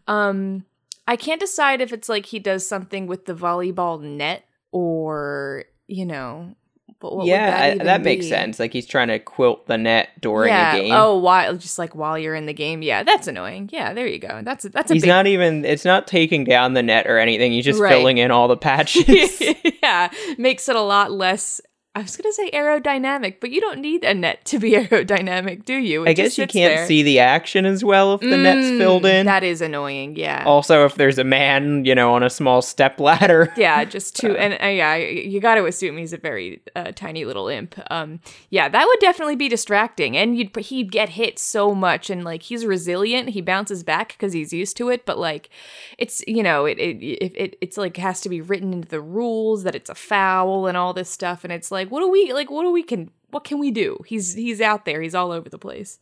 Um, 0.08 0.66
I 1.08 1.16
can't 1.16 1.40
decide 1.40 1.82
if 1.82 1.94
it's 1.94 2.10
like 2.10 2.28
he 2.28 2.40
does 2.40 2.68
something 2.68 3.08
with 3.08 3.26
the 3.26 3.34
volleyball 3.34 4.02
net 4.02 4.46
or, 4.72 5.66
you 5.88 6.06
know, 6.06 6.56
but 7.00 7.16
what 7.16 7.26
yeah, 7.28 7.52
that, 7.76 7.82
I- 7.82 7.84
that 7.86 8.02
makes 8.02 8.28
sense. 8.28 8.60
Like 8.60 8.74
he's 8.74 8.86
trying 8.86 9.10
to 9.10 9.20
quilt 9.20 9.68
the 9.68 9.78
net 9.78 10.10
during 10.20 10.50
yeah. 10.50 10.74
a 10.76 10.80
game. 10.82 10.94
Oh, 10.94 11.18
while 11.18 11.56
just 11.56 11.78
like 11.78 11.96
while 11.96 12.18
you're 12.18 12.36
in 12.36 12.46
the 12.46 12.54
game. 12.54 12.82
Yeah, 12.82 13.04
that's 13.04 13.28
annoying. 13.28 13.70
Yeah, 13.72 13.94
there 13.94 14.08
you 14.08 14.20
go. 14.20 14.42
That's 14.44 14.66
a, 14.66 14.70
that's 14.70 14.90
a 14.90 14.96
he's 14.96 15.04
big 15.04 15.10
not 15.10 15.28
even 15.28 15.64
it's 15.66 15.86
not 15.86 16.08
taking 16.08 16.44
down 16.44 16.74
the 16.74 16.84
net 16.84 17.08
or 17.08 17.18
anything. 17.20 17.52
He's 17.52 17.66
just 17.66 17.80
Right. 17.80 17.90
filling 17.92 18.18
in 18.18 18.32
all 18.32 18.48
the 18.48 18.58
patches. 18.68 19.42
yeah, 19.84 20.10
makes 20.38 20.68
it 20.70 20.76
a 20.76 20.82
lot 20.82 21.12
less. 21.12 21.62
I 21.98 22.02
was 22.04 22.16
gonna 22.16 22.32
say 22.34 22.52
aerodynamic, 22.52 23.36
but 23.40 23.50
you 23.50 23.60
don't 23.60 23.80
need 23.80 24.04
a 24.04 24.14
net 24.14 24.46
to 24.46 24.60
be 24.60 24.72
aerodynamic, 24.82 25.66
do 25.66 25.74
you? 25.76 26.04
It 26.06 26.10
I 26.10 26.14
guess 26.14 26.38
you 26.38 26.46
can't 26.46 26.76
there. 26.76 26.86
see 26.88 27.02
the 27.02 27.20
action 27.20 27.66
as 27.66 27.84
well 27.84 28.14
if 28.14 28.22
the 28.22 28.38
net's 28.38 28.68
filled 28.78 29.04
Mm, 29.04 29.14
in. 29.22 29.26
That 29.26 29.44
is 29.44 29.62
annoying. 29.62 30.16
Yeah. 30.16 30.44
also, 30.46 30.86
if 30.86 30.96
there's 30.96 31.18
a 31.18 31.24
man, 31.24 31.86
you 31.86 31.96
know, 31.96 32.14
on 32.14 32.22
a 32.24 32.30
small 32.30 32.62
step 32.62 33.00
ladder. 33.00 33.52
yeah, 33.58 33.84
just 33.84 34.16
to 34.18 34.38
and 34.38 34.54
uh, 34.62 34.68
yeah, 34.68 34.96
you 34.96 35.40
got 35.40 35.56
to 35.56 35.66
assume 35.66 35.98
he's 35.98 36.14
a 36.14 36.18
very 36.18 36.62
uh, 36.76 36.92
tiny 36.96 37.26
little 37.26 37.48
imp. 37.48 37.80
Um, 37.90 38.20
yeah, 38.50 38.70
that 38.70 38.86
would 38.86 39.00
definitely 39.00 39.36
be 39.36 39.50
distracting, 39.50 40.16
and 40.16 40.38
you'd 40.38 40.56
he'd 40.58 40.92
get 40.92 41.10
hit 41.10 41.40
so 41.40 41.74
much, 41.74 42.10
and 42.12 42.24
like 42.24 42.44
he's 42.44 42.64
resilient, 42.66 43.30
he 43.30 43.42
bounces 43.42 43.84
back 43.84 44.10
because 44.10 44.34
he's 44.34 44.54
used 44.54 44.78
to 44.78 44.90
it. 44.90 45.06
But 45.06 45.18
like, 45.18 45.50
it's 45.98 46.24
you 46.28 46.44
know, 46.44 46.66
it 46.66 46.78
it, 46.78 46.98
it 47.04 47.36
it 47.36 47.58
it's 47.62 47.78
like 47.78 47.98
has 47.98 48.22
to 48.22 48.30
be 48.30 48.40
written 48.42 48.72
into 48.74 48.88
the 48.88 49.02
rules 49.02 49.64
that 49.64 49.74
it's 49.76 49.90
a 49.90 49.96
foul 49.96 50.68
and 50.68 50.78
all 50.78 50.94
this 50.94 51.10
stuff, 51.10 51.44
and 51.44 51.52
it's 51.52 51.72
like, 51.72 51.87
what 51.92 52.02
do 52.02 52.10
we 52.10 52.32
like? 52.34 52.50
What 52.52 52.64
do 52.64 52.72
we 52.72 52.84
can? 52.84 53.12
What 53.30 53.44
can 53.44 53.60
we 53.60 53.72
do? 53.72 53.98
He's 54.06 54.34
he's 54.34 54.62
out 54.62 54.86
there. 54.86 55.02
He's 55.02 55.16
all 55.16 55.32
over 55.32 55.50
the 55.50 55.58
place. 55.60 56.00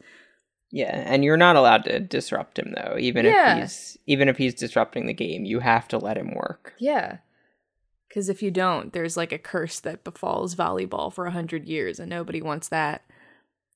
Yeah, 0.72 0.92
and 1.06 1.24
you're 1.24 1.38
not 1.38 1.56
allowed 1.56 1.86
to 1.86 2.00
disrupt 2.00 2.60
him 2.60 2.74
though. 2.76 2.98
Even 2.98 3.26
Yeah. 3.26 3.56
if 3.58 3.62
he's 3.64 3.98
even 4.08 4.28
if 4.30 4.38
he's 4.38 4.54
disrupting 4.54 5.06
the 5.06 5.14
game, 5.14 5.46
you 5.46 5.60
have 5.60 5.88
to 5.90 5.98
let 5.98 6.18
him 6.18 6.34
work. 6.36 6.74
Yeah. 6.80 7.18
Because 8.08 8.30
if 8.30 8.42
you 8.42 8.52
don't, 8.52 8.94
there's 8.94 9.18
like 9.18 9.32
a 9.34 9.38
curse 9.38 9.80
that 9.82 10.04
befalls 10.04 10.56
volleyball 10.56 11.12
for 11.12 11.26
a 11.26 11.32
hundred 11.32 11.66
years, 11.66 12.00
and 12.00 12.10
nobody 12.10 12.42
wants 12.42 12.70
that. 12.70 13.04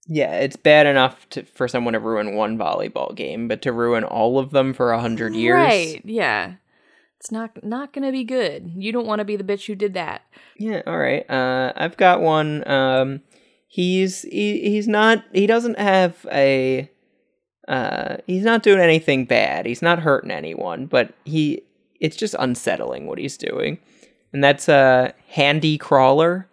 Yeah, 0.07 0.33
it's 0.37 0.55
bad 0.55 0.87
enough 0.87 1.27
to, 1.31 1.43
for 1.43 1.67
someone 1.67 1.93
to 1.93 1.99
ruin 1.99 2.35
one 2.35 2.57
volleyball 2.57 3.13
game, 3.15 3.47
but 3.47 3.61
to 3.63 3.71
ruin 3.73 4.03
all 4.03 4.39
of 4.39 4.51
them 4.51 4.73
for 4.73 4.91
a 4.91 4.99
hundred 4.99 5.35
years. 5.35 5.55
Right. 5.55 6.01
Yeah. 6.05 6.53
It's 7.19 7.31
not 7.31 7.63
not 7.63 7.91
gonna 7.91 8.11
be 8.11 8.23
good. 8.23 8.71
You 8.75 8.91
don't 8.91 9.05
want 9.07 9.19
to 9.19 9.25
be 9.25 9.35
the 9.35 9.43
bitch 9.43 9.67
who 9.67 9.75
did 9.75 9.93
that. 9.93 10.21
Yeah, 10.57 10.81
all 10.87 10.97
right. 10.97 11.29
Uh, 11.29 11.73
I've 11.75 11.97
got 11.97 12.21
one. 12.21 12.65
Um, 12.69 13.21
he's 13.67 14.23
he, 14.23 14.61
he's 14.61 14.87
not 14.87 15.23
he 15.31 15.47
doesn't 15.47 15.79
have 15.79 16.25
a 16.31 16.89
uh 17.67 18.17
he's 18.25 18.43
not 18.43 18.63
doing 18.63 18.79
anything 18.79 19.25
bad. 19.25 19.65
He's 19.65 19.81
not 19.81 19.99
hurting 19.99 20.31
anyone, 20.31 20.87
but 20.87 21.13
he 21.23 21.61
it's 21.99 22.17
just 22.17 22.35
unsettling 22.39 23.05
what 23.05 23.19
he's 23.19 23.37
doing. 23.37 23.79
And 24.33 24.43
that's 24.43 24.67
a 24.67 25.13
handy 25.27 25.77
crawler. 25.77 26.48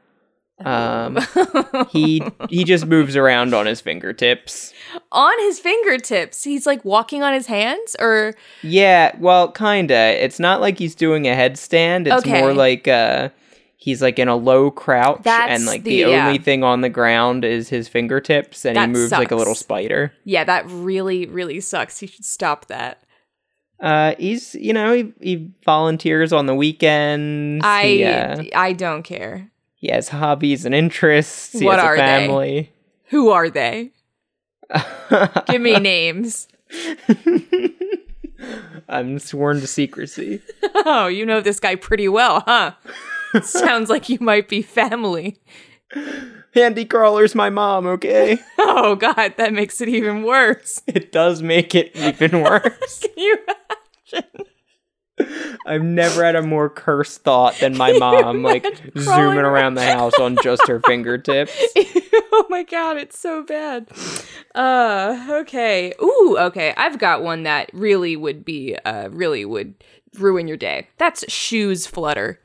Um 0.64 1.18
he 1.90 2.22
he 2.48 2.64
just 2.64 2.86
moves 2.86 3.14
around 3.14 3.52
on 3.54 3.66
his 3.66 3.80
fingertips. 3.82 4.72
on 5.12 5.38
his 5.40 5.58
fingertips. 5.60 6.44
He's 6.44 6.64
like 6.66 6.82
walking 6.84 7.22
on 7.22 7.34
his 7.34 7.46
hands, 7.46 7.94
or 8.00 8.32
Yeah, 8.62 9.14
well, 9.20 9.50
kinda. 9.52 9.94
It's 10.24 10.40
not 10.40 10.60
like 10.62 10.78
he's 10.78 10.94
doing 10.94 11.26
a 11.26 11.34
headstand. 11.34 12.06
It's 12.06 12.24
Okay. 12.26 12.40
more 12.40 12.54
like 12.54 12.88
uh 12.88 13.28
he's 13.76 14.00
like 14.00 14.18
in 14.18 14.28
a 14.28 14.34
low 14.36 14.70
crouch 14.70 15.20
That's 15.22 15.52
and 15.52 15.66
like 15.66 15.82
the- 15.84 16.04
the, 16.04 16.10
yeah. 16.10 16.26
only 16.26 16.38
thing 16.38 16.64
on 16.64 16.80
the 16.80 16.88
ground 16.88 17.44
is 17.44 17.68
his 17.68 17.86
fingertips 17.86 18.64
and 18.64 18.76
That 18.76 18.88
he 18.88 18.92
moves 18.94 19.12
like 19.12 19.30
a 19.30 19.36
little 19.36 19.54
spider. 19.54 20.12
yeah, 20.24 20.44
that 20.44 20.64
really 20.70 21.26
really 21.26 21.60
sucks. 21.60 21.98
He 21.98 22.06
should 22.06 22.24
stop 22.24 22.66
that. 22.68 23.02
Uh 23.78 24.14
he's 24.18 24.54
you 24.54 24.72
know, 24.72 24.94
he, 24.94 25.12
he 25.20 25.50
volunteers 25.66 26.32
on 26.32 26.46
the 26.46 26.54
weekends. 26.54 27.62
I 27.62 27.82
he, 27.86 28.04
uh, 28.04 28.42
I 28.54 28.72
don't 28.72 29.02
care. 29.02 29.50
He 29.86 29.92
has 29.92 30.08
hobbies 30.08 30.64
and 30.64 30.74
interests. 30.74 31.52
He 31.58 31.64
What 31.64 31.76
has 31.78 31.84
a 31.84 31.86
are 31.86 31.96
they? 31.96 32.02
family. 32.02 32.72
Who 33.10 33.30
are 33.30 33.48
they? 33.48 33.92
Give 35.48 35.60
me 35.62 35.78
names. 35.78 36.48
I'm 38.88 39.18
sworn 39.20 39.60
to 39.60 39.66
secrecy. 39.66 40.42
Oh, 40.84 41.06
you 41.06 41.24
know 41.24 41.40
this 41.40 41.60
guy 41.60 41.76
pretty 41.76 42.08
well, 42.08 42.40
huh? 42.46 42.72
Sounds 43.42 43.88
like 43.90 44.08
you 44.08 44.18
might 44.20 44.48
be 44.48 44.60
family. 44.62 45.38
Handy 46.54 46.84
crawler's 46.84 47.34
my 47.34 47.48
mom, 47.50 47.86
okay? 47.86 48.38
Oh 48.58 48.94
god, 48.96 49.34
that 49.36 49.52
makes 49.52 49.80
it 49.80 49.88
even 49.88 50.22
worse. 50.24 50.82
it 50.86 51.10
does 51.12 51.42
make 51.42 51.74
it 51.74 51.92
even 51.94 52.42
worse. 52.42 52.98
Can 53.00 53.10
you 53.16 53.38
I've 55.66 55.82
never 55.82 56.24
had 56.24 56.36
a 56.36 56.42
more 56.42 56.68
cursed 56.68 57.22
thought 57.22 57.58
than 57.58 57.76
my 57.76 57.92
mom, 57.98 58.42
like 58.42 58.64
zooming 58.98 59.38
around 59.38 59.74
the 59.74 59.84
house 59.84 60.14
on 60.20 60.36
just 60.42 60.66
her 60.68 60.80
fingertips. 60.86 61.56
oh 62.32 62.46
my 62.48 62.62
god, 62.62 62.96
it's 62.96 63.18
so 63.18 63.42
bad. 63.42 63.88
Uh 64.54 65.26
okay. 65.42 65.94
Ooh, 66.02 66.36
okay. 66.38 66.74
I've 66.76 66.98
got 66.98 67.22
one 67.22 67.44
that 67.44 67.70
really 67.72 68.16
would 68.16 68.44
be 68.44 68.76
uh 68.84 69.08
really 69.10 69.44
would 69.44 69.74
ruin 70.18 70.48
your 70.48 70.56
day. 70.56 70.88
That's 70.98 71.30
shoes 71.32 71.86
flutter. 71.86 72.40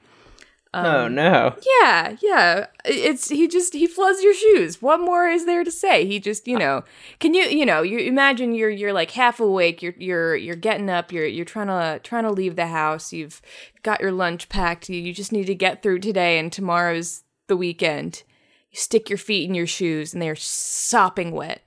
Oh 0.74 1.08
no. 1.08 1.56
Yeah, 1.82 2.16
yeah. 2.22 2.68
It's 2.86 3.30
he 3.30 3.48
just 3.48 3.74
he 3.74 3.88
floods 3.88 4.24
your 4.24 4.34
shoes. 4.34 4.82
What 4.82 5.02
more 5.02 5.28
is 5.28 5.46
there 5.46 5.64
to 5.64 5.72
say? 5.72 6.06
He 6.06 6.20
just, 6.20 6.48
you 6.48 6.58
know, 6.58 6.84
can 7.20 7.34
you, 7.34 7.44
you 7.44 7.66
know, 7.66 7.82
you 7.82 8.00
imagine 8.00 8.54
you're 8.56 8.70
you're 8.70 8.94
like 8.94 9.12
half 9.12 9.40
awake, 9.40 9.82
you're 9.82 9.96
you're 9.98 10.36
you're 10.36 10.56
getting 10.56 10.90
up, 10.90 11.12
you're 11.12 11.26
you're 11.26 11.46
trying 11.46 11.68
to 11.68 12.00
trying 12.04 12.24
to 12.24 12.32
leave 12.32 12.56
the 12.56 12.68
house. 12.68 13.12
You've 13.12 13.42
got 13.84 14.02
your 14.02 14.12
lunch 14.12 14.50
packed. 14.50 14.90
You, 14.90 15.00
you 15.00 15.14
just 15.14 15.32
need 15.32 15.48
to 15.48 15.56
get 15.56 15.84
through 15.84 16.00
today 16.00 16.40
and 16.40 16.52
tomorrow's 16.52 17.24
the 17.48 17.58
weekend. 17.58 18.24
You 18.72 18.78
stick 18.78 19.10
your 19.10 19.18
feet 19.18 19.50
in 19.50 19.56
your 19.56 19.68
shoes 19.68 20.14
and 20.14 20.22
they're 20.22 20.36
sopping 20.36 21.32
wet. 21.32 21.64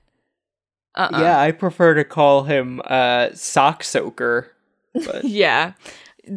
Uh-uh. 0.95 1.19
Yeah, 1.19 1.39
I 1.39 1.51
prefer 1.51 1.93
to 1.93 2.03
call 2.03 2.43
him 2.43 2.81
uh 2.85 3.29
sock 3.33 3.83
soaker. 3.83 4.51
But 4.93 5.23
Yeah. 5.25 5.73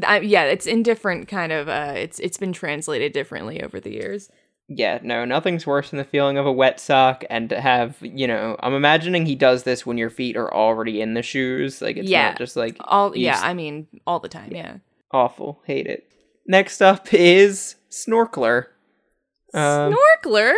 I, 0.07 0.21
yeah, 0.21 0.45
it's 0.45 0.67
in 0.67 0.83
different 0.83 1.29
kind 1.29 1.53
of 1.53 1.69
uh 1.69 1.93
it's 1.97 2.19
it's 2.21 2.37
been 2.39 2.53
translated 2.53 3.13
differently 3.13 3.63
over 3.63 3.81
the 3.81 3.93
years. 3.93 4.31
yeah, 4.69 4.99
no, 5.03 5.25
nothing's 5.25 5.67
worse 5.67 5.91
than 5.91 5.99
the 5.99 6.05
feeling 6.05 6.37
of 6.37 6.45
a 6.47 6.53
wet 6.53 6.79
sock 6.79 7.25
and 7.31 7.49
to 7.49 7.59
have, 7.61 7.97
you 8.03 8.27
know, 8.27 8.55
I'm 8.61 8.75
imagining 8.75 9.25
he 9.25 9.35
does 9.35 9.63
this 9.63 9.87
when 9.87 9.97
your 9.97 10.11
feet 10.11 10.37
are 10.37 10.53
already 10.53 11.01
in 11.01 11.15
the 11.15 11.23
shoes. 11.23 11.81
Like 11.81 11.97
it's 11.97 12.09
Yeah. 12.09 12.29
not 12.29 12.39
just 12.39 12.55
like 12.57 12.77
All 12.81 13.17
yeah, 13.17 13.41
I 13.43 13.55
mean 13.55 13.87
all 14.07 14.21
the 14.21 14.29
time, 14.29 14.53
yeah. 14.55 14.77
awful. 15.11 15.63
Hate 15.65 15.87
it. 15.87 16.05
Next 16.47 16.83
up 16.83 17.13
is 17.15 17.77
Snorkeler. 17.91 18.67
Um, 19.55 19.95
Snorkeler? 19.95 20.53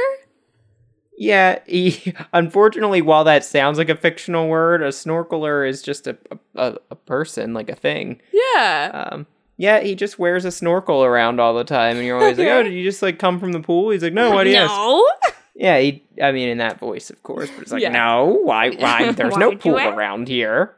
Yeah, 1.20 1.58
he, 1.66 2.14
unfortunately, 2.32 3.02
while 3.02 3.24
that 3.24 3.44
sounds 3.44 3.76
like 3.76 3.90
a 3.90 3.94
fictional 3.94 4.48
word, 4.48 4.80
a 4.82 4.88
snorkeler 4.88 5.68
is 5.68 5.82
just 5.82 6.06
a, 6.06 6.16
a, 6.56 6.78
a 6.90 6.96
person, 6.96 7.52
like 7.52 7.68
a 7.68 7.74
thing. 7.74 8.22
Yeah. 8.32 9.08
Um, 9.12 9.26
yeah, 9.58 9.80
he 9.80 9.94
just 9.94 10.18
wears 10.18 10.46
a 10.46 10.50
snorkel 10.50 11.04
around 11.04 11.38
all 11.38 11.52
the 11.52 11.62
time, 11.62 11.98
and 11.98 12.06
you're 12.06 12.18
always 12.18 12.38
like, 12.38 12.48
"Oh, 12.48 12.62
did 12.62 12.72
you 12.72 12.82
just 12.82 13.02
like 13.02 13.18
come 13.18 13.38
from 13.38 13.52
the 13.52 13.60
pool?" 13.60 13.90
He's 13.90 14.02
like, 14.02 14.14
"No, 14.14 14.30
why 14.34 14.44
do 14.44 14.50
you 14.50 14.56
ask?" 14.56 14.70
no. 14.70 15.06
Yeah, 15.54 15.78
he, 15.78 16.02
I 16.22 16.32
mean, 16.32 16.48
in 16.48 16.56
that 16.56 16.78
voice, 16.78 17.10
of 17.10 17.22
course, 17.22 17.50
but 17.50 17.64
it's 17.64 17.72
like, 17.72 17.82
Yeah. 17.82 17.90
"No, 17.90 18.40
why? 18.42 18.70
Why? 18.70 19.12
There's 19.12 19.36
no 19.36 19.50
Why'd 19.50 19.62
you 19.66 19.72
pool 19.72 19.78
around 19.78 20.26
here. 20.28 20.74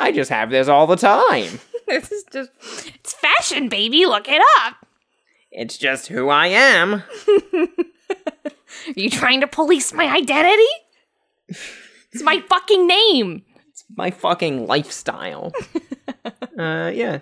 I 0.00 0.10
just 0.10 0.30
have 0.30 0.48
this 0.48 0.68
all 0.68 0.86
the 0.86 0.96
time. 0.96 1.60
this 1.86 2.10
is 2.10 2.24
just 2.32 2.50
it's 2.94 3.12
fashion, 3.12 3.68
baby. 3.68 4.06
Look 4.06 4.26
it 4.26 4.40
up. 4.60 4.86
It's 5.50 5.76
just 5.76 6.06
who 6.06 6.30
I 6.30 6.46
am." 6.46 7.02
Are 8.88 8.92
you 9.00 9.10
trying 9.10 9.40
to 9.40 9.46
police 9.46 9.92
my 9.92 10.06
identity? 10.06 10.62
It's 11.48 12.22
my 12.22 12.40
fucking 12.48 12.86
name. 12.86 13.42
It's 13.70 13.84
my 13.96 14.10
fucking 14.10 14.66
lifestyle. 14.66 15.52
uh, 16.58 16.90
yeah. 16.94 17.20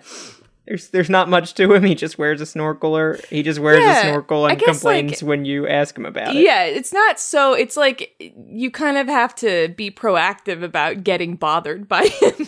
There's 0.67 0.89
there's 0.89 1.09
not 1.09 1.27
much 1.27 1.53
to 1.55 1.73
him. 1.73 1.83
He 1.83 1.95
just 1.95 2.17
wears 2.17 2.39
a 2.39 2.45
snorkeler. 2.45 3.23
he 3.25 3.41
just 3.43 3.59
wears 3.59 3.79
Yeah, 3.79 3.99
a 3.99 4.01
snorkel 4.11 4.45
and 4.47 4.59
guess, 4.59 4.67
complains 4.79 5.21
like- 5.21 5.27
when 5.29 5.43
you 5.45 5.67
ask 5.67 5.97
him 5.97 6.05
about 6.05 6.35
it. 6.35 6.43
Yeah, 6.43 6.63
it's 6.63 6.93
not 6.93 7.19
so. 7.19 7.53
It's 7.53 7.75
like 7.75 8.13
you 8.19 8.69
kind 8.71 8.97
of 8.97 9.07
have 9.07 9.33
to 9.35 9.69
be 9.69 9.89
proactive 9.91 10.63
about 10.63 11.03
getting 11.03 11.35
bothered 11.35 11.87
by 11.87 12.05
him. 12.07 12.47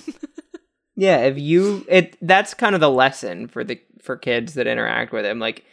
Yeah, 0.95 1.22
if 1.22 1.39
you 1.39 1.86
it 1.89 2.16
that's 2.22 2.53
kind 2.53 2.76
of 2.76 2.82
the 2.82 2.89
lesson 2.89 3.47
for 3.47 3.64
the 3.64 3.82
for 4.01 4.16
kids 4.16 4.53
that 4.53 4.68
interact 4.68 5.11
with 5.11 5.26
him. 5.26 5.39
Like 5.39 5.66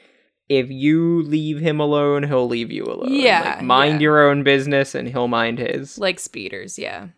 if 0.50 0.68
you 0.68 1.22
leave 1.22 1.60
him 1.60 1.78
alone, 1.80 2.24
he'll 2.24 2.48
leave 2.48 2.70
you 2.72 2.84
alone. 2.84 3.12
Yeah, 3.14 3.54
Like, 3.58 3.62
mind 3.62 4.00
yeah. 4.00 4.04
your 4.06 4.28
own 4.28 4.42
business 4.42 4.94
and 4.96 5.08
he'll 5.08 5.28
mind 5.28 5.58
his. 5.60 5.96
like 5.96 6.18
speeders, 6.18 6.76
yeah. 6.78 7.08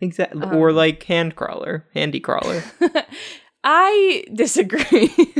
Exactly. 0.00 0.42
Um, 0.42 0.54
or 0.54 0.70
like 0.70 1.02
hand 1.04 1.34
crawler, 1.36 1.86
handy 1.94 2.20
crawler. 2.20 2.62
I 3.64 4.24
disagree. 4.32 5.10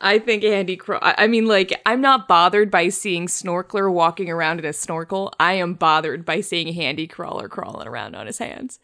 I 0.00 0.18
think 0.18 0.44
Andy 0.44 0.76
Craw. 0.76 0.98
I 1.00 1.14
I 1.24 1.26
mean, 1.26 1.46
like, 1.46 1.80
I'm 1.86 2.00
not 2.00 2.26
bothered 2.28 2.70
by 2.70 2.88
seeing 2.88 3.26
Snorkler 3.26 3.92
walking 3.92 4.30
around 4.30 4.58
in 4.58 4.64
a 4.64 4.72
snorkel. 4.72 5.32
I 5.38 5.54
am 5.54 5.74
bothered 5.74 6.24
by 6.24 6.40
seeing 6.40 6.72
Handy 6.74 7.06
Crawler 7.06 7.48
crawling 7.48 7.86
around 7.86 8.14
on 8.14 8.26
his 8.26 8.38
hands. 8.38 8.80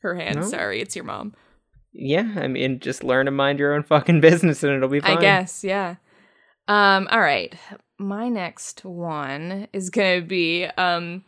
Her 0.00 0.14
hands. 0.14 0.36
No. 0.36 0.42
Sorry, 0.44 0.80
it's 0.80 0.94
your 0.94 1.04
mom. 1.06 1.34
yeah, 1.92 2.34
I 2.36 2.46
mean, 2.48 2.80
just 2.80 3.02
learn 3.02 3.26
to 3.26 3.32
mind 3.32 3.58
your 3.58 3.74
own 3.74 3.82
fucking 3.82 4.20
business 4.28 4.62
and 4.62 4.72
it'll 4.74 4.88
be 4.88 5.00
fine. 5.00 5.18
I 5.18 5.20
guess, 5.20 5.64
yeah. 5.64 5.96
Um, 6.68 7.08
all 7.10 7.20
right. 7.20 7.54
My 7.98 8.28
next 8.28 8.84
one 8.84 9.68
is 9.72 9.90
gonna 9.90 10.20
be 10.20 10.66
um 10.76 11.24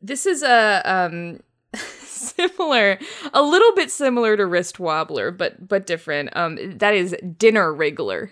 this 0.00 0.26
is 0.26 0.42
a 0.42 0.82
um 0.84 1.40
similar 1.76 2.98
a 3.32 3.42
little 3.42 3.74
bit 3.74 3.90
similar 3.90 4.36
to 4.36 4.46
wrist 4.46 4.78
wobbler, 4.78 5.30
but 5.30 5.68
but 5.68 5.86
different. 5.86 6.30
Um 6.36 6.78
that 6.78 6.94
is 6.94 7.14
dinner 7.36 7.72
wriggler. 7.72 8.30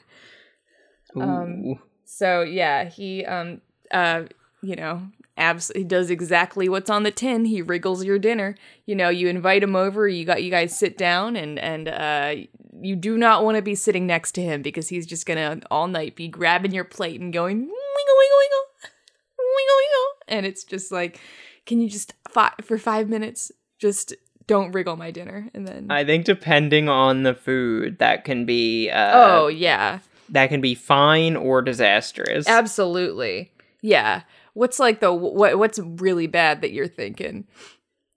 um, 1.20 1.66
So 2.04 2.42
yeah, 2.42 2.84
he 2.84 3.24
um 3.24 3.61
uh 3.90 4.24
you 4.62 4.76
know 4.76 5.09
abs 5.36 5.70
he 5.74 5.84
does 5.84 6.11
exactly 6.11 6.68
what's 6.68 6.90
on 6.90 7.02
the 7.02 7.11
tin. 7.11 7.44
He 7.44 7.62
wriggles 7.62 8.04
your 8.04 8.18
dinner. 8.18 8.57
You 8.86 8.94
know, 8.96 9.09
you 9.09 9.28
invite 9.28 9.62
him 9.62 9.76
over, 9.76 10.09
you 10.09 10.24
got 10.24 10.42
you 10.42 10.50
guys 10.50 10.76
sit 10.76 10.96
down 10.98 11.36
and 11.36 11.59
and 11.59 11.88
uh 11.88 12.34
you 12.80 12.96
do 12.96 13.16
not 13.16 13.44
want 13.44 13.56
to 13.56 13.62
be 13.62 13.74
sitting 13.74 14.06
next 14.06 14.32
to 14.32 14.42
him 14.42 14.62
because 14.62 14.88
he's 14.88 15.06
just 15.06 15.26
gonna 15.26 15.60
all 15.70 15.86
night 15.86 16.16
be 16.16 16.28
grabbing 16.28 16.72
your 16.72 16.84
plate 16.84 17.20
and 17.20 17.32
going 17.32 17.58
wiggle 17.60 17.70
wiggle 17.70 18.38
wiggle 18.38 18.92
wiggle 19.38 19.76
wiggle 19.76 20.12
and 20.28 20.46
it's 20.46 20.64
just 20.64 20.92
like 20.92 21.20
can 21.64 21.80
you 21.80 21.88
just 21.88 22.14
fi- 22.28 22.54
for 22.62 22.78
five 22.78 23.08
minutes 23.08 23.50
just 23.78 24.14
don't 24.46 24.72
wriggle 24.72 24.96
my 24.96 25.10
dinner 25.10 25.48
and 25.54 25.66
then 25.66 25.86
I 25.90 26.04
think 26.04 26.24
depending 26.24 26.88
on 26.88 27.24
the 27.24 27.34
food, 27.34 27.98
that 27.98 28.24
can 28.24 28.44
be 28.46 28.90
uh, 28.90 29.10
oh 29.14 29.48
yeah 29.48 30.00
that 30.30 30.48
can 30.48 30.60
be 30.60 30.74
fine 30.74 31.36
or 31.36 31.62
disastrous. 31.62 32.48
Absolutely. 32.48 33.52
Yeah. 33.80 34.22
What's 34.54 34.80
like 34.80 35.00
the 35.00 35.12
what 35.12 35.58
what's 35.58 35.78
really 35.78 36.26
bad 36.26 36.62
that 36.62 36.72
you're 36.72 36.88
thinking? 36.88 37.46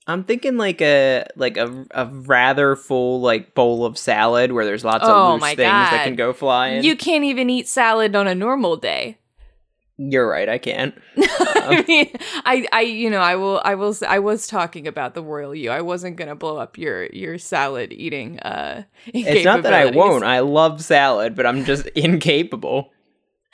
I'm 0.10 0.24
thinking 0.24 0.58
like 0.58 0.82
a 0.82 1.26
like 1.36 1.58
a 1.58 1.86
a 1.92 2.08
rather 2.08 2.76
full 2.76 3.22
like 3.22 3.54
bowl 3.54 3.86
of 3.86 3.98
salad 3.98 4.52
where 4.52 4.66
there's 4.66 4.84
lots 4.84 5.04
Oh 5.08 5.36
of 5.36 5.42
loose 5.42 5.50
things 5.50 5.60
that 5.60 6.04
can 6.04 6.16
go 6.16 6.34
flying. 6.34 6.84
You 6.84 6.96
can't 6.96 7.24
even 7.24 7.50
eat 7.50 7.68
salad 7.68 8.16
on 8.16 8.28
a 8.28 8.34
normal 8.34 8.76
day. 8.76 9.20
You're 10.02 10.28
right, 10.28 10.48
I 10.48 10.58
can't. 10.58 10.96
I 11.18 11.84
mean, 11.88 12.10
I 12.46 12.68
I 12.72 12.82
you 12.82 13.10
know, 13.10 13.20
I 13.20 13.36
will 13.36 13.62
I 13.64 13.76
will 13.76 13.96
I 14.08 14.18
was 14.18 14.48
talking 14.48 14.88
about 14.88 15.14
the 15.14 15.22
royal 15.22 15.54
you. 15.54 15.70
I 15.70 15.82
wasn't 15.82 16.16
going 16.16 16.30
to 16.30 16.36
blow 16.36 16.58
up 16.58 16.78
your 16.78 17.06
your 17.08 17.38
salad 17.38 17.94
eating 17.94 18.40
uh 18.40 18.84
It's 19.08 19.46
not 19.46 19.62
that 19.64 19.74
I 19.74 19.92
won't. 19.92 20.24
I 20.24 20.40
love 20.40 20.82
salad, 20.84 21.36
but 21.36 21.46
I'm 21.46 21.66
just 21.66 21.86
incapable. 21.96 22.92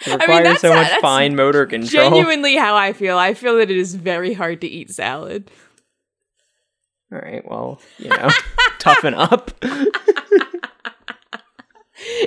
It 0.05 0.27
mean, 0.27 0.43
that's 0.43 0.61
so 0.61 0.71
a- 0.71 0.75
much 0.75 0.87
that's 0.87 1.01
fine 1.01 1.35
motor 1.35 1.65
control. 1.65 2.09
Genuinely 2.09 2.55
how 2.55 2.75
I 2.75 2.93
feel. 2.93 3.17
I 3.17 3.33
feel 3.33 3.57
that 3.57 3.71
it 3.71 3.77
is 3.77 3.95
very 3.95 4.33
hard 4.33 4.61
to 4.61 4.67
eat 4.67 4.91
salad. 4.91 5.49
All 7.11 7.19
right, 7.19 7.43
well, 7.47 7.79
you 7.97 8.09
know, 8.09 8.29
toughen 8.79 9.13
up. 9.13 9.51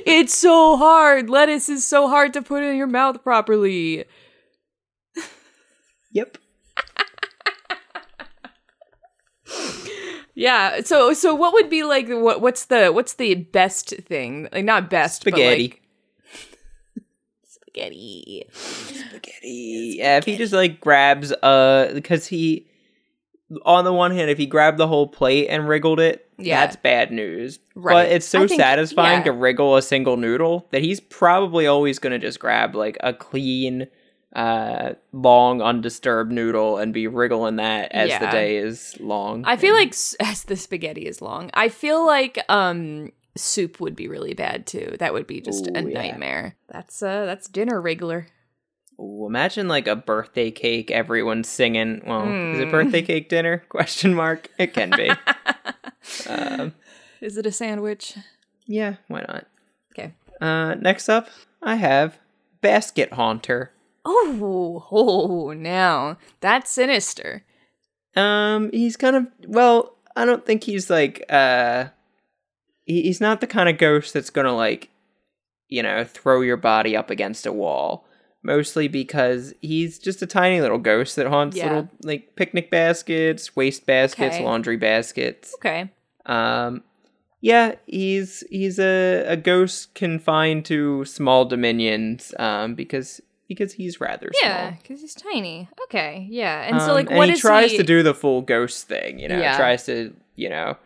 It's 0.06 0.36
so 0.36 0.76
hard. 0.76 1.28
Lettuce 1.30 1.68
is 1.68 1.86
so 1.86 2.08
hard 2.08 2.32
to 2.32 2.42
put 2.42 2.62
in 2.62 2.76
your 2.76 2.86
mouth 2.86 3.22
properly. 3.22 4.04
yep. 6.12 6.38
Yeah. 10.34 10.82
So 10.84 11.14
so 11.14 11.34
what 11.34 11.52
would 11.52 11.68
be 11.68 11.82
like 11.82 12.06
what 12.08 12.40
what's 12.40 12.66
the 12.66 12.90
what's 12.92 13.14
the 13.14 13.34
best 13.34 13.88
thing? 13.90 14.46
Like 14.52 14.64
not 14.64 14.88
best 14.88 15.22
Spaghetti. 15.22 15.68
but 15.68 15.74
like 15.74 15.82
spaghetti. 17.44 18.44
Spaghetti. 18.52 19.94
Yeah, 19.98 20.18
if 20.18 20.26
he 20.26 20.36
just 20.36 20.52
like 20.52 20.80
grabs 20.80 21.32
uh 21.32 21.90
because 21.92 22.24
he 22.28 22.67
on 23.64 23.84
the 23.84 23.92
one 23.92 24.10
hand, 24.10 24.30
if 24.30 24.38
he 24.38 24.46
grabbed 24.46 24.78
the 24.78 24.86
whole 24.86 25.06
plate 25.06 25.48
and 25.48 25.68
wriggled 25.68 26.00
it, 26.00 26.28
Yeah. 26.38 26.60
that's 26.60 26.76
bad 26.76 27.10
news. 27.10 27.58
Right. 27.74 27.92
But 27.94 28.12
it's 28.12 28.26
so 28.26 28.46
think- 28.46 28.60
satisfying 28.60 29.20
yeah. 29.20 29.24
to 29.24 29.32
wriggle 29.32 29.76
a 29.76 29.82
single 29.82 30.16
noodle 30.16 30.66
that 30.70 30.82
he's 30.82 31.00
probably 31.00 31.66
always 31.66 31.98
gonna 31.98 32.18
just 32.18 32.38
grab 32.40 32.74
like 32.74 32.96
a 33.00 33.12
clean, 33.14 33.86
uh, 34.36 34.92
long 35.12 35.62
undisturbed 35.62 36.30
noodle 36.30 36.76
and 36.76 36.92
be 36.92 37.06
wriggling 37.06 37.56
that 37.56 37.90
as 37.92 38.10
the 38.20 38.26
day 38.26 38.58
is 38.58 38.94
long. 39.00 39.44
I 39.46 39.56
feel 39.56 39.72
like 39.74 39.94
as 40.20 40.44
the 40.44 40.56
spaghetti 40.56 41.06
is 41.06 41.22
long. 41.22 41.50
I 41.54 41.70
feel 41.70 42.06
like 42.06 42.38
um 42.50 43.12
soup 43.36 43.80
would 43.80 43.96
be 43.96 44.08
really 44.08 44.34
bad 44.34 44.66
too. 44.66 44.96
That 44.98 45.14
would 45.14 45.26
be 45.26 45.40
just 45.40 45.66
a 45.68 45.70
Ooh, 45.70 45.88
yeah. 45.88 45.94
nightmare. 46.02 46.56
That's 46.68 47.02
uh 47.02 47.24
that's 47.24 47.48
dinner 47.48 47.80
wriggler. 47.80 48.26
Ooh, 49.00 49.26
imagine 49.26 49.68
like 49.68 49.86
a 49.86 49.94
birthday 49.96 50.50
cake, 50.50 50.90
everyone's 50.90 51.48
singing. 51.48 52.02
Well, 52.06 52.30
is 52.52 52.58
it 52.60 52.64
Hmm. 52.66 52.70
birthday 52.70 53.02
cake 53.02 53.28
dinner? 53.28 53.58
Question 53.68 54.14
mark. 54.14 54.48
It 54.58 54.74
can 54.74 54.90
be. 54.90 55.10
um, 56.28 56.74
Is 57.20 57.36
it 57.36 57.46
a 57.46 57.52
sandwich? 57.52 58.16
yeah, 58.66 58.96
why 59.08 59.20
not? 59.20 59.46
Okay. 59.92 60.14
Uh, 60.40 60.74
next 60.74 61.08
up, 61.08 61.28
I 61.62 61.76
have 61.76 62.18
Basket 62.60 63.12
Haunter. 63.12 63.72
Oh, 64.04 64.86
oh, 64.90 65.52
now 65.52 66.16
that's 66.40 66.70
sinister. 66.70 67.44
Um, 68.16 68.70
he's 68.72 68.96
kind 68.96 69.16
of 69.16 69.26
well. 69.46 69.94
I 70.16 70.24
don't 70.24 70.44
think 70.44 70.64
he's 70.64 70.90
like 70.90 71.24
uh, 71.30 71.86
he, 72.84 73.02
he's 73.02 73.20
not 73.20 73.40
the 73.40 73.46
kind 73.46 73.68
of 73.68 73.78
ghost 73.78 74.14
that's 74.14 74.30
gonna 74.30 74.54
like, 74.56 74.88
you 75.68 75.82
know, 75.82 76.04
throw 76.04 76.40
your 76.40 76.56
body 76.56 76.96
up 76.96 77.10
against 77.10 77.46
a 77.46 77.52
wall. 77.52 78.06
Mostly 78.42 78.86
because 78.88 79.52
he's 79.60 79.98
just 79.98 80.22
a 80.22 80.26
tiny 80.26 80.60
little 80.60 80.78
ghost 80.78 81.16
that 81.16 81.26
haunts 81.26 81.56
Yeah. 81.56 81.64
little 81.68 81.88
like 82.02 82.36
picnic 82.36 82.70
baskets, 82.70 83.56
waste 83.56 83.84
baskets, 83.84 84.36
Okay. 84.36 84.44
laundry 84.44 84.76
baskets. 84.76 85.54
Okay. 85.56 85.90
Um, 86.26 86.82
yeah, 87.40 87.74
he's 87.86 88.44
he's 88.50 88.78
a, 88.78 89.24
a 89.26 89.36
ghost 89.36 89.94
confined 89.94 90.64
to 90.66 91.04
small 91.04 91.44
dominions. 91.46 92.32
Um, 92.38 92.74
because 92.74 93.20
because 93.48 93.72
he's 93.72 94.00
rather 94.00 94.30
small. 94.34 94.52
Yeah, 94.52 94.70
because 94.82 95.00
he's 95.00 95.14
tiny. 95.14 95.68
Okay, 95.84 96.26
yeah. 96.30 96.62
And 96.68 96.80
so, 96.82 96.88
Um, 96.90 96.94
like, 96.94 97.08
and 97.08 97.16
what 97.18 97.30
he 97.30 97.36
tries 97.36 97.70
he? 97.72 97.76
to 97.78 97.82
do 97.82 98.02
the 98.02 98.12
full 98.14 98.42
ghost 98.42 98.86
thing, 98.88 99.18
you 99.18 99.26
know, 99.28 99.38
Yeah. 99.40 99.56
tries 99.56 99.84
to, 99.86 100.14
you 100.36 100.50
know, 100.50 100.76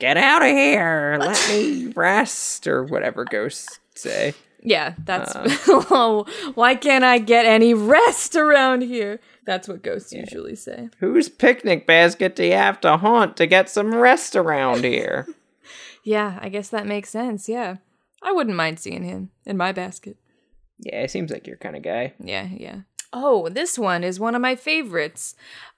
get 0.00 0.16
out 0.16 0.42
of 0.42 0.48
here, 0.48 1.16
let 1.20 1.48
me 1.48 1.86
rest, 1.96 2.66
or 2.66 2.82
whatever 2.84 3.24
ghosts 3.24 3.78
say. 3.94 4.34
Yeah, 4.62 4.94
that's. 5.04 5.34
Uh. 5.34 6.24
why 6.54 6.74
can't 6.74 7.04
I 7.04 7.18
get 7.18 7.46
any 7.46 7.72
rest 7.74 8.36
around 8.36 8.82
here? 8.82 9.20
That's 9.46 9.66
what 9.68 9.82
ghosts 9.82 10.12
usually 10.12 10.54
say. 10.54 10.90
Whose 10.98 11.28
picnic 11.28 11.86
basket 11.86 12.36
do 12.36 12.44
you 12.44 12.52
have 12.52 12.80
to 12.82 12.98
haunt 12.98 13.36
to 13.38 13.46
get 13.46 13.70
some 13.70 13.94
rest 13.94 14.36
around 14.36 14.84
here? 14.84 15.26
Yeah, 16.04 16.38
I 16.42 16.48
guess 16.50 16.68
that 16.68 16.86
makes 16.86 17.08
sense. 17.10 17.48
Yeah, 17.48 17.76
I 18.22 18.32
wouldn't 18.32 18.56
mind 18.56 18.78
seeing 18.78 19.02
him 19.02 19.30
in 19.46 19.56
my 19.56 19.72
basket. 19.72 20.16
yeah, 20.78 21.02
it 21.02 21.10
seems 21.10 21.30
like 21.30 21.46
your 21.46 21.56
kind 21.56 21.76
of 21.76 21.82
guy. 21.82 22.14
Yeah, 22.22 22.48
yeah. 22.52 22.80
Oh, 23.12 23.48
this 23.48 23.78
one 23.78 24.04
is 24.04 24.20
one 24.20 24.34
of 24.34 24.40
my 24.42 24.56
favorites. 24.56 25.34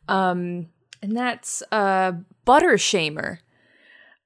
Um, 0.09 0.67
and 1.01 1.17
that's 1.17 1.63
uh 1.73 2.13
Butter 2.45 2.75
Shamer. 2.75 3.39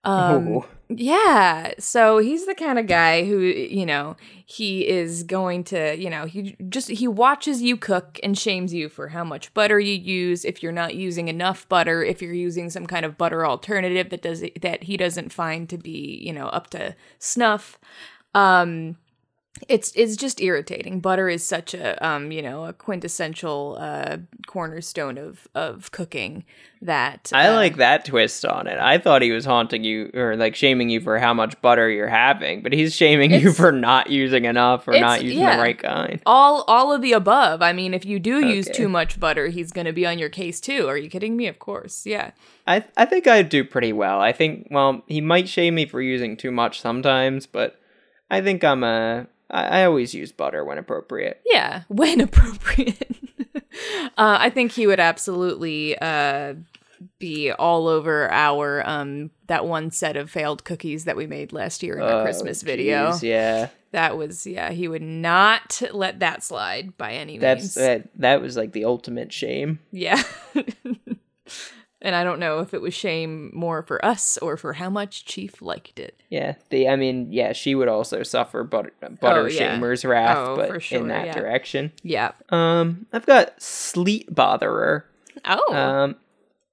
Um, 0.06 0.62
Yeah. 0.88 1.72
So 1.80 2.18
he's 2.18 2.46
the 2.46 2.54
kind 2.54 2.78
of 2.78 2.86
guy 2.86 3.24
who, 3.24 3.40
you 3.40 3.84
know, 3.84 4.16
he 4.44 4.86
is 4.86 5.24
going 5.24 5.64
to, 5.64 5.96
you 5.98 6.08
know, 6.08 6.26
he 6.26 6.56
just 6.68 6.88
he 6.88 7.08
watches 7.08 7.60
you 7.60 7.76
cook 7.76 8.20
and 8.22 8.38
shames 8.38 8.72
you 8.72 8.88
for 8.88 9.08
how 9.08 9.24
much 9.24 9.52
butter 9.52 9.80
you 9.80 9.94
use, 9.94 10.44
if 10.44 10.62
you're 10.62 10.70
not 10.70 10.94
using 10.94 11.26
enough 11.26 11.68
butter, 11.68 12.04
if 12.04 12.22
you're 12.22 12.32
using 12.32 12.70
some 12.70 12.86
kind 12.86 13.04
of 13.04 13.18
butter 13.18 13.44
alternative 13.44 14.10
that 14.10 14.22
does 14.22 14.44
that 14.62 14.84
he 14.84 14.96
doesn't 14.96 15.32
find 15.32 15.68
to 15.70 15.76
be, 15.78 16.20
you 16.24 16.32
know, 16.32 16.46
up 16.46 16.70
to 16.70 16.94
snuff. 17.18 17.78
Um 18.34 18.96
it's 19.68 19.92
it's 19.94 20.16
just 20.16 20.40
irritating. 20.40 21.00
Butter 21.00 21.28
is 21.28 21.44
such 21.44 21.74
a 21.74 22.04
um, 22.06 22.30
you 22.32 22.42
know, 22.42 22.64
a 22.64 22.72
quintessential 22.72 23.76
uh 23.80 24.18
cornerstone 24.46 25.18
of 25.18 25.48
of 25.54 25.90
cooking 25.90 26.44
that 26.82 27.30
I 27.34 27.48
uh, 27.48 27.54
like 27.54 27.76
that 27.76 28.04
twist 28.04 28.44
on 28.44 28.66
it. 28.66 28.78
I 28.78 28.98
thought 28.98 29.22
he 29.22 29.32
was 29.32 29.44
haunting 29.44 29.84
you 29.84 30.10
or 30.14 30.36
like 30.36 30.54
shaming 30.54 30.88
you 30.88 31.00
for 31.00 31.18
how 31.18 31.32
much 31.34 31.60
butter 31.62 31.88
you're 31.88 32.08
having, 32.08 32.62
but 32.62 32.72
he's 32.72 32.94
shaming 32.94 33.32
you 33.32 33.52
for 33.52 33.72
not 33.72 34.10
using 34.10 34.44
enough 34.44 34.86
or 34.86 34.98
not 34.98 35.22
using 35.22 35.40
yeah. 35.40 35.56
the 35.56 35.62
right 35.62 35.78
kind. 35.78 36.20
all 36.26 36.64
all 36.68 36.92
of 36.92 37.02
the 37.02 37.12
above. 37.12 37.62
I 37.62 37.72
mean, 37.72 37.94
if 37.94 38.04
you 38.04 38.18
do 38.18 38.46
use 38.46 38.68
too 38.68 38.88
much 38.88 39.18
butter, 39.18 39.48
he's 39.48 39.72
going 39.72 39.86
to 39.86 39.92
be 39.92 40.06
on 40.06 40.18
your 40.18 40.28
case 40.28 40.60
too. 40.60 40.88
Are 40.88 40.96
you 40.96 41.08
kidding 41.08 41.36
me? 41.36 41.46
Of 41.46 41.58
course. 41.58 42.06
Yeah. 42.06 42.32
I 42.66 42.84
I 42.96 43.04
think 43.04 43.26
I 43.26 43.42
do 43.42 43.64
pretty 43.64 43.92
well. 43.92 44.20
I 44.20 44.32
think 44.32 44.68
well, 44.70 45.02
he 45.06 45.20
might 45.20 45.48
shame 45.48 45.76
me 45.76 45.86
for 45.86 46.02
using 46.02 46.36
too 46.36 46.50
much 46.50 46.80
sometimes, 46.80 47.46
but 47.46 47.80
I 48.30 48.40
think 48.40 48.64
I'm 48.64 48.82
a 48.82 49.26
I, 49.50 49.80
I 49.80 49.84
always 49.84 50.14
use 50.14 50.32
butter 50.32 50.64
when 50.64 50.78
appropriate. 50.78 51.40
Yeah, 51.46 51.82
when 51.88 52.20
appropriate. 52.20 53.16
uh, 53.56 53.60
I 54.16 54.50
think 54.50 54.72
he 54.72 54.86
would 54.86 55.00
absolutely 55.00 55.96
uh, 55.98 56.54
be 57.18 57.52
all 57.52 57.88
over 57.88 58.30
our 58.30 58.86
um, 58.88 59.30
that 59.46 59.66
one 59.66 59.90
set 59.90 60.16
of 60.16 60.30
failed 60.30 60.64
cookies 60.64 61.04
that 61.04 61.16
we 61.16 61.26
made 61.26 61.52
last 61.52 61.82
year 61.82 61.96
in 61.96 62.02
our 62.02 62.20
Oh, 62.20 62.22
Christmas 62.22 62.62
video. 62.62 63.14
yeah. 63.22 63.68
That 63.92 64.18
was 64.18 64.46
yeah, 64.46 64.72
he 64.72 64.88
would 64.88 65.00
not 65.00 65.80
let 65.92 66.20
that 66.20 66.42
slide 66.42 66.98
by 66.98 67.12
any 67.12 67.38
That's 67.38 67.62
means. 67.62 67.74
that 67.76 68.08
that 68.16 68.42
was 68.42 68.54
like 68.56 68.72
the 68.72 68.84
ultimate 68.84 69.32
shame. 69.32 69.78
Yeah. 69.90 70.22
and 72.06 72.14
I 72.16 72.24
don't 72.24 72.38
know 72.40 72.60
if 72.60 72.72
it 72.72 72.80
was 72.80 72.94
shame 72.94 73.50
more 73.52 73.82
for 73.82 74.02
us 74.04 74.38
or 74.38 74.56
for 74.56 74.72
how 74.74 74.88
much 74.88 75.26
Chief 75.26 75.60
liked 75.60 75.98
it. 75.98 76.18
Yeah, 76.30 76.54
the 76.70 76.88
I 76.88 76.96
mean, 76.96 77.30
yeah, 77.32 77.52
she 77.52 77.74
would 77.74 77.88
also 77.88 78.22
suffer 78.22 78.64
butter 78.64 78.92
butter 79.20 79.40
Oh, 79.40 79.46
yeah. 79.46 79.74
shamer's 79.74 80.04
wrath, 80.04 80.36
Oh, 80.38 80.56
but 80.56 80.82
sure, 80.82 81.00
in 81.00 81.08
that 81.08 81.26
yeah. 81.26 81.32
direction. 81.34 81.92
Yeah. 82.02 82.32
Um, 82.48 83.06
I've 83.12 83.26
got 83.26 83.60
sleet 83.60 84.34
botherer. 84.34 85.02
Oh. 85.44 85.74
Um, 85.74 86.16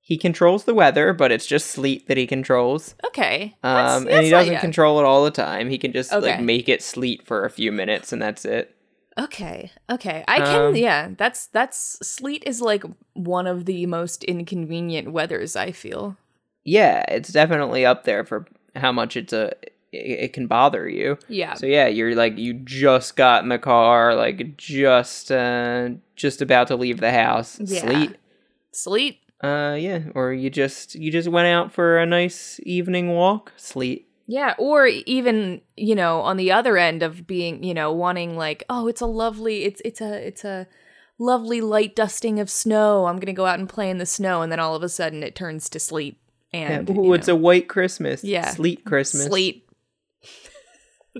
he 0.05 0.17
controls 0.17 0.65
the 0.65 0.73
weather, 0.73 1.13
but 1.13 1.31
it's 1.31 1.45
just 1.45 1.67
sleet 1.67 2.07
that 2.07 2.17
he 2.17 2.27
controls. 2.27 2.93
okay. 3.07 3.55
Um, 3.63 4.03
That's- 4.03 4.05
and 4.17 4.23
he 4.25 4.29
doesn't 4.29 4.59
control 4.59 4.99
it 4.99 5.05
all 5.05 5.23
the 5.23 5.31
time. 5.31 5.69
He 5.69 5.77
can 5.77 5.93
just 5.93 6.11
Okay. 6.13 6.31
like 6.33 6.41
make 6.41 6.67
it 6.69 6.81
sleet 6.83 7.25
for 7.25 7.45
a 7.45 7.49
few 7.49 7.71
minutes, 7.71 8.11
and 8.13 8.21
that's 8.21 8.43
it. 8.45 8.72
Okay. 9.17 9.71
Okay. 9.89 10.23
I 10.27 10.37
can 10.37 10.61
Um, 10.61 10.75
yeah, 10.75 11.09
that's 11.17 11.47
that's 11.47 11.77
sleet 12.05 12.43
is 12.45 12.61
like 12.61 12.83
one 13.13 13.47
of 13.47 13.65
the 13.65 13.85
most 13.85 14.23
inconvenient 14.23 15.11
weathers, 15.11 15.55
I 15.55 15.71
feel. 15.71 16.17
Yeah, 16.63 17.03
it's 17.07 17.31
definitely 17.31 17.85
up 17.85 18.05
there 18.05 18.23
for 18.23 18.47
how 18.75 18.91
much 18.91 19.15
it's 19.15 19.33
a 19.33 19.53
it, 19.91 20.33
can 20.33 20.47
bother 20.47 20.89
you. 20.89 21.17
Yeah. 21.27 21.53
So 21.53 21.65
yeah, 21.65 21.87
you're 21.87 22.15
like 22.15 22.37
you 22.37 22.53
just 22.53 23.15
got 23.15 23.43
in 23.43 23.49
the 23.49 23.59
car, 23.59 24.15
like 24.15 24.57
just 24.57 25.31
uh 25.31 25.89
just 26.15 26.41
about 26.41 26.67
to 26.67 26.75
leave 26.75 26.99
the 26.99 27.11
house. 27.11 27.59
Yeah. 27.59 27.81
Sleet. 27.81 28.15
Sleet. 28.71 29.19
Uh 29.43 29.77
yeah, 29.79 29.99
or 30.15 30.33
you 30.33 30.49
just 30.49 30.95
you 30.95 31.11
just 31.11 31.27
went 31.27 31.47
out 31.47 31.71
for 31.71 31.99
a 31.99 32.05
nice 32.05 32.59
evening 32.63 33.09
walk. 33.09 33.51
Sleet. 33.57 34.07
Yeah, 34.25 34.55
or 34.57 34.87
even, 34.87 35.61
you 35.75 35.95
know, 35.95 36.21
on 36.21 36.37
the 36.37 36.51
other 36.51 36.77
end 36.77 37.03
of 37.03 37.27
being, 37.27 37.63
you 37.63 37.73
know, 37.73 37.91
wanting 37.91 38.37
like, 38.37 38.63
oh, 38.69 38.87
it's 38.87 39.01
a 39.01 39.05
lovely 39.05 39.63
it's 39.65 39.81
it's 39.83 39.99
a 40.01 40.27
it's 40.27 40.45
a 40.45 40.67
lovely 41.19 41.59
light 41.61 41.95
dusting 41.95 42.39
of 42.39 42.49
snow. 42.49 43.05
I'm 43.05 43.15
going 43.17 43.25
to 43.27 43.33
go 43.33 43.45
out 43.45 43.59
and 43.59 43.67
play 43.67 43.89
in 43.89 43.97
the 43.97 44.05
snow 44.05 44.41
and 44.41 44.51
then 44.51 44.59
all 44.59 44.75
of 44.75 44.83
a 44.83 44.89
sudden 44.89 45.23
it 45.23 45.35
turns 45.35 45.69
to 45.69 45.79
sleet 45.79 46.17
Yeah, 46.53 46.71
and 46.79 46.89
ooh, 46.89 46.93
you 47.03 47.13
it's 47.13 47.27
know, 47.27 47.33
a 47.33 47.37
white 47.37 47.67
Christmas. 47.67 48.23
Yeah. 48.23 48.49
Sleet 48.51 48.85
Christmas. 48.85 49.25
sleet 49.25 49.67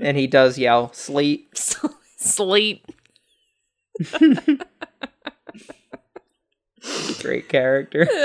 And 0.01 0.17
he 0.17 0.25
does 0.27 0.57
yell, 0.57 0.91
sleet. 0.93 1.49
sleet. 2.17 2.85
Great 7.21 7.47
character. 7.49 8.07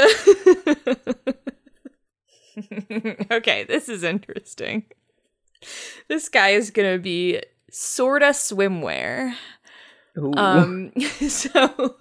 okay, 3.30 3.64
this 3.64 3.88
is 3.88 4.02
interesting. 4.02 4.84
This 6.08 6.28
guy 6.28 6.50
is 6.50 6.70
going 6.70 6.92
to 6.92 7.02
be 7.02 7.42
sorta 7.70 8.26
swimwear. 8.26 9.34
Ooh. 10.16 10.32
Um 10.36 10.92
so 11.28 11.96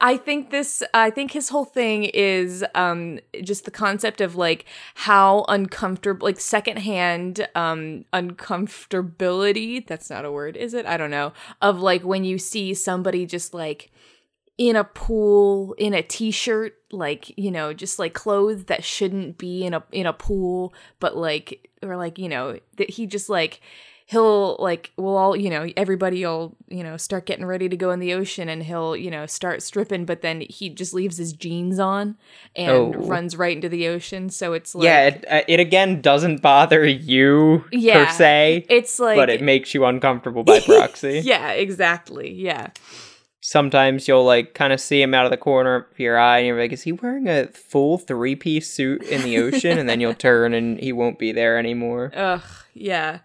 I 0.00 0.16
think 0.16 0.50
this 0.50 0.82
I 0.94 1.10
think 1.10 1.32
his 1.32 1.48
whole 1.48 1.64
thing 1.64 2.04
is 2.04 2.64
um 2.74 3.18
just 3.42 3.64
the 3.64 3.70
concept 3.70 4.20
of 4.20 4.36
like 4.36 4.64
how 4.94 5.44
uncomfortable 5.48 6.26
like 6.26 6.40
secondhand 6.40 7.48
um 7.54 8.04
uncomfortability 8.12 9.86
that's 9.86 10.08
not 10.08 10.24
a 10.24 10.30
word 10.30 10.56
is 10.56 10.72
it 10.72 10.86
I 10.86 10.96
don't 10.96 11.10
know 11.10 11.32
of 11.60 11.80
like 11.80 12.02
when 12.02 12.24
you 12.24 12.38
see 12.38 12.74
somebody 12.74 13.26
just 13.26 13.52
like 13.52 13.90
in 14.60 14.76
a 14.76 14.84
pool 14.84 15.72
in 15.78 15.94
a 15.94 16.02
t-shirt 16.02 16.76
like 16.92 17.32
you 17.38 17.50
know 17.50 17.72
just 17.72 17.98
like 17.98 18.12
clothes 18.12 18.64
that 18.66 18.84
shouldn't 18.84 19.38
be 19.38 19.64
in 19.64 19.72
a 19.72 19.82
in 19.90 20.04
a 20.04 20.12
pool 20.12 20.74
but 20.98 21.16
like 21.16 21.66
or 21.82 21.96
like 21.96 22.18
you 22.18 22.28
know 22.28 22.58
that 22.76 22.90
he 22.90 23.06
just 23.06 23.30
like 23.30 23.62
he'll 24.04 24.56
like 24.58 24.90
we'll 24.98 25.16
all 25.16 25.34
you 25.34 25.48
know 25.48 25.66
everybody 25.78 26.26
will 26.26 26.54
you 26.68 26.82
know 26.82 26.98
start 26.98 27.24
getting 27.24 27.46
ready 27.46 27.70
to 27.70 27.76
go 27.76 27.90
in 27.90 28.00
the 28.00 28.12
ocean 28.12 28.50
and 28.50 28.64
he'll 28.64 28.94
you 28.94 29.10
know 29.10 29.24
start 29.24 29.62
stripping 29.62 30.04
but 30.04 30.20
then 30.20 30.42
he 30.42 30.68
just 30.68 30.92
leaves 30.92 31.16
his 31.16 31.32
jeans 31.32 31.78
on 31.78 32.18
and 32.54 32.94
Oh. 32.96 33.08
runs 33.08 33.36
right 33.38 33.56
into 33.56 33.70
the 33.70 33.86
ocean 33.88 34.28
so 34.28 34.52
it's 34.52 34.74
like 34.74 34.84
yeah, 34.84 35.06
it, 35.06 35.24
uh, 35.30 35.40
it 35.48 35.58
again 35.60 36.02
doesn't 36.02 36.42
bother 36.42 36.84
you 36.84 37.64
Yeah. 37.72 38.04
per 38.04 38.12
se, 38.12 38.66
it's 38.68 38.98
like 39.00 39.16
but 39.16 39.30
it 39.30 39.40
makes 39.40 39.72
you 39.72 39.86
uncomfortable 39.86 40.44
by 40.44 40.60
proxy. 40.66 41.20
yeah 41.24 41.52
exactly 41.52 42.30
yeah 42.30 42.66
Sometimes 43.50 44.06
you'll 44.06 44.24
like 44.24 44.54
kind 44.54 44.72
of 44.72 44.80
see 44.80 45.02
him 45.02 45.12
out 45.12 45.24
of 45.24 45.32
the 45.32 45.36
corner 45.36 45.88
of 45.90 45.98
your 45.98 46.16
eye, 46.16 46.38
and 46.38 46.46
you're 46.46 46.60
like, 46.60 46.70
"Is 46.70 46.82
he 46.82 46.92
wearing 46.92 47.28
a 47.28 47.48
full 47.48 47.98
three 47.98 48.36
piece 48.36 48.70
suit 48.70 49.02
in 49.02 49.22
the 49.22 49.38
ocean?" 49.38 49.76
and 49.76 49.88
then 49.88 50.00
you'll 50.00 50.14
turn, 50.28 50.54
and 50.54 50.78
he 50.78 50.92
won't 50.92 51.18
be 51.18 51.32
there 51.32 51.58
anymore. 51.58 52.12
Ugh, 52.14 52.44
yeah. 52.74 53.18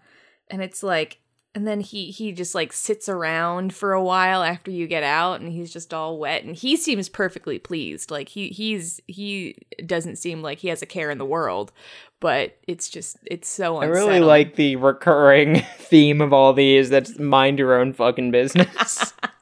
And 0.50 0.62
it's 0.62 0.82
like 0.82 1.18
and 1.54 1.64
then 1.64 1.78
he 1.78 2.10
he 2.10 2.32
just 2.32 2.56
like 2.56 2.72
sits 2.72 3.08
around 3.08 3.72
for 3.72 3.92
a 3.92 4.02
while 4.02 4.42
after 4.42 4.72
you 4.72 4.88
get 4.88 5.04
out 5.04 5.40
and 5.40 5.52
he's 5.52 5.72
just 5.72 5.94
all 5.94 6.18
wet 6.18 6.42
and 6.42 6.56
he 6.56 6.76
seems 6.76 7.08
perfectly 7.08 7.60
pleased. 7.60 8.10
Like 8.10 8.28
he 8.30 8.48
he's 8.48 9.00
he 9.06 9.56
doesn't 9.86 10.16
seem 10.16 10.42
like 10.42 10.58
he 10.58 10.68
has 10.68 10.82
a 10.82 10.86
care 10.86 11.08
in 11.08 11.18
the 11.18 11.24
world, 11.24 11.70
but 12.18 12.58
it's 12.66 12.88
just 12.88 13.16
it's 13.24 13.48
so 13.48 13.76
I 13.76 13.84
really 13.84 14.18
like 14.18 14.56
the 14.56 14.74
recurring 14.74 15.62
theme 15.78 16.20
of 16.20 16.32
all 16.32 16.52
these. 16.52 16.90
That's 16.90 17.16
mind 17.16 17.60
your 17.60 17.80
own 17.80 17.92
fucking 17.92 18.32
business. 18.32 19.14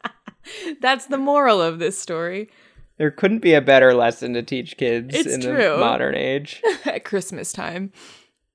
That's 0.81 1.07
the 1.07 1.19
moral 1.19 1.61
of 1.63 1.79
this 1.79 1.99
story 1.99 2.49
there 2.97 3.11
couldn't 3.11 3.41
be 3.41 3.55
a 3.55 3.61
better 3.61 3.93
lesson 3.93 4.35
to 4.35 4.43
teach 4.45 4.77
kids 4.77 5.17
It's 5.17 5.35
in 5.35 5.41
true. 5.41 5.57
the 5.71 5.77
modern 5.81 6.15
age. 6.15 6.63
at 6.85 7.05
Christmas 7.05 7.51
time. 7.53 7.91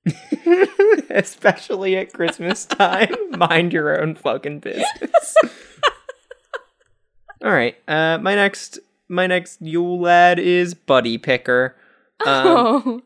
especially 1.10 1.96
at 1.96 2.12
Christmas 2.12 2.64
time. 2.64 3.14
Mind 3.36 3.72
your 3.72 4.00
own 4.00 4.14
fucking 4.14 4.60
business. 4.60 5.34
All 7.44 7.50
right, 7.52 7.76
uh, 7.88 8.18
my 8.18 8.34
next 8.34 8.78
my 9.08 9.26
next 9.26 9.62
Yule 9.62 10.00
lad 10.00 10.38
is 10.38 10.74
Buddy 10.74 11.16
Picker, 11.18 11.74
um, 12.26 12.46
oh, 12.46 13.02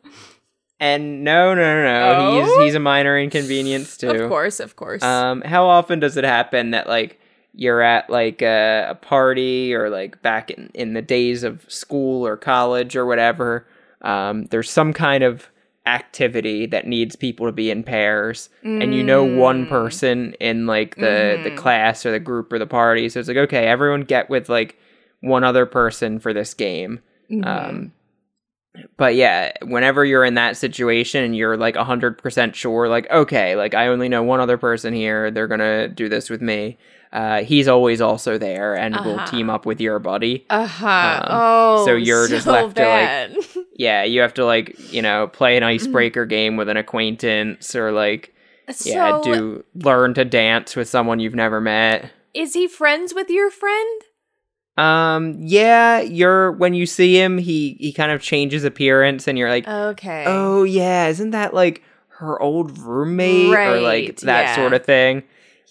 and 0.80 1.22
no, 1.22 1.54
no, 1.54 1.62
no, 1.62 1.82
no, 1.82 2.16
Oh? 2.16 2.40
he's 2.58 2.64
he's 2.66 2.74
a 2.74 2.80
minor 2.80 3.16
inconvenience 3.18 3.96
too. 3.96 4.10
of 4.10 4.28
course, 4.28 4.58
of 4.58 4.74
course. 4.74 5.02
Um, 5.04 5.40
how 5.42 5.66
often 5.66 6.00
does 6.00 6.16
it 6.16 6.24
happen 6.24 6.72
that 6.72 6.88
like 6.88 7.20
you're 7.54 7.80
at 7.82 8.10
like 8.10 8.42
a, 8.42 8.88
a 8.90 8.94
party 8.94 9.72
or 9.74 9.90
like 9.90 10.20
back 10.22 10.50
in 10.50 10.70
in 10.74 10.94
the 10.94 11.02
days 11.02 11.42
of 11.44 11.64
school 11.68 12.26
or 12.26 12.36
college 12.36 12.96
or 12.96 13.06
whatever? 13.06 13.66
Um, 14.02 14.44
there's 14.46 14.70
some 14.70 14.92
kind 14.92 15.24
of 15.24 15.48
activity 15.86 16.66
that 16.66 16.86
needs 16.86 17.14
people 17.16 17.46
to 17.46 17.52
be 17.52 17.70
in 17.70 17.82
pairs, 17.82 18.48
and 18.62 18.94
you 18.94 19.02
know 19.04 19.24
one 19.24 19.66
Mm. 19.66 19.68
person 19.68 20.34
in 20.40 20.66
like 20.66 20.96
the 20.96 21.38
the 21.42 21.50
Mhm. 21.50 21.56
class 21.56 22.04
or 22.06 22.10
the 22.10 22.18
group 22.20 22.52
or 22.52 22.58
the 22.58 22.66
party. 22.66 23.08
So 23.08 23.20
it's 23.20 23.28
like 23.28 23.36
okay, 23.38 23.66
everyone 23.66 24.02
get 24.02 24.28
with 24.30 24.48
like 24.48 24.78
one 25.20 25.44
other 25.44 25.66
person 25.66 26.18
for 26.18 26.32
this 26.32 26.54
game. 26.54 27.00
Mhm. 27.30 27.46
Um, 27.46 27.92
but 28.96 29.14
yeah, 29.14 29.52
whenever 29.62 30.04
you're 30.04 30.24
in 30.24 30.34
that 30.34 30.56
situation 30.56 31.22
and 31.22 31.36
you're 31.36 31.56
like 31.56 31.76
100% 31.76 32.56
sure, 32.56 32.88
like, 32.88 33.08
okay, 33.10 33.54
like 33.54 33.72
I 33.74 33.86
only 33.86 34.08
know 34.08 34.22
one 34.24 34.40
other 34.40 34.58
person 34.58 34.92
here, 34.92 35.30
they're 35.30 35.46
gonna 35.46 35.86
do 35.88 36.08
this 36.08 36.28
with 36.28 36.42
me. 36.42 36.76
Uh, 37.14 37.44
he's 37.44 37.68
always 37.68 38.00
also 38.00 38.36
there 38.38 38.74
and 38.74 38.94
will 39.04 39.14
Uh-huh. 39.14 39.26
team 39.30 39.48
up 39.48 39.64
with 39.64 39.80
your 39.80 39.98
buddy. 40.00 40.44
uh-huh. 40.50 41.20
um, 41.22 41.26
oh, 41.30 41.86
so 41.86 41.94
you're 41.94 42.26
just 42.28 42.46
left 42.46 42.74
to, 42.76 42.82
like. 42.88 43.66
Yeah, 43.76 44.02
you 44.04 44.20
have 44.20 44.34
to 44.34 44.44
like, 44.44 44.76
you 44.92 45.00
know, 45.00 45.28
play 45.28 45.56
an 45.56 45.62
Mm-hmm. 45.62 45.70
icebreaker 45.84 46.26
game 46.26 46.56
with 46.56 46.68
an 46.68 46.76
acquaintance 46.76 47.74
or 47.76 47.92
like, 47.92 48.34
yeah, 48.84 49.20
do 49.22 49.64
learn 49.74 50.14
to 50.14 50.24
dance 50.24 50.74
with 50.76 50.88
someone 50.88 51.20
you've 51.20 51.34
never 51.34 51.60
met. 51.60 52.10
Is 52.34 52.54
he 52.54 52.66
friends 52.66 53.14
with 53.14 53.30
your 53.30 53.48
friend? 53.50 54.02
Um, 54.76 55.36
yeah, 55.38 56.00
you're 56.00 56.50
when 56.52 56.74
you 56.74 56.84
see 56.86 57.14
him, 57.20 57.38
he 57.38 57.76
he 57.78 57.92
kind 57.92 58.10
of 58.10 58.20
changes 58.22 58.64
appearance 58.64 59.28
and 59.28 59.38
you're 59.38 59.50
like, 59.50 59.68
Okay. 59.68 60.24
Oh 60.26 60.64
yeah, 60.64 61.06
isn't 61.08 61.30
that 61.30 61.54
like 61.54 61.82
her 62.18 62.40
old 62.42 62.76
roommate 62.78 63.54
or 63.54 63.80
like 63.80 64.16
that 64.20 64.42
yeah. 64.46 64.56
sort 64.56 64.72
of 64.72 64.84
thing? 64.84 65.22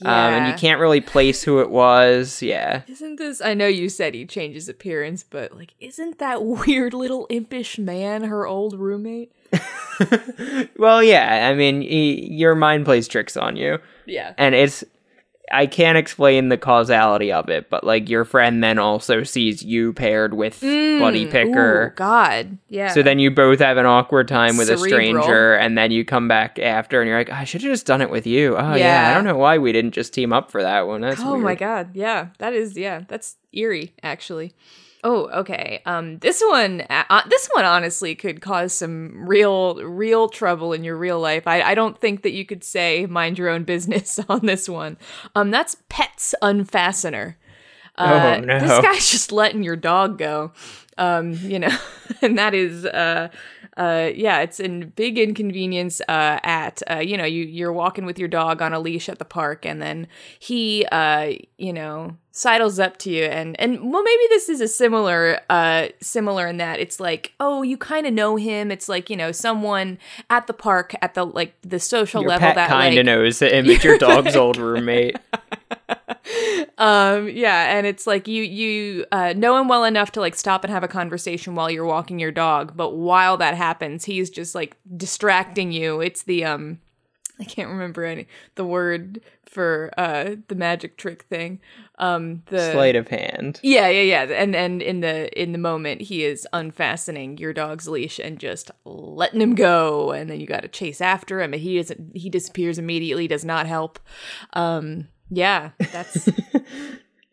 Um, 0.01 0.09
and 0.33 0.47
you 0.47 0.53
can't 0.57 0.79
really 0.81 1.01
place 1.01 1.43
who 1.43 1.59
it 1.59 1.69
was. 1.69 2.41
Yeah. 2.41 2.81
Isn't 2.87 3.17
this? 3.17 3.41
I 3.41 3.53
know 3.53 3.67
you 3.67 3.89
said 3.89 4.13
he 4.15 4.25
changed 4.25 4.55
his 4.55 4.67
appearance, 4.67 5.23
but 5.23 5.55
like, 5.55 5.73
isn't 5.79 6.19
that 6.19 6.43
weird 6.45 6.93
little 6.93 7.25
impish 7.29 7.77
man 7.77 8.23
her 8.23 8.45
old 8.47 8.77
roommate? 8.79 9.31
well, 10.77 11.03
yeah. 11.03 11.47
I 11.49 11.53
mean, 11.53 11.79
y- 11.79 11.85
your 12.29 12.55
mind 12.55 12.85
plays 12.85 13.07
tricks 13.07 13.37
on 13.37 13.55
you, 13.55 13.79
Yeah. 14.05 14.33
and 14.37 14.55
it's. 14.55 14.83
I 15.51 15.65
can't 15.65 15.97
explain 15.97 16.49
the 16.49 16.57
causality 16.57 17.31
of 17.31 17.49
it, 17.49 17.69
but 17.69 17.83
like 17.83 18.09
your 18.09 18.23
friend 18.23 18.63
then 18.63 18.79
also 18.79 19.23
sees 19.23 19.61
you 19.61 19.91
paired 19.93 20.33
with 20.33 20.61
mm. 20.61 20.99
Buddy 20.99 21.25
Picker. 21.25 21.91
Ooh, 21.91 21.95
God. 21.95 22.57
Yeah. 22.69 22.89
So 22.93 23.03
then 23.03 23.19
you 23.19 23.29
both 23.29 23.59
have 23.59 23.77
an 23.77 23.85
awkward 23.85 24.27
time 24.27 24.57
with 24.57 24.69
a 24.69 24.77
stranger, 24.77 25.55
and 25.55 25.77
then 25.77 25.91
you 25.91 26.05
come 26.05 26.27
back 26.27 26.59
after, 26.59 27.01
and 27.01 27.09
you're 27.09 27.17
like, 27.17 27.29
I 27.29 27.43
should 27.43 27.61
have 27.61 27.71
just 27.71 27.85
done 27.85 28.01
it 28.01 28.09
with 28.09 28.25
you. 28.25 28.55
Oh 28.55 28.75
yeah. 28.75 28.77
Yeah. 28.77 29.11
I 29.11 29.13
don't 29.13 29.25
know 29.25 29.37
why 29.37 29.57
we 29.57 29.71
didn't 29.73 29.91
just 29.91 30.13
team 30.13 30.31
up 30.31 30.49
for 30.49 30.61
that 30.63 30.87
one. 30.87 31.01
That's 31.01 31.19
Oh 31.21 31.37
my 31.37 31.55
god, 31.55 31.91
yeah, 31.93 32.27
that 32.39 32.53
is 32.53 32.77
yeah, 32.77 33.03
that's 33.07 33.35
eerie 33.51 33.93
actually. 34.01 34.53
Oh, 35.05 35.27
okay. 35.39 35.81
Um, 35.85 36.19
this 36.19 36.41
one, 36.47 36.81
uh, 36.89 37.21
this 37.29 37.49
one 37.53 37.65
honestly 37.65 38.15
could 38.15 38.41
cause 38.41 38.73
some 38.73 39.27
real, 39.27 39.75
real 39.83 40.29
trouble 40.29 40.71
in 40.71 40.83
your 40.85 40.95
real 40.95 41.19
life. 41.19 41.45
I, 41.45 41.61
I 41.61 41.75
don't 41.75 41.99
think 41.99 42.21
that 42.23 42.31
you 42.31 42.45
could 42.45 42.63
say 42.63 43.05
mind 43.05 43.37
your 43.37 43.49
own 43.49 43.63
business 43.65 44.17
on 44.29 44.45
this 44.45 44.69
one. 44.69 44.97
Um, 45.35 45.51
that's 45.51 45.75
pets 45.89 46.33
unfastener. 46.41 47.35
Uh, 47.97 48.37
Oh, 48.37 48.39
no. 48.45 48.59
This 48.59 48.79
guy's 48.81 49.09
just 49.09 49.31
letting 49.31 49.61
your 49.61 49.75
dog 49.75 50.17
go. 50.17 50.51
Um, 50.97 51.33
you 51.33 51.59
know, 51.59 51.75
and 52.21 52.37
that 52.37 52.53
is 52.53 52.85
uh 52.85 53.29
uh 53.77 54.09
yeah 54.13 54.39
it's 54.39 54.59
a 54.59 54.67
big 54.67 55.17
inconvenience 55.17 56.01
uh 56.01 56.39
at 56.43 56.81
uh 56.89 56.97
you 56.97 57.17
know 57.17 57.25
you 57.25 57.43
you're 57.43 57.73
walking 57.73 58.05
with 58.05 58.19
your 58.19 58.27
dog 58.27 58.61
on 58.61 58.73
a 58.73 58.79
leash 58.79 59.09
at 59.09 59.19
the 59.19 59.25
park 59.25 59.65
and 59.65 59.81
then 59.81 60.07
he 60.39 60.85
uh 60.91 61.31
you 61.57 61.73
know 61.73 62.15
sidles 62.31 62.79
up 62.79 62.97
to 62.97 63.11
you 63.11 63.25
and 63.25 63.59
and 63.59 63.91
well 63.91 64.01
maybe 64.01 64.23
this 64.29 64.49
is 64.49 64.59
a 64.59 64.67
similar 64.67 65.39
uh 65.49 65.87
similar 66.01 66.47
in 66.47 66.57
that 66.57 66.79
it's 66.79 66.99
like 66.99 67.33
oh 67.39 67.61
you 67.61 67.77
kind 67.77 68.07
of 68.07 68.13
know 68.13 68.35
him 68.35 68.71
it's 68.71 68.89
like 68.89 69.09
you 69.09 69.15
know 69.15 69.31
someone 69.31 69.99
at 70.29 70.47
the 70.47 70.53
park 70.53 70.95
at 71.01 71.13
the 71.13 71.25
like 71.25 71.55
the 71.61 71.79
social 71.79 72.21
Your 72.21 72.29
level 72.29 72.53
that 72.53 72.69
kind 72.69 72.97
of 72.97 73.05
like 73.05 73.05
knows 73.05 73.41
him. 73.41 73.69
It's 73.73 73.83
your 73.83 73.97
dog's 73.97 74.35
old 74.35 74.57
roommate. 74.57 75.17
um 76.77 77.27
yeah 77.29 77.75
and 77.77 77.85
it's 77.85 78.07
like 78.07 78.27
you 78.27 78.43
you 78.43 79.05
uh, 79.11 79.33
know 79.33 79.57
him 79.57 79.67
well 79.67 79.83
enough 79.83 80.11
to 80.11 80.19
like 80.19 80.35
stop 80.35 80.63
and 80.63 80.71
have 80.71 80.83
a 80.83 80.87
conversation 80.87 81.55
while 81.55 81.69
you're 81.69 81.85
walking 81.85 82.19
your 82.19 82.31
dog 82.31 82.75
but 82.75 82.91
while 82.91 83.37
that 83.37 83.55
happens 83.55 84.05
he's 84.05 84.29
just 84.29 84.55
like 84.55 84.77
distracting 84.95 85.71
you. 85.71 86.01
It's 86.01 86.23
the 86.23 86.45
um 86.45 86.79
i 87.39 87.43
can't 87.43 87.69
remember 87.69 88.03
any 88.05 88.27
the 88.55 88.63
word 88.65 89.19
for 89.45 89.91
uh 89.97 90.35
the 90.47 90.55
magic 90.55 90.97
trick 90.97 91.23
thing. 91.23 91.59
Um 91.99 92.41
the 92.47 92.71
Sleight 92.71 92.95
of 92.95 93.07
hand. 93.07 93.59
yeah 93.61 93.87
yeah 93.87 94.01
yeah 94.01 94.23
and 94.41 94.55
and 94.55 94.81
in 94.81 95.01
the 95.01 95.41
in 95.41 95.51
the 95.51 95.57
moment 95.59 96.01
he 96.01 96.23
is 96.23 96.47
unfastening 96.53 97.37
your 97.37 97.53
dog's 97.53 97.87
leash 97.87 98.17
and 98.19 98.39
just 98.39 98.71
letting 98.85 99.41
him 99.41 99.53
go 99.53 100.11
and 100.11 100.29
then 100.29 100.39
you 100.39 100.47
got 100.47 100.61
to 100.61 100.67
chase 100.67 101.01
after 101.01 101.41
him 101.41 101.53
and 101.53 101.61
he 101.61 101.77
doesn't 101.77 102.15
he 102.15 102.29
disappears 102.29 102.79
immediately 102.79 103.27
does 103.27 103.45
not 103.45 103.67
help. 103.67 103.99
Um 104.53 105.07
yeah 105.33 105.71
that's 105.91 106.29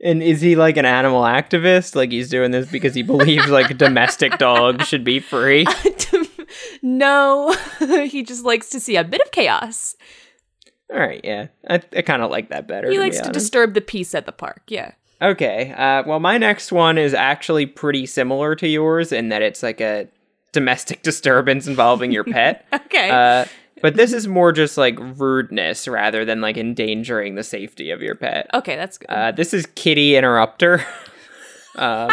And 0.03 0.22
is 0.22 0.40
he 0.40 0.57
like 0.57 0.76
an 0.76 0.86
animal 0.86 1.22
activist? 1.22 1.94
Like 1.94 2.11
he's 2.11 2.30
doing 2.30 2.53
this 2.53 2.70
because 2.70 2.94
he 2.94 3.03
believes 3.03 3.48
like 3.48 3.76
domestic 3.76 4.38
dogs 4.38 4.88
should 4.88 5.05
be 5.05 5.20
free? 5.20 5.66
no, 6.82 7.55
he 8.07 8.22
just 8.22 8.44
likes 8.44 8.70
to 8.70 8.80
see 8.80 8.96
a 8.96 9.05
bit 9.05 9.20
of 9.20 9.30
chaos. 9.30 9.96
All 10.92 10.98
right, 10.98 11.20
yeah. 11.22 11.48
I, 11.68 11.82
I 11.96 12.03
kind 12.03 12.22
of 12.22 12.30
like 12.30 12.48
that 12.48 12.66
better. 12.66 12.88
He 12.88 12.96
to 12.96 13.01
likes 13.03 13.18
be 13.18 13.26
to 13.26 13.30
disturb 13.30 13.74
the 13.74 13.80
peace 13.80 14.14
at 14.14 14.26
the 14.26 14.32
park. 14.32 14.62
Yeah. 14.68 14.92
Okay. 15.22 15.72
Uh, 15.76 16.03
well, 16.07 16.18
my 16.18 16.38
next 16.38 16.72
one 16.72 16.96
is 16.96 17.12
actually 17.12 17.66
pretty 17.66 18.07
similar 18.07 18.57
to 18.57 18.66
yours 18.66 19.12
in 19.12 19.28
that 19.28 19.42
it's 19.42 19.62
like 19.62 19.80
a 19.80 20.09
domestic 20.53 21.03
disturbance 21.03 21.66
involving 21.66 22.11
your 22.11 22.24
pet. 22.24 22.66
Okay. 22.72 23.11
Uh, 23.11 23.44
but 23.83 23.97
this 23.97 24.12
is 24.12 24.26
more 24.28 24.53
just 24.53 24.76
like 24.78 24.99
rudeness 24.99 25.89
rather 25.89 26.24
than 26.24 26.41
like 26.41 26.57
endangering 26.57 27.35
the 27.35 27.45
safety 27.45 27.91
of 27.91 28.03
your 28.03 28.14
pet. 28.14 28.49
okay, 28.55 28.76
that's 28.76 28.99
good. 28.99 29.11
Uh, 29.11 29.33
this 29.33 29.53
is 29.55 29.66
Kitty 29.74 30.16
Interrupter. 30.16 30.85
um, 31.76 32.11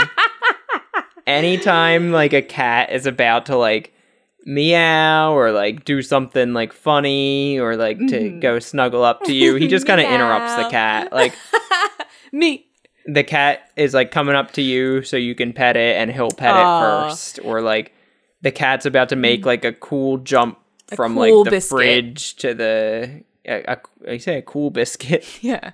anytime 1.26 2.12
like 2.12 2.34
a 2.34 2.42
cat 2.42 2.92
is 2.92 3.06
about 3.06 3.46
to 3.48 3.58
like 3.58 3.94
meow 4.46 5.34
or 5.34 5.52
like 5.52 5.84
do 5.84 6.02
something 6.02 6.54
like 6.54 6.72
funny 6.72 7.60
or 7.60 7.76
like 7.76 7.98
to 8.08 8.40
go 8.40 8.60
snuggle 8.60 9.04
up 9.04 9.24
to 9.24 9.34
you, 9.34 9.56
he 9.56 9.68
just 9.68 9.86
kind 9.86 10.00
of 10.00 10.08
interrupts 10.12 10.56
the 10.56 10.70
cat. 10.70 11.12
Like 11.12 11.34
Me. 12.32 12.66
the 13.06 13.24
cat 13.24 13.70
is 13.76 13.94
like 13.94 14.12
coming 14.12 14.36
up 14.36 14.52
to 14.52 14.62
you 14.62 15.02
so 15.04 15.18
you 15.18 15.36
can 15.36 15.54
pet 15.54 15.76
it 15.76 15.98
and 15.98 16.12
he'll 16.12 16.32
pet 16.32 16.56
Aw. 16.56 17.08
it 17.08 17.10
first 17.10 17.40
or 17.44 17.62
like 17.62 17.92
the 18.42 18.52
cat's 18.52 18.86
about 18.86 19.10
to 19.10 19.16
make 19.16 19.46
like 19.46 19.66
a 19.66 19.74
cool 19.74 20.18
jump 20.20 20.60
from 20.96 21.16
cool 21.16 21.40
like 21.40 21.46
the 21.46 21.52
biscuit. 21.52 21.78
fridge 21.78 22.36
to 22.38 22.54
the 22.54 23.24
a, 23.46 23.64
a, 24.06 24.14
you 24.14 24.20
say 24.20 24.38
a 24.38 24.42
cool 24.42 24.70
biscuit 24.70 25.26
Yeah. 25.42 25.72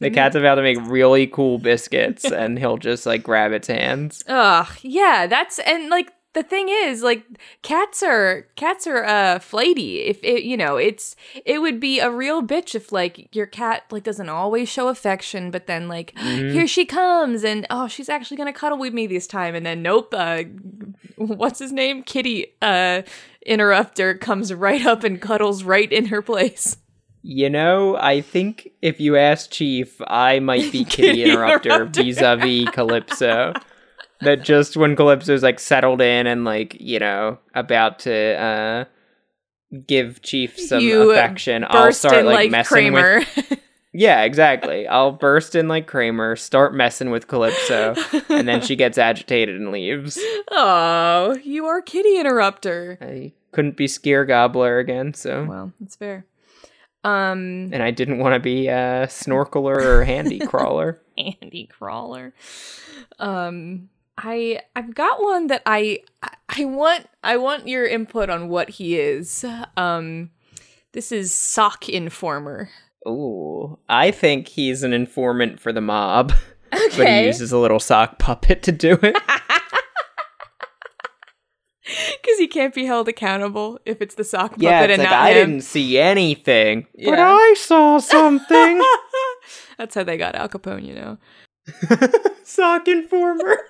The 0.00 0.10
cat's 0.10 0.36
about 0.36 0.56
to 0.56 0.62
make 0.62 0.76
really 0.82 1.26
cool 1.26 1.58
biscuits 1.58 2.30
and 2.30 2.58
he'll 2.58 2.76
just 2.76 3.06
like 3.06 3.22
grab 3.22 3.52
its 3.52 3.68
hands. 3.68 4.22
Ugh. 4.28 4.68
Yeah. 4.82 5.26
That's 5.26 5.58
and 5.60 5.88
like 5.88 6.12
the 6.38 6.48
thing 6.48 6.68
is 6.68 7.02
like 7.02 7.24
cats 7.62 8.02
are 8.02 8.46
cats 8.54 8.86
are 8.86 9.04
uh 9.04 9.38
flighty. 9.40 10.02
If 10.02 10.22
it 10.22 10.44
you 10.44 10.56
know 10.56 10.76
it's 10.76 11.16
it 11.44 11.60
would 11.60 11.80
be 11.80 11.98
a 11.98 12.10
real 12.10 12.42
bitch 12.42 12.74
if 12.74 12.92
like 12.92 13.28
your 13.34 13.46
cat 13.46 13.82
like 13.90 14.04
doesn't 14.04 14.28
always 14.28 14.68
show 14.68 14.88
affection 14.88 15.50
but 15.50 15.66
then 15.66 15.88
like 15.88 16.16
here 16.18 16.66
she 16.68 16.84
comes 16.84 17.42
and 17.44 17.66
oh 17.70 17.88
she's 17.88 18.08
actually 18.08 18.36
gonna 18.36 18.52
cuddle 18.52 18.78
with 18.78 18.94
me 18.94 19.06
this 19.06 19.26
time. 19.26 19.54
And 19.54 19.66
then 19.66 19.82
nope 19.82 20.14
uh 20.16 20.44
what's 21.16 21.58
his 21.58 21.72
name? 21.72 22.02
Kitty 22.04 22.54
uh 22.62 23.02
interrupter 23.44 24.14
comes 24.14 24.52
right 24.54 24.84
up 24.86 25.02
and 25.04 25.20
cuddles 25.20 25.64
right 25.64 25.90
in 25.90 26.06
her 26.06 26.22
place. 26.22 26.76
You 27.20 27.50
know 27.50 27.96
i 27.96 28.20
think 28.20 28.70
if 28.80 29.00
you 29.00 29.16
ask 29.16 29.50
chief 29.50 30.00
i 30.06 30.38
might 30.38 30.70
be 30.70 30.84
kitty 30.84 31.08
Kitty 31.18 31.24
interrupter 31.24 31.68
Interrupter. 31.70 32.02
vis-a-vis 32.04 32.70
calypso 32.70 33.52
that 34.20 34.42
just 34.42 34.76
when 34.76 34.96
calypso's 34.96 35.42
like 35.42 35.60
settled 35.60 36.00
in 36.00 36.26
and 36.26 36.44
like 36.44 36.76
you 36.80 36.98
know 36.98 37.38
about 37.54 37.98
to 38.00 38.34
uh 38.36 38.84
give 39.86 40.22
chief 40.22 40.58
some 40.58 40.80
You 40.80 41.10
affection 41.10 41.64
i'll 41.68 41.92
start 41.92 42.24
like, 42.24 42.34
like, 42.34 42.50
messing 42.50 42.92
kramer. 42.92 43.18
With 43.36 43.60
yeah 43.92 44.22
exactly. 44.22 44.86
I'll 44.86 45.12
burst 45.12 45.54
in 45.54 45.68
like 45.68 45.86
kramer 45.86 46.36
start 46.36 46.74
messing 46.74 47.10
with 47.10 47.28
calypso 47.28 47.94
and 48.28 48.48
then 48.48 48.60
she 48.62 48.76
gets 48.76 48.98
agitated 48.98 49.56
and 49.56 49.70
leaves. 49.72 50.18
Oh 50.50 51.36
you 51.44 51.66
are 51.66 51.82
kitty 51.82 52.18
interrupter. 52.18 52.96
I 53.00 53.32
couldn't 53.52 53.76
be 53.76 53.86
Skyr 53.86 54.26
Gobbler 54.26 54.78
again 54.78 55.12
so. 55.14 55.44
Well. 55.44 55.72
That's 55.80 55.96
fair. 55.96 56.24
Um 57.04 57.70
and 57.72 57.82
i 57.82 57.90
didn't 57.90 58.18
want 58.18 58.34
to 58.34 58.40
be 58.40 58.68
a 58.68 59.06
snorkeler 59.08 59.76
or 59.76 60.04
handy 60.06 60.38
crawler. 60.38 61.00
Andy 61.18 61.68
Crawler. 61.70 62.32
Um 63.18 63.90
I 64.20 64.60
I've 64.74 64.94
got 64.94 65.22
one 65.22 65.46
that 65.46 65.62
I 65.64 66.00
I- 66.22 66.64
want 66.64 67.06
I 67.22 67.36
want 67.36 67.68
your 67.68 67.86
input 67.86 68.28
on 68.28 68.48
what 68.48 68.68
he 68.70 68.98
is. 68.98 69.44
Um 69.76 70.30
this 70.92 71.12
is 71.12 71.32
Sock 71.32 71.88
Informer. 71.88 72.68
Ooh, 73.06 73.78
I 73.88 74.10
think 74.10 74.48
he's 74.48 74.82
an 74.82 74.92
informant 74.92 75.60
for 75.60 75.72
the 75.72 75.80
mob, 75.80 76.32
but 76.70 77.06
he 77.06 77.26
uses 77.26 77.52
a 77.52 77.58
little 77.58 77.78
sock 77.78 78.18
puppet 78.18 78.62
to 78.64 78.72
do 78.72 78.98
it. 79.02 79.16
Cuz 81.86 82.38
he 82.38 82.48
can't 82.48 82.74
be 82.74 82.84
held 82.84 83.08
accountable 83.08 83.78
if 83.86 84.02
it's 84.02 84.14
the 84.14 84.24
sock 84.24 84.50
puppet 84.50 84.62
yeah, 84.62 84.82
and 84.82 84.98
like 84.98 85.08
not 85.10 85.12
I 85.22 85.30
him. 85.30 85.50
didn't 85.50 85.64
see 85.64 85.96
anything, 85.96 86.86
but 87.04 87.18
I 87.18 87.54
saw 87.56 87.98
something. 87.98 88.82
That's 89.78 89.94
how 89.94 90.02
they 90.02 90.18
got 90.18 90.34
Al 90.34 90.48
Capone, 90.50 90.84
you 90.84 90.94
know. 90.94 91.16
sock 92.44 92.88
informer. 92.88 93.58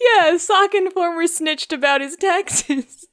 Yeah, 0.00 0.36
Sock 0.38 0.74
Informer 0.74 1.26
snitched 1.28 1.72
about 1.72 2.00
his 2.00 2.16
taxes. 2.16 3.06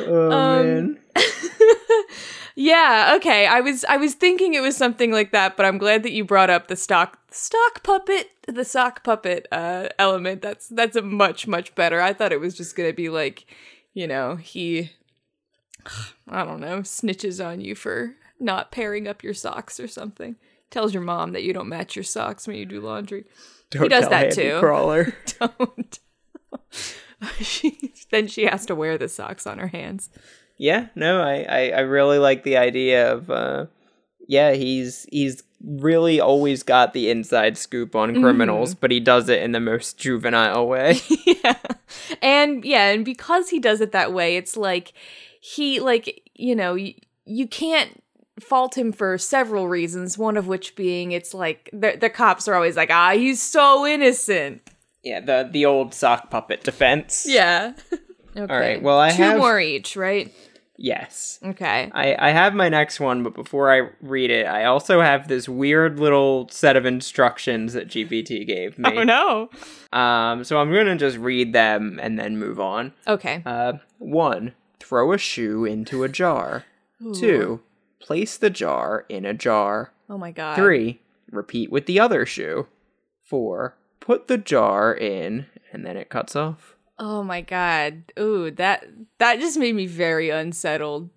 Oh 0.00 0.30
Um, 0.30 0.66
man. 0.66 0.98
yeah, 2.56 3.12
okay. 3.16 3.46
I 3.46 3.60
was 3.60 3.84
I 3.86 3.98
was 3.98 4.14
thinking 4.14 4.54
it 4.54 4.60
was 4.62 4.76
something 4.76 5.12
like 5.12 5.32
that, 5.32 5.56
but 5.56 5.66
I'm 5.66 5.76
glad 5.76 6.02
that 6.04 6.12
you 6.12 6.24
brought 6.24 6.48
up 6.50 6.68
the 6.68 6.76
stock 6.76 7.18
stock 7.30 7.82
puppet, 7.82 8.30
the 8.48 8.64
sock 8.64 9.04
puppet 9.04 9.46
uh 9.52 9.88
element. 9.98 10.40
That's 10.40 10.68
that's 10.68 10.96
a 10.96 11.02
much 11.02 11.46
much 11.46 11.74
better. 11.74 12.00
I 12.00 12.12
thought 12.14 12.32
it 12.32 12.40
was 12.40 12.56
just 12.56 12.74
going 12.74 12.88
to 12.88 12.96
be 12.96 13.10
like, 13.10 13.44
you 13.92 14.06
know, 14.06 14.36
he 14.36 14.92
I 16.28 16.44
don't 16.44 16.60
know, 16.60 16.78
snitches 16.80 17.44
on 17.44 17.60
you 17.60 17.74
for 17.74 18.14
not 18.40 18.72
pairing 18.72 19.08
up 19.08 19.22
your 19.22 19.34
socks 19.34 19.78
or 19.80 19.88
something. 19.88 20.36
Tells 20.70 20.92
your 20.92 21.02
mom 21.02 21.32
that 21.32 21.44
you 21.44 21.52
don't 21.52 21.68
match 21.68 21.94
your 21.94 22.02
socks 22.02 22.46
when 22.46 22.56
you 22.56 22.66
do 22.66 22.80
laundry. 22.80 23.24
Don't 23.70 23.88
does 23.88 24.02
tell 24.02 24.10
that 24.10 24.32
too. 24.32 24.58
Crawler. 24.60 25.14
Don't. 25.38 25.98
she 27.40 27.92
then 28.10 28.26
she 28.26 28.44
has 28.44 28.66
to 28.66 28.74
wear 28.74 28.98
the 28.98 29.08
socks 29.08 29.46
on 29.46 29.58
her 29.58 29.68
hands. 29.68 30.10
Yeah, 30.56 30.88
no, 30.94 31.20
I, 31.20 31.42
I, 31.48 31.68
I 31.70 31.80
really 31.80 32.18
like 32.18 32.44
the 32.44 32.56
idea 32.56 33.12
of 33.12 33.30
uh 33.30 33.66
yeah, 34.26 34.52
he's 34.52 35.06
he's 35.10 35.42
really 35.64 36.20
always 36.20 36.62
got 36.62 36.92
the 36.92 37.10
inside 37.10 37.56
scoop 37.56 37.96
on 37.96 38.20
criminals, 38.20 38.74
but 38.74 38.90
he 38.90 39.00
does 39.00 39.28
it 39.28 39.42
in 39.42 39.52
the 39.52 39.60
most 39.60 39.98
juvenile 39.98 40.66
way. 40.66 40.98
yeah. 41.26 41.58
And 42.20 42.64
yeah, 42.64 42.90
and 42.90 43.04
because 43.04 43.50
he 43.50 43.58
does 43.58 43.80
it 43.80 43.92
that 43.92 44.12
way, 44.12 44.36
it's 44.36 44.56
like 44.56 44.92
he 45.40 45.80
like, 45.80 46.22
you 46.34 46.54
know, 46.54 46.74
you, 46.74 46.94
you 47.24 47.46
can't 47.46 48.02
fault 48.40 48.76
him 48.76 48.92
for 48.92 49.16
several 49.18 49.68
reasons, 49.68 50.18
one 50.18 50.36
of 50.36 50.46
which 50.46 50.74
being 50.76 51.12
it's 51.12 51.34
like 51.34 51.70
the 51.72 51.96
the 52.00 52.10
cops 52.10 52.48
are 52.48 52.54
always 52.54 52.76
like, 52.76 52.90
"Ah, 52.90 53.12
he's 53.12 53.40
so 53.42 53.86
innocent." 53.86 54.62
yeah, 55.02 55.20
the 55.20 55.48
the 55.50 55.66
old 55.66 55.94
sock 55.94 56.30
puppet 56.30 56.62
defense. 56.64 57.26
Yeah. 57.28 57.74
okay. 58.36 58.54
right, 58.54 58.82
well, 58.82 58.98
I 58.98 59.10
Two 59.12 59.22
have- 59.22 59.38
more 59.38 59.60
each, 59.60 59.96
right? 59.96 60.32
Yes. 60.76 61.38
Okay. 61.44 61.88
I, 61.94 62.16
I 62.18 62.30
have 62.32 62.52
my 62.52 62.68
next 62.68 62.98
one, 62.98 63.22
but 63.22 63.32
before 63.34 63.72
I 63.72 63.90
read 64.00 64.30
it, 64.32 64.44
I 64.46 64.64
also 64.64 65.00
have 65.00 65.28
this 65.28 65.48
weird 65.48 66.00
little 66.00 66.48
set 66.50 66.74
of 66.74 66.84
instructions 66.84 67.74
that 67.74 67.86
GPT 67.86 68.44
gave 68.44 68.76
me. 68.76 68.90
Oh 68.98 69.04
no. 69.04 69.50
Um, 69.96 70.42
so 70.42 70.58
I'm 70.58 70.72
gonna 70.72 70.96
just 70.96 71.16
read 71.18 71.52
them 71.52 72.00
and 72.02 72.18
then 72.18 72.38
move 72.38 72.58
on. 72.58 72.92
Okay. 73.06 73.40
Uh, 73.46 73.74
one, 73.98 74.52
throw 74.80 75.12
a 75.12 75.18
shoe 75.18 75.64
into 75.64 76.02
a 76.02 76.08
jar. 76.08 76.64
Two, 77.14 77.60
place 78.04 78.36
the 78.36 78.50
jar 78.50 79.04
in 79.08 79.24
a 79.24 79.34
jar. 79.34 79.92
Oh 80.08 80.18
my 80.18 80.30
god. 80.30 80.56
Three, 80.56 81.00
repeat 81.30 81.72
with 81.72 81.86
the 81.86 81.98
other 81.98 82.26
shoe. 82.26 82.68
Four, 83.24 83.76
put 84.00 84.28
the 84.28 84.36
jar 84.38 84.94
in, 84.94 85.46
and 85.72 85.84
then 85.84 85.96
it 85.96 86.10
cuts 86.10 86.36
off. 86.36 86.76
Oh 86.98 87.22
my 87.24 87.40
god. 87.40 88.12
Ooh, 88.18 88.50
that 88.52 88.86
that 89.18 89.40
just 89.40 89.58
made 89.58 89.74
me 89.74 89.86
very 89.86 90.30
unsettled. 90.30 91.08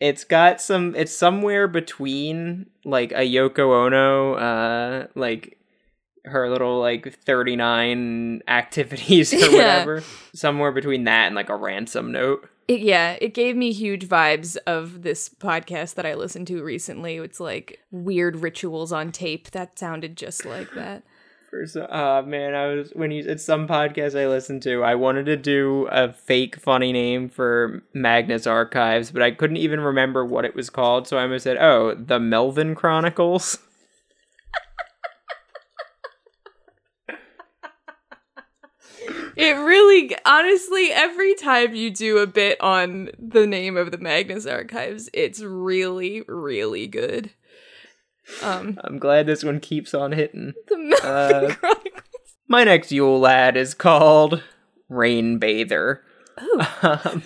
It's 0.00 0.24
got 0.24 0.60
some. 0.60 0.94
It's 0.94 1.14
somewhere 1.14 1.66
between 1.68 2.66
like 2.84 3.10
a 3.12 3.28
Yoko 3.28 3.84
Ono, 3.86 4.34
uh, 4.34 5.06
like 5.16 5.58
her 6.24 6.48
little 6.48 6.78
like 6.80 7.12
thirty 7.24 7.56
nine 7.56 8.40
activities 8.48 9.34
or 9.34 9.38
Yeah. 9.38 9.48
whatever. 9.50 10.02
Somewhere 10.32 10.70
between 10.72 11.04
that 11.04 11.26
and 11.26 11.34
like 11.34 11.48
a 11.50 11.56
ransom 11.56 12.12
note. 12.12 12.48
It, 12.66 12.80
yeah, 12.80 13.16
it 13.20 13.34
gave 13.34 13.56
me 13.56 13.72
huge 13.72 14.08
vibes 14.08 14.56
of 14.66 15.02
this 15.02 15.28
podcast 15.28 15.94
that 15.94 16.06
I 16.06 16.14
listened 16.14 16.46
to 16.46 16.62
recently. 16.62 17.16
It's 17.16 17.40
like 17.40 17.80
weird 17.90 18.36
rituals 18.36 18.90
on 18.90 19.12
tape. 19.12 19.50
That 19.50 19.78
sounded 19.78 20.16
just 20.16 20.46
like 20.46 20.72
that. 20.74 21.02
For 21.50 21.66
so, 21.66 21.82
uh 21.84 22.22
man, 22.26 22.54
I 22.54 22.66
was 22.68 22.90
when 22.94 23.10
you 23.10 23.22
it's 23.24 23.44
some 23.44 23.68
podcast 23.68 24.18
I 24.18 24.26
listened 24.26 24.62
to. 24.62 24.82
I 24.82 24.94
wanted 24.94 25.26
to 25.26 25.36
do 25.36 25.86
a 25.90 26.12
fake 26.12 26.56
funny 26.56 26.92
name 26.92 27.28
for 27.28 27.82
Magnus 27.92 28.46
Archives, 28.46 29.10
but 29.10 29.22
I 29.22 29.30
couldn't 29.30 29.58
even 29.58 29.80
remember 29.80 30.24
what 30.24 30.44
it 30.44 30.54
was 30.54 30.70
called. 30.70 31.06
So 31.06 31.18
I 31.18 31.22
almost 31.22 31.44
said, 31.44 31.58
"Oh, 31.58 31.94
the 31.94 32.18
Melvin 32.18 32.74
Chronicles." 32.74 33.58
It 39.36 39.52
really, 39.56 40.14
honestly, 40.24 40.90
every 40.92 41.34
time 41.34 41.74
you 41.74 41.90
do 41.90 42.18
a 42.18 42.26
bit 42.26 42.60
on 42.60 43.10
the 43.18 43.46
name 43.46 43.76
of 43.76 43.90
the 43.90 43.98
Magnus 43.98 44.46
Archives, 44.46 45.08
it's 45.12 45.40
really, 45.42 46.22
really 46.28 46.86
good. 46.86 47.30
Um, 48.42 48.78
I'm 48.84 48.98
glad 48.98 49.26
this 49.26 49.44
one 49.44 49.60
keeps 49.60 49.92
on 49.94 50.12
hitting. 50.12 50.54
the 50.68 50.78
Melvin 50.78 51.50
Uh, 51.50 51.54
Chronicles. 51.54 52.04
My 52.48 52.64
next 52.64 52.92
Yule 52.92 53.18
lad 53.20 53.56
is 53.56 53.74
called 53.74 54.42
Rain 54.88 55.38
Bather. 55.38 56.02
Um, 56.82 57.22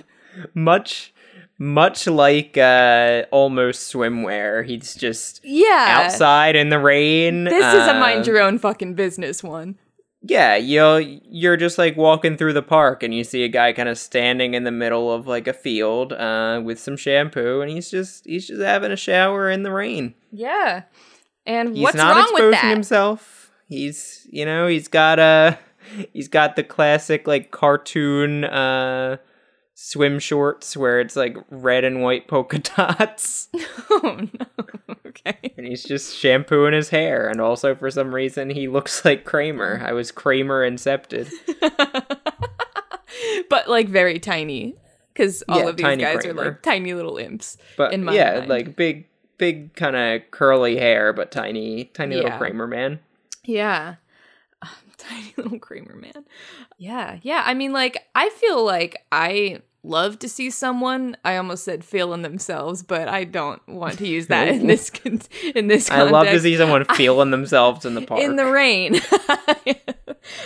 much, 0.54 1.12
much 1.58 2.06
like 2.06 2.56
uh, 2.56 3.24
almost 3.30 3.92
swimwear. 3.92 4.64
He's 4.66 4.94
just 4.94 5.40
Yeah. 5.44 6.02
outside 6.04 6.56
in 6.56 6.68
the 6.68 6.78
rain. 6.78 7.44
This 7.44 7.54
is 7.74 7.86
a 7.88 7.96
uh, 7.96 8.00
mind 8.00 8.26
your 8.26 8.40
own 8.40 8.58
fucking 8.58 8.94
business 8.94 9.42
one. 9.42 9.76
Yeah, 10.22 10.56
you'll 10.56 11.00
you're 11.00 11.56
just 11.56 11.78
like 11.78 11.96
walking 11.96 12.36
through 12.36 12.52
the 12.54 12.62
park 12.62 13.02
and 13.04 13.14
you 13.14 13.22
see 13.22 13.44
a 13.44 13.48
guy 13.48 13.72
kind 13.72 13.88
of 13.88 13.96
standing 13.98 14.54
in 14.54 14.64
the 14.64 14.72
middle 14.72 15.12
of 15.12 15.26
like 15.28 15.46
a 15.46 15.52
field 15.52 16.12
uh, 16.12 16.60
with 16.64 16.80
some 16.80 16.96
shampoo 16.96 17.60
and 17.60 17.70
he's 17.70 17.90
just 17.90 18.26
he's 18.26 18.48
just 18.48 18.60
having 18.60 18.90
a 18.90 18.96
shower 18.96 19.48
in 19.48 19.62
the 19.62 19.70
rain. 19.70 20.14
Yeah. 20.32 20.82
And 21.46 21.70
He's 21.76 21.82
what's 21.82 21.96
wrong 21.98 22.26
with 22.32 22.50
that? 22.50 22.64
himself. 22.68 23.52
He's 23.68 24.26
you 24.30 24.44
know 24.44 24.66
he's 24.66 24.88
got 24.88 25.18
a 25.18 25.58
he's 26.12 26.28
got 26.28 26.56
the 26.56 26.64
classic 26.64 27.26
like 27.28 27.50
cartoon 27.52 28.44
uh 28.44 29.18
swim 29.80 30.18
shorts 30.18 30.76
where 30.76 30.98
it's 30.98 31.14
like 31.14 31.36
red 31.50 31.84
and 31.84 32.02
white 32.02 32.26
polka 32.26 32.58
dots 32.76 33.48
oh 33.90 34.26
no. 34.32 34.64
Okay. 35.06 35.52
and 35.56 35.66
he's 35.66 35.84
just 35.84 36.16
shampooing 36.16 36.72
his 36.72 36.88
hair 36.90 37.28
and 37.28 37.40
also 37.40 37.74
for 37.74 37.90
some 37.90 38.14
reason 38.14 38.50
he 38.50 38.66
looks 38.68 39.04
like 39.04 39.24
Kramer. 39.24 39.80
I 39.84 39.92
was 39.92 40.10
Kramer 40.12 40.68
incepted. 40.68 41.30
but 43.48 43.68
like 43.68 43.88
very 43.88 44.18
tiny. 44.18 44.74
Because 45.12 45.42
all 45.48 45.58
Yeah, 45.58 45.68
of 45.70 45.76
these 45.76 45.96
guys 45.96 46.24
are 46.26 46.34
like 46.34 46.62
tiny 46.62 46.94
little 46.94 47.16
imps. 47.16 47.56
But 47.76 47.92
in 47.92 48.04
my 48.04 48.14
yeah, 48.14 48.38
mind. 48.38 48.48
like 48.48 48.76
big, 48.76 49.06
big 49.38 49.74
kind 49.74 49.96
of 49.96 50.22
curly 50.30 50.76
hair, 50.76 51.12
but 51.12 51.30
tiny, 51.32 51.86
tiny 51.86 52.16
little 52.16 52.30
Yeah. 52.30 52.38
Kramer 52.38 52.66
man. 52.66 53.00
Yeah. 53.44 53.96
Tiny 54.98 55.32
little 55.36 55.58
Kramer 55.58 55.96
man. 55.96 56.24
Yeah. 56.76 57.18
Yeah. 57.22 57.42
I 57.46 57.54
mean, 57.54 57.72
like, 57.72 58.04
I 58.14 58.28
feel 58.30 58.64
like 58.64 59.04
I 59.10 59.60
love 59.82 60.18
to 60.18 60.28
see 60.28 60.50
someone, 60.50 61.16
I 61.24 61.36
almost 61.36 61.64
said 61.64 61.84
feeling 61.84 62.22
themselves, 62.22 62.82
but 62.82 63.08
I 63.08 63.24
don't 63.24 63.66
want 63.68 63.98
to 63.98 64.06
use 64.06 64.26
that 64.26 64.48
in 64.48 64.66
this 64.66 64.90
con- 64.90 65.22
in 65.54 65.68
this 65.68 65.90
I 65.90 66.02
love 66.02 66.26
to 66.26 66.40
see 66.40 66.56
someone 66.56 66.84
feeling 66.94 67.30
themselves 67.30 67.84
in 67.84 67.94
the 67.94 68.02
park. 68.02 68.20
in 68.22 68.36
the 68.36 68.46
rain. 68.46 69.00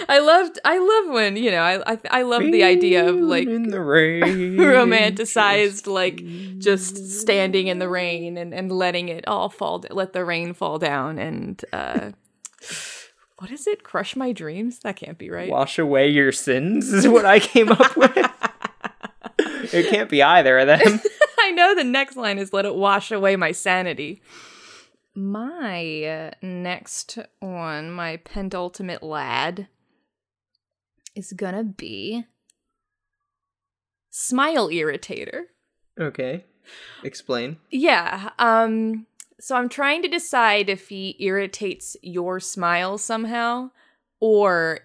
I 0.09 0.19
loved 0.21 0.59
I 0.65 0.79
love 0.79 1.15
when, 1.15 1.37
you 1.37 1.51
know, 1.51 1.63
I 1.63 1.93
I, 1.93 1.99
I 2.11 2.23
love 2.23 2.43
the 2.43 2.63
idea 2.63 3.09
of 3.09 3.17
like 3.17 3.49
in 3.49 3.69
the 3.69 3.81
rain, 3.81 4.57
romanticized 4.57 5.87
like 5.87 6.23
just 6.59 6.97
standing 7.21 7.67
in 7.67 7.79
the 7.79 7.89
rain 7.89 8.37
and, 8.37 8.55
and 8.55 8.71
letting 8.71 9.09
it 9.09 9.27
all 9.27 9.49
fall 9.49 9.85
let 9.91 10.13
the 10.13 10.25
rain 10.25 10.55
fall 10.55 10.79
down 10.79 11.19
and 11.19 11.65
uh 11.73 12.11
what 13.39 13.51
is 13.51 13.67
it 13.67 13.83
crush 13.83 14.15
my 14.15 14.31
dreams 14.31 14.81
that 14.81 14.95
can't 14.95 15.19
be 15.19 15.31
right 15.31 15.51
Wash 15.51 15.79
away 15.79 16.09
your 16.09 16.31
sins 16.31 16.93
is 16.93 17.09
what 17.09 17.25
I 17.25 17.41
came 17.41 17.73
up 17.73 17.97
with. 17.97 18.31
it 19.73 19.89
can't 19.91 20.11
be 20.11 20.23
either 20.23 20.59
of 20.59 20.67
them. 20.67 21.01
i 21.41 21.51
know 21.51 21.75
the 21.75 21.85
next 21.85 22.17
line 22.17 22.39
is 22.39 22.53
let 22.53 22.65
it 22.65 22.75
wash 22.75 23.11
away 23.11 23.37
my 23.37 23.53
sanity 23.53 24.23
my 25.15 26.33
next 26.43 27.19
one 27.41 27.91
my 27.91 28.17
penultimate 28.19 29.03
lad 29.03 29.69
is 31.15 31.33
gonna 31.33 31.65
be 31.65 32.25
smile 34.11 34.69
irritator 34.69 35.43
Okay, 36.01 36.45
explain. 37.05 37.59
Yeah. 37.71 38.31
Um 38.39 39.07
so 39.39 39.57
I'm 39.57 39.69
trying 39.69 40.03
to 40.03 40.09
decide 40.09 40.69
if 40.69 40.89
he 40.89 41.17
irritates 41.19 41.97
your 42.03 42.41
smile 42.41 42.97
somehow 42.99 43.71
or 44.21 44.81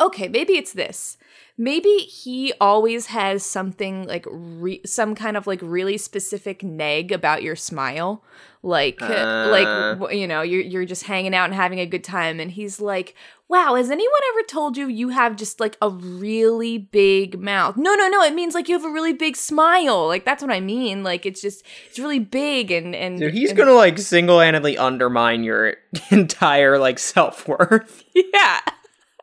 Okay, 0.00 0.26
maybe 0.26 0.54
it's 0.54 0.72
this. 0.72 1.16
Maybe 1.58 1.88
he 1.98 2.52
always 2.60 3.06
has 3.06 3.44
something 3.44 4.04
like 4.06 4.26
re- 4.30 4.80
some 4.86 5.14
kind 5.14 5.36
of 5.36 5.46
like 5.46 5.60
really 5.62 5.98
specific 5.98 6.62
neg 6.62 7.12
about 7.12 7.42
your 7.42 7.56
smile. 7.56 8.24
Like 8.62 9.02
Uh. 9.02 9.48
like 9.50 10.12
you 10.14 10.26
know, 10.26 10.42
you're 10.42 10.62
you're 10.62 10.84
just 10.84 11.04
hanging 11.04 11.34
out 11.34 11.46
and 11.46 11.54
having 11.54 11.78
a 11.80 11.86
good 11.86 12.04
time 12.04 12.38
and 12.40 12.50
he's 12.50 12.80
like, 12.80 13.14
"Wow, 13.48 13.74
has 13.74 13.90
anyone 13.90 14.20
ever 14.32 14.46
told 14.46 14.76
you 14.76 14.86
you 14.88 15.08
have 15.10 15.34
just 15.36 15.58
like 15.60 15.76
a 15.82 15.90
really 15.90 16.78
big 16.78 17.40
mouth?" 17.40 17.76
No, 17.76 17.94
no, 17.96 18.08
no, 18.08 18.22
it 18.22 18.34
means 18.34 18.54
like 18.54 18.68
you 18.68 18.74
have 18.76 18.84
a 18.84 18.90
really 18.92 19.12
big 19.12 19.36
smile. 19.36 20.06
Like 20.06 20.24
that's 20.24 20.42
what 20.42 20.52
I 20.52 20.60
mean. 20.60 21.02
Like 21.02 21.26
it's 21.26 21.42
just 21.42 21.64
it's 21.88 21.98
really 21.98 22.20
big 22.20 22.70
and 22.70 22.94
and 22.94 23.20
he's 23.20 23.50
and- 23.50 23.58
gonna 23.58 23.72
like 23.74 23.98
single-handedly 23.98 24.78
undermine 24.78 25.42
your 25.44 25.74
entire 26.10 26.78
like 26.78 26.98
self-worth. 26.98 28.04
Yeah. 28.14 28.60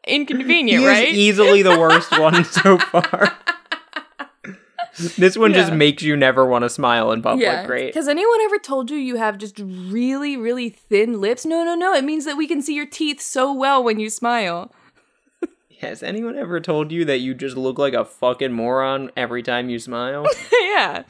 Inconvenient, 0.09 0.85
right? 0.85 1.07
easily 1.13 1.61
the 1.61 1.79
worst 1.79 2.11
one 2.19 2.43
so 2.45 2.77
far. 2.77 3.37
this 5.17 5.37
one 5.37 5.53
just 5.53 5.71
makes 5.71 6.03
you 6.03 6.17
never 6.17 6.45
want 6.45 6.63
to 6.63 6.69
smile 6.69 7.11
in 7.11 7.21
public. 7.21 7.43
yeah. 7.45 7.65
Great. 7.65 7.95
Has 7.95 8.07
anyone 8.07 8.41
ever 8.41 8.59
told 8.59 8.91
you 8.91 8.97
you 8.97 9.15
have 9.15 9.37
just 9.37 9.57
really, 9.59 10.35
really 10.35 10.69
thin 10.69 11.21
lips? 11.21 11.45
No, 11.45 11.63
no, 11.63 11.75
no. 11.75 11.93
It 11.93 12.03
means 12.03 12.25
that 12.25 12.35
we 12.37 12.47
can 12.47 12.61
see 12.61 12.73
your 12.75 12.85
teeth 12.85 13.21
so 13.21 13.53
well 13.53 13.83
when 13.83 13.99
you 13.99 14.09
smile. 14.09 14.73
Has 15.79 16.03
anyone 16.03 16.37
ever 16.37 16.59
told 16.59 16.91
you 16.91 17.05
that 17.05 17.19
you 17.19 17.33
just 17.33 17.55
look 17.55 17.79
like 17.79 17.93
a 17.93 18.03
fucking 18.03 18.51
moron 18.51 19.11
every 19.15 19.41
time 19.43 19.69
you 19.69 19.79
smile? 19.79 20.25
yeah. 20.61 21.03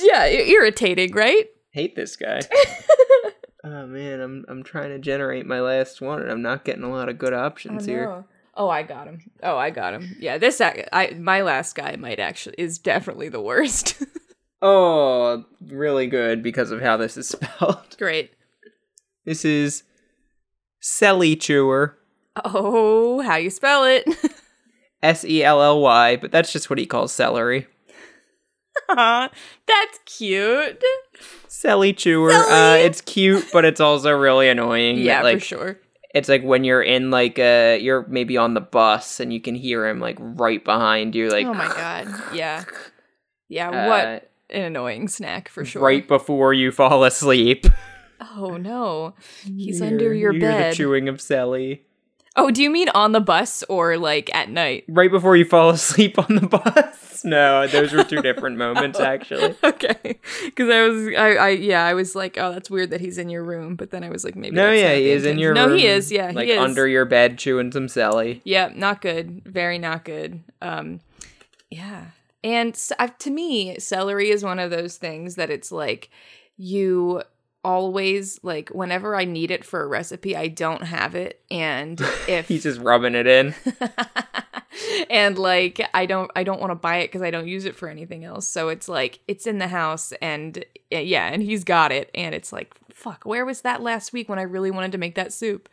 Yeah, 0.00 0.26
irritating, 0.26 1.12
right? 1.12 1.46
Hate 1.70 1.94
this 1.94 2.16
guy. 2.16 2.40
Oh 3.68 3.86
man, 3.86 4.20
I'm 4.20 4.44
I'm 4.48 4.62
trying 4.62 4.90
to 4.90 4.98
generate 4.98 5.46
my 5.46 5.60
last 5.60 6.00
one 6.00 6.22
and 6.22 6.30
I'm 6.30 6.42
not 6.42 6.64
getting 6.64 6.84
a 6.84 6.90
lot 6.90 7.08
of 7.08 7.18
good 7.18 7.32
options 7.34 7.84
here. 7.84 8.24
Oh, 8.54 8.68
I 8.68 8.82
got 8.82 9.06
him. 9.06 9.30
Oh, 9.42 9.56
I 9.56 9.70
got 9.70 9.94
him. 9.94 10.16
Yeah, 10.18 10.38
this 10.38 10.60
ac- 10.60 10.84
I 10.92 11.10
my 11.18 11.42
last 11.42 11.74
guy 11.74 11.94
might 11.96 12.18
actually 12.18 12.56
is 12.58 12.78
definitely 12.78 13.28
the 13.28 13.40
worst. 13.40 14.02
Oh, 14.60 15.44
really 15.68 16.08
good 16.08 16.42
because 16.42 16.72
of 16.72 16.80
how 16.80 16.96
this 16.96 17.16
is 17.16 17.28
spelled. 17.28 17.96
Great. 17.96 18.32
This 19.24 19.44
is 19.44 19.84
Selly 20.82 21.40
Chewer. 21.40 21.96
Oh, 22.44 23.20
how 23.22 23.36
you 23.36 23.50
spell 23.50 23.84
it? 23.84 24.04
S 25.02 25.24
E 25.24 25.44
L 25.44 25.62
L 25.62 25.80
Y, 25.80 26.16
but 26.16 26.32
that's 26.32 26.52
just 26.52 26.68
what 26.70 26.78
he 26.80 26.86
calls 26.86 27.12
celery. 27.12 27.68
Aw, 28.88 29.30
That's 29.66 29.98
cute. 30.06 30.82
Selly 31.48 31.96
Chewer. 31.96 32.32
Uh, 32.32 32.76
it's 32.76 33.00
cute, 33.00 33.46
but 33.52 33.64
it's 33.64 33.80
also 33.80 34.12
really 34.12 34.48
annoying. 34.48 34.98
Yeah, 34.98 35.22
like, 35.22 35.38
for 35.38 35.44
sure. 35.44 35.80
It's 36.14 36.28
like 36.28 36.42
when 36.42 36.64
you're 36.64 36.82
in 36.82 37.10
like 37.10 37.38
uh 37.38 37.76
you're 37.80 38.06
maybe 38.08 38.36
on 38.36 38.54
the 38.54 38.60
bus 38.60 39.20
and 39.20 39.32
you 39.32 39.40
can 39.40 39.54
hear 39.54 39.86
him 39.86 40.00
like 40.00 40.16
right 40.18 40.64
behind 40.64 41.14
you, 41.14 41.28
like 41.28 41.46
oh 41.46 41.54
my 41.54 41.68
god. 41.68 42.08
Yeah. 42.34 42.64
Yeah, 43.48 43.68
uh, 43.70 43.88
what 43.88 44.30
an 44.50 44.62
annoying 44.62 45.08
snack 45.08 45.48
for 45.48 45.64
sure. 45.64 45.82
right 45.82 46.06
before 46.06 46.54
you 46.54 46.72
fall 46.72 47.04
asleep. 47.04 47.66
Oh 48.20 48.56
no. 48.56 49.14
He's 49.44 49.78
You 49.78 49.86
under 49.86 50.12
your 50.12 50.32
you 50.32 50.40
bed. 50.40 50.72
The 50.72 50.76
chewing 50.76 51.08
of 51.08 51.20
Sally. 51.20 51.84
Oh, 52.40 52.50
do 52.52 52.62
you 52.62 52.70
mean 52.70 52.88
on 52.90 53.10
the 53.12 53.20
bus 53.20 53.64
or 53.68 53.98
like 53.98 54.30
at 54.34 54.48
night? 54.48 54.84
Right 54.88 55.10
before 55.10 55.36
you 55.36 55.44
fall 55.44 55.70
asleep 55.70 56.18
on 56.18 56.36
the 56.36 56.46
bus. 56.46 57.24
No, 57.24 57.66
those 57.66 57.92
were 57.92 58.04
two 58.04 58.22
different 58.22 58.56
moments 58.64 59.00
actually. 59.00 59.56
okay. 59.64 60.20
Cuz 60.54 60.70
I 60.70 60.82
was 60.86 61.08
I, 61.08 61.34
I 61.34 61.48
yeah, 61.50 61.84
I 61.84 61.94
was 61.94 62.14
like, 62.14 62.38
oh, 62.38 62.52
that's 62.52 62.70
weird 62.70 62.90
that 62.90 63.00
he's 63.00 63.18
in 63.18 63.28
your 63.28 63.42
room, 63.42 63.74
but 63.74 63.90
then 63.90 64.04
I 64.04 64.08
was 64.08 64.24
like 64.24 64.36
maybe 64.36 64.54
No, 64.54 64.70
yeah, 64.70 64.94
he 64.94 65.10
is 65.10 65.26
in 65.26 65.38
your 65.38 65.52
No, 65.52 65.62
room. 65.64 65.70
No, 65.72 65.76
he 65.78 65.86
is. 65.88 66.12
Yeah, 66.12 66.30
like 66.32 66.46
he 66.46 66.52
is. 66.52 66.60
under 66.60 66.86
your 66.86 67.04
bed 67.04 67.38
chewing 67.38 67.72
some 67.72 67.88
Sally. 67.88 68.40
Yeah, 68.44 68.70
not 68.74 69.00
good. 69.00 69.42
Very 69.44 69.78
not 69.78 70.04
good. 70.04 70.40
Um, 70.62 71.00
yeah. 71.70 72.04
And 72.44 72.80
I 73.00 73.08
to 73.08 73.30
me, 73.30 73.78
celery 73.80 74.30
is 74.30 74.44
one 74.44 74.60
of 74.60 74.70
those 74.70 74.96
things 74.96 75.34
that 75.34 75.50
it's 75.50 75.72
like 75.72 76.08
you 76.56 77.22
always 77.64 78.38
like 78.42 78.70
whenever 78.70 79.14
I 79.16 79.24
need 79.24 79.50
it 79.50 79.64
for 79.64 79.82
a 79.82 79.86
recipe, 79.86 80.36
I 80.36 80.48
don't 80.48 80.82
have 80.82 81.14
it, 81.14 81.40
and 81.50 82.00
if 82.28 82.48
He's 82.48 82.62
just 82.62 82.80
rubbing 82.80 83.14
it 83.14 83.26
in. 83.26 83.54
and 85.10 85.38
like 85.38 85.80
I 85.94 86.06
don't 86.06 86.30
I 86.36 86.44
don't 86.44 86.60
want 86.60 86.70
to 86.70 86.76
buy 86.76 86.98
it 86.98 87.08
because 87.08 87.22
I 87.22 87.30
don't 87.30 87.48
use 87.48 87.64
it 87.64 87.76
for 87.76 87.88
anything 87.88 88.24
else. 88.24 88.46
So 88.46 88.68
it's 88.68 88.88
like 88.88 89.20
it's 89.28 89.46
in 89.46 89.58
the 89.58 89.68
house, 89.68 90.12
and 90.22 90.64
uh, 90.92 90.98
yeah, 90.98 91.28
and 91.28 91.42
he's 91.42 91.64
got 91.64 91.92
it, 91.92 92.10
and 92.14 92.34
it's 92.34 92.52
like 92.52 92.74
fuck, 92.92 93.24
where 93.24 93.46
was 93.46 93.62
that 93.62 93.82
last 93.82 94.12
week 94.12 94.28
when 94.28 94.38
I 94.38 94.42
really 94.42 94.70
wanted 94.70 94.92
to 94.92 94.98
make 94.98 95.14
that 95.14 95.32
soup? 95.32 95.68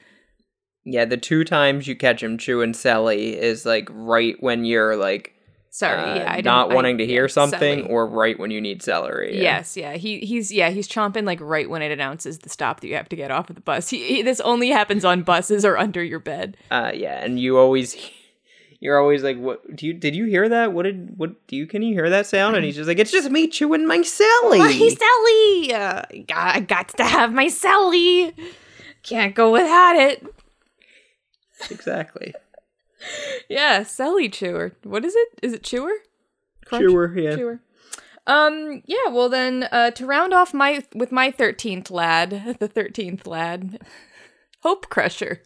Yeah, 0.86 1.05
the 1.05 1.17
two 1.17 1.43
times 1.43 1.88
you 1.88 1.95
catch 1.95 2.21
him 2.21 2.38
chewing 2.38 2.75
Sally 2.75 3.36
is 3.36 3.65
like 3.65 3.89
right 3.91 4.36
when 4.39 4.65
you're 4.65 4.95
like 4.95 5.34
Sorry, 5.76 5.99
uh, 5.99 6.15
yeah, 6.15 6.32
I 6.32 6.39
not 6.39 6.71
I- 6.71 6.73
wanting 6.73 6.99
to 6.99 7.05
hear 7.05 7.28
something, 7.28 7.88
or 7.88 8.07
right 8.07 8.39
when 8.39 8.49
you 8.49 8.61
need 8.61 8.82
celery. 8.82 9.36
Yeah. 9.36 9.41
Yes, 9.41 9.76
yeah. 9.76 9.95
He 9.95 10.19
he's 10.21 10.49
yeah, 10.49 10.69
he's 10.69 10.88
chomping 10.88 11.26
like 11.26 11.41
right 11.41 11.69
when 11.69 11.82
it 11.82 11.91
announces 11.91 12.39
the 12.39 12.47
stop 12.47 12.80
that 12.80 12.88
you 12.88 12.95
have 12.95 13.09
to 13.09 13.17
get 13.17 13.30
off 13.30 13.49
of 13.49 13.57
the 13.57 13.61
bus. 13.61 13.89
He, 13.89 14.01
he- 14.07 14.21
this 14.21 14.39
only 14.39 14.69
happens 14.69 15.03
on 15.03 15.23
buses 15.23 15.65
or 15.65 15.78
under 15.78 16.01
your 16.01 16.19
bed. 16.19 16.55
Uh, 16.71 16.91
yeah, 16.95 17.21
and 17.21 17.38
you 17.41 17.57
always, 17.57 17.97
you're 18.80 18.97
always 18.97 19.21
like, 19.21 19.38
"What 19.38 19.76
do 19.76 19.86
you? 19.86 19.91
Did 19.93 20.15
you 20.15 20.23
hear 20.28 20.47
that? 20.47 20.71
What 20.71 20.84
did? 20.84 21.17
What 21.17 21.45
do 21.47 21.57
you? 21.57 21.67
Can 21.67 21.82
you 21.82 21.93
hear 21.93 22.09
that 22.09 22.26
sound?" 22.26 22.55
And 22.55 22.63
he's 22.63 22.78
just 22.78 22.88
like, 22.88 22.99
"It's 22.99 23.11
just 23.11 23.30
me 23.30 23.49
chewing 23.49 23.86
my 23.86 24.01
Sally." 24.01 24.59
Sally! 24.91 25.73
Uh, 25.73 26.03
got, 26.26 26.55
I 26.55 26.59
got 26.61 26.88
to 26.95 27.03
have 27.03 27.34
my 27.34 27.49
Sally. 27.49 28.34
Can't 29.03 29.36
go 29.36 29.51
without 29.51 29.97
it. 29.97 30.26
exactly. 31.69 32.34
Yeah, 33.50 33.84
Sally 33.84 34.30
chewer. 34.30 34.74
What 34.84 35.06
is 35.06 35.16
it? 35.16 35.30
Is 35.41 35.54
it 35.54 35.64
chewer? 35.64 35.93
Crunch? 36.66 36.82
Chewer, 36.84 37.18
yeah. 37.18 37.36
Chewer. 37.36 37.60
Um. 38.28 38.82
Yeah. 38.86 39.10
Well, 39.10 39.30
then, 39.30 39.68
uh, 39.72 39.91
to 39.91 40.06
round 40.06 40.34
off 40.34 40.54
my 40.54 40.84
with 40.96 41.12
my 41.12 41.32
thirteenth 41.32 41.91
lad, 41.91 42.58
the 42.60 42.68
thirteenth 42.68 43.28
lad, 43.28 43.82
Hope 44.64 44.89
Crusher. 44.89 45.41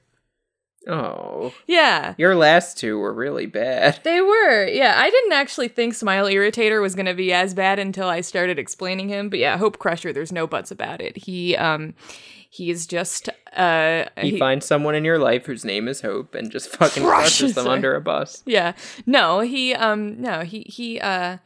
Oh, 0.90 1.54
Yeah. 1.68 2.16
your 2.18 2.36
last 2.36 2.78
two 2.78 2.98
were 2.98 3.14
really 3.14 3.46
bad. 3.46 4.00
They 4.04 4.20
were, 4.22 4.68
yeah. 4.68 4.96
I 4.98 5.10
didn't 5.10 5.34
actually 5.34 5.68
think 5.68 5.94
Smile 5.94 6.26
Irritator 6.26 6.82
was 6.82 6.96
going 6.96 7.06
to 7.06 7.14
be 7.14 7.32
as 7.32 7.54
bad 7.54 7.80
until 7.80 8.08
I 8.08 8.22
started 8.22 8.58
explaining 8.60 9.08
him. 9.10 9.30
But 9.30 9.40
yeah, 9.40 9.58
Hope 9.58 9.78
Crusher, 9.80 10.12
there's 10.12 10.32
no 10.32 10.48
buts 10.48 10.72
about 10.72 11.00
it. 11.02 11.16
He, 11.16 11.56
um, 11.56 11.94
he 12.50 12.72
is 12.72 12.88
just, 12.88 13.30
uh, 13.56 14.06
You 14.24 14.32
he- 14.34 14.40
find 14.40 14.64
someone 14.64 14.96
in 14.96 15.06
your 15.06 15.20
life 15.20 15.46
whose 15.46 15.64
name 15.64 15.88
is 15.88 16.02
Hope 16.02 16.34
and 16.34 16.50
just 16.52 16.70
fucking 16.70 17.04
Crushes 17.04 17.40
crushes 17.40 17.56
them 17.56 17.66
her. 17.66 17.72
under 17.72 17.96
a 17.96 18.02
bus. 18.02 18.42
yeah. 18.48 18.74
No, 19.06 19.42
he, 19.42 19.76
um, 19.76 20.20
no, 20.20 20.42
he, 20.42 20.62
he, 20.68 21.00
uh, 21.00 21.38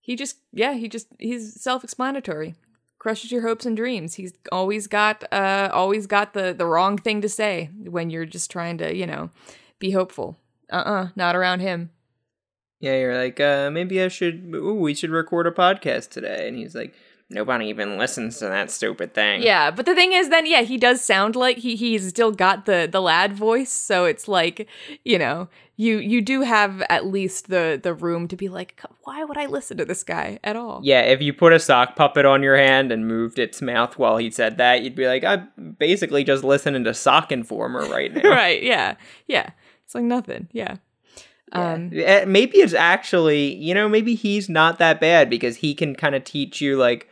he 0.00 0.16
just, 0.16 0.36
yeah, 0.52 0.74
he 0.74 0.88
just, 0.88 1.06
he's 1.20 1.60
self-explanatory. 1.62 2.56
Crushes 3.04 3.30
your 3.30 3.42
hopes 3.42 3.66
and 3.66 3.76
dreams. 3.76 4.14
He's 4.14 4.32
always 4.50 4.86
got, 4.86 5.30
uh, 5.30 5.68
always 5.74 6.06
got 6.06 6.32
the 6.32 6.54
the 6.54 6.64
wrong 6.64 6.96
thing 6.96 7.20
to 7.20 7.28
say 7.28 7.68
when 7.84 8.08
you're 8.08 8.24
just 8.24 8.50
trying 8.50 8.78
to, 8.78 8.96
you 8.96 9.06
know, 9.06 9.28
be 9.78 9.90
hopeful. 9.90 10.38
Uh-uh, 10.72 11.08
not 11.14 11.36
around 11.36 11.60
him. 11.60 11.90
Yeah, 12.80 12.96
you're 12.96 13.14
like, 13.14 13.38
uh, 13.40 13.70
maybe 13.70 14.00
I 14.00 14.08
should. 14.08 14.50
Ooh, 14.54 14.76
we 14.76 14.94
should 14.94 15.10
record 15.10 15.46
a 15.46 15.50
podcast 15.50 16.08
today. 16.08 16.48
And 16.48 16.56
he's 16.56 16.74
like, 16.74 16.94
nobody 17.30 17.66
even 17.66 17.98
listens 17.98 18.38
to 18.38 18.46
that 18.46 18.70
stupid 18.70 19.14
thing. 19.14 19.42
Yeah, 19.42 19.70
but 19.70 19.86
the 19.86 19.94
thing 19.94 20.12
is, 20.12 20.28
then 20.28 20.46
yeah, 20.46 20.62
he 20.62 20.76
does 20.76 21.00
sound 21.00 21.36
like 21.36 21.58
he 21.58 21.76
he's 21.76 22.08
still 22.08 22.32
got 22.32 22.66
the 22.66 22.88
the 22.90 23.00
lad 23.00 23.32
voice, 23.34 23.72
so 23.72 24.04
it's 24.04 24.28
like 24.28 24.68
you 25.04 25.18
know 25.18 25.48
you 25.76 25.98
you 25.98 26.20
do 26.20 26.42
have 26.42 26.82
at 26.88 27.06
least 27.06 27.48
the 27.48 27.80
the 27.82 27.92
room 27.94 28.28
to 28.28 28.36
be 28.36 28.48
like, 28.48 28.80
why 29.02 29.24
would 29.24 29.36
I 29.36 29.46
listen 29.46 29.76
to 29.78 29.84
this 29.84 30.04
guy 30.04 30.38
at 30.44 30.54
all? 30.56 30.80
Yeah, 30.84 31.00
if 31.00 31.20
you 31.20 31.32
put 31.32 31.52
a 31.52 31.58
sock 31.58 31.96
puppet 31.96 32.24
on 32.24 32.42
your 32.42 32.56
hand 32.56 32.92
and 32.92 33.08
moved 33.08 33.38
its 33.38 33.60
mouth 33.60 33.98
while 33.98 34.16
he 34.16 34.30
said 34.30 34.58
that, 34.58 34.82
you'd 34.82 34.94
be 34.94 35.06
like, 35.06 35.24
I'm 35.24 35.48
basically 35.78 36.22
just 36.24 36.44
listening 36.44 36.84
to 36.84 36.94
Sock 36.94 37.32
Informer 37.32 37.86
right 37.88 38.12
now. 38.22 38.30
right. 38.30 38.62
Yeah. 38.62 38.94
Yeah. 39.26 39.50
It's 39.84 39.94
like 39.94 40.04
nothing. 40.04 40.48
Yeah. 40.52 40.76
Um. 41.52 41.90
Eh, 41.92 42.24
maybe 42.24 42.58
it's 42.58 42.74
actually, 42.74 43.54
you 43.56 43.74
know, 43.74 43.88
maybe 43.88 44.14
he's 44.14 44.48
not 44.48 44.78
that 44.78 45.00
bad 45.00 45.28
because 45.30 45.56
he 45.56 45.74
can 45.74 45.94
kind 45.94 46.14
of 46.14 46.24
teach 46.24 46.60
you, 46.60 46.76
like, 46.76 47.08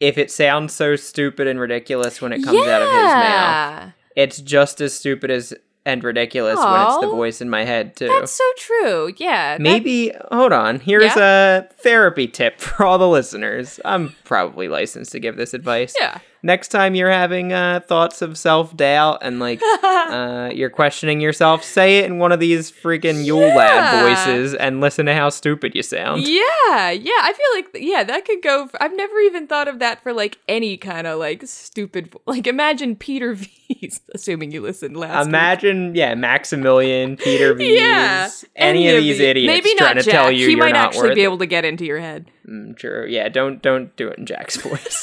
if 0.00 0.18
it 0.18 0.30
sounds 0.30 0.74
so 0.74 0.96
stupid 0.96 1.46
and 1.46 1.58
ridiculous 1.60 2.20
when 2.20 2.32
it 2.32 2.42
comes 2.42 2.66
out 2.66 2.82
of 2.82 2.88
his 2.90 3.02
mouth, 3.02 3.92
it's 4.14 4.40
just 4.40 4.80
as 4.80 4.94
stupid 4.94 5.30
as 5.30 5.54
and 5.84 6.02
ridiculous 6.02 6.56
when 6.58 6.82
it's 6.86 6.98
the 6.98 7.06
voice 7.06 7.40
in 7.40 7.48
my 7.48 7.64
head, 7.64 7.94
too. 7.94 8.08
That's 8.08 8.32
so 8.32 8.44
true. 8.58 9.14
Yeah. 9.18 9.52
that- 9.52 9.60
Maybe, 9.62 10.12
hold 10.32 10.52
on, 10.52 10.80
here's 10.80 11.14
a 11.16 11.68
therapy 11.78 12.26
tip 12.26 12.60
for 12.60 12.84
all 12.84 12.98
the 12.98 13.06
listeners. 13.08 13.78
I'm 13.84 14.14
probably 14.24 14.66
licensed 14.66 15.12
to 15.12 15.20
give 15.20 15.36
this 15.36 15.54
advice. 15.54 15.94
yeah. 16.00 16.18
Next 16.46 16.68
time 16.68 16.94
you're 16.94 17.10
having 17.10 17.52
uh, 17.52 17.80
thoughts 17.88 18.22
of 18.22 18.38
self 18.38 18.76
doubt 18.76 19.18
and 19.22 19.40
like 19.40 19.60
uh, 19.82 20.50
you're 20.54 20.70
questioning 20.70 21.20
yourself, 21.20 21.64
say 21.64 21.98
it 21.98 22.04
in 22.04 22.20
one 22.20 22.30
of 22.30 22.38
these 22.38 22.70
freaking 22.70 23.24
Yule 23.24 23.40
Yeah. 23.48 23.56
Lad 23.56 24.04
voices 24.04 24.54
and 24.54 24.80
listen 24.80 25.06
to 25.06 25.14
how 25.14 25.28
stupid 25.30 25.74
you 25.74 25.82
sound. 25.82 26.22
Yeah, 26.22 26.90
yeah. 26.92 27.10
I 27.20 27.32
feel 27.36 27.46
like 27.56 27.84
yeah, 27.84 28.04
that 28.04 28.24
could 28.24 28.42
go. 28.42 28.68
For, 28.68 28.80
I've 28.80 28.94
never 28.94 29.18
even 29.18 29.48
thought 29.48 29.66
of 29.66 29.80
that 29.80 30.04
for 30.04 30.12
like 30.12 30.38
any 30.46 30.76
kind 30.76 31.08
of 31.08 31.18
like 31.18 31.42
stupid. 31.46 32.14
Like 32.28 32.46
imagine 32.46 32.94
Peter 32.94 33.34
V's, 33.34 34.00
assuming 34.14 34.52
you 34.52 34.60
listened 34.60 34.96
last. 34.96 35.26
week. 35.26 35.28
Imagine, 35.28 35.94
yeah, 35.96 36.14
Maximilian, 36.14 37.16
Peter 37.16 37.54
V's, 37.54 37.80
Yeah, 37.80 38.30
any, 38.54 38.88
of 38.88 39.02
these 39.02 39.18
the- 39.18 39.24
idiots 39.26 39.46
Maybe 39.52 39.74
trying 39.76 39.96
not 39.96 40.02
to 40.02 40.10
Jack. 40.10 40.12
tell 40.12 40.30
you 40.30 40.46
he 40.46 40.52
you're 40.52 40.60
might 40.60 40.74
not 40.74 40.86
actually 40.86 41.08
worth 41.08 41.14
be 41.16 41.24
able 41.24 41.38
to 41.38 41.46
get 41.46 41.64
into 41.64 41.84
your 41.84 41.98
head. 41.98 42.30
Mm, 42.48 42.76
true. 42.76 43.04
Yeah, 43.08 43.28
don't 43.28 43.60
don't 43.62 43.94
do 43.96 44.06
it 44.08 44.18
in 44.18 44.26
Jack's 44.26 44.56
voice. 44.56 45.02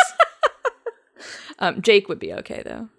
Um, 1.60 1.82
Jake 1.82 2.10
would 2.10 2.20
be 2.20 2.34
okay 2.34 2.62
though. 2.66 2.90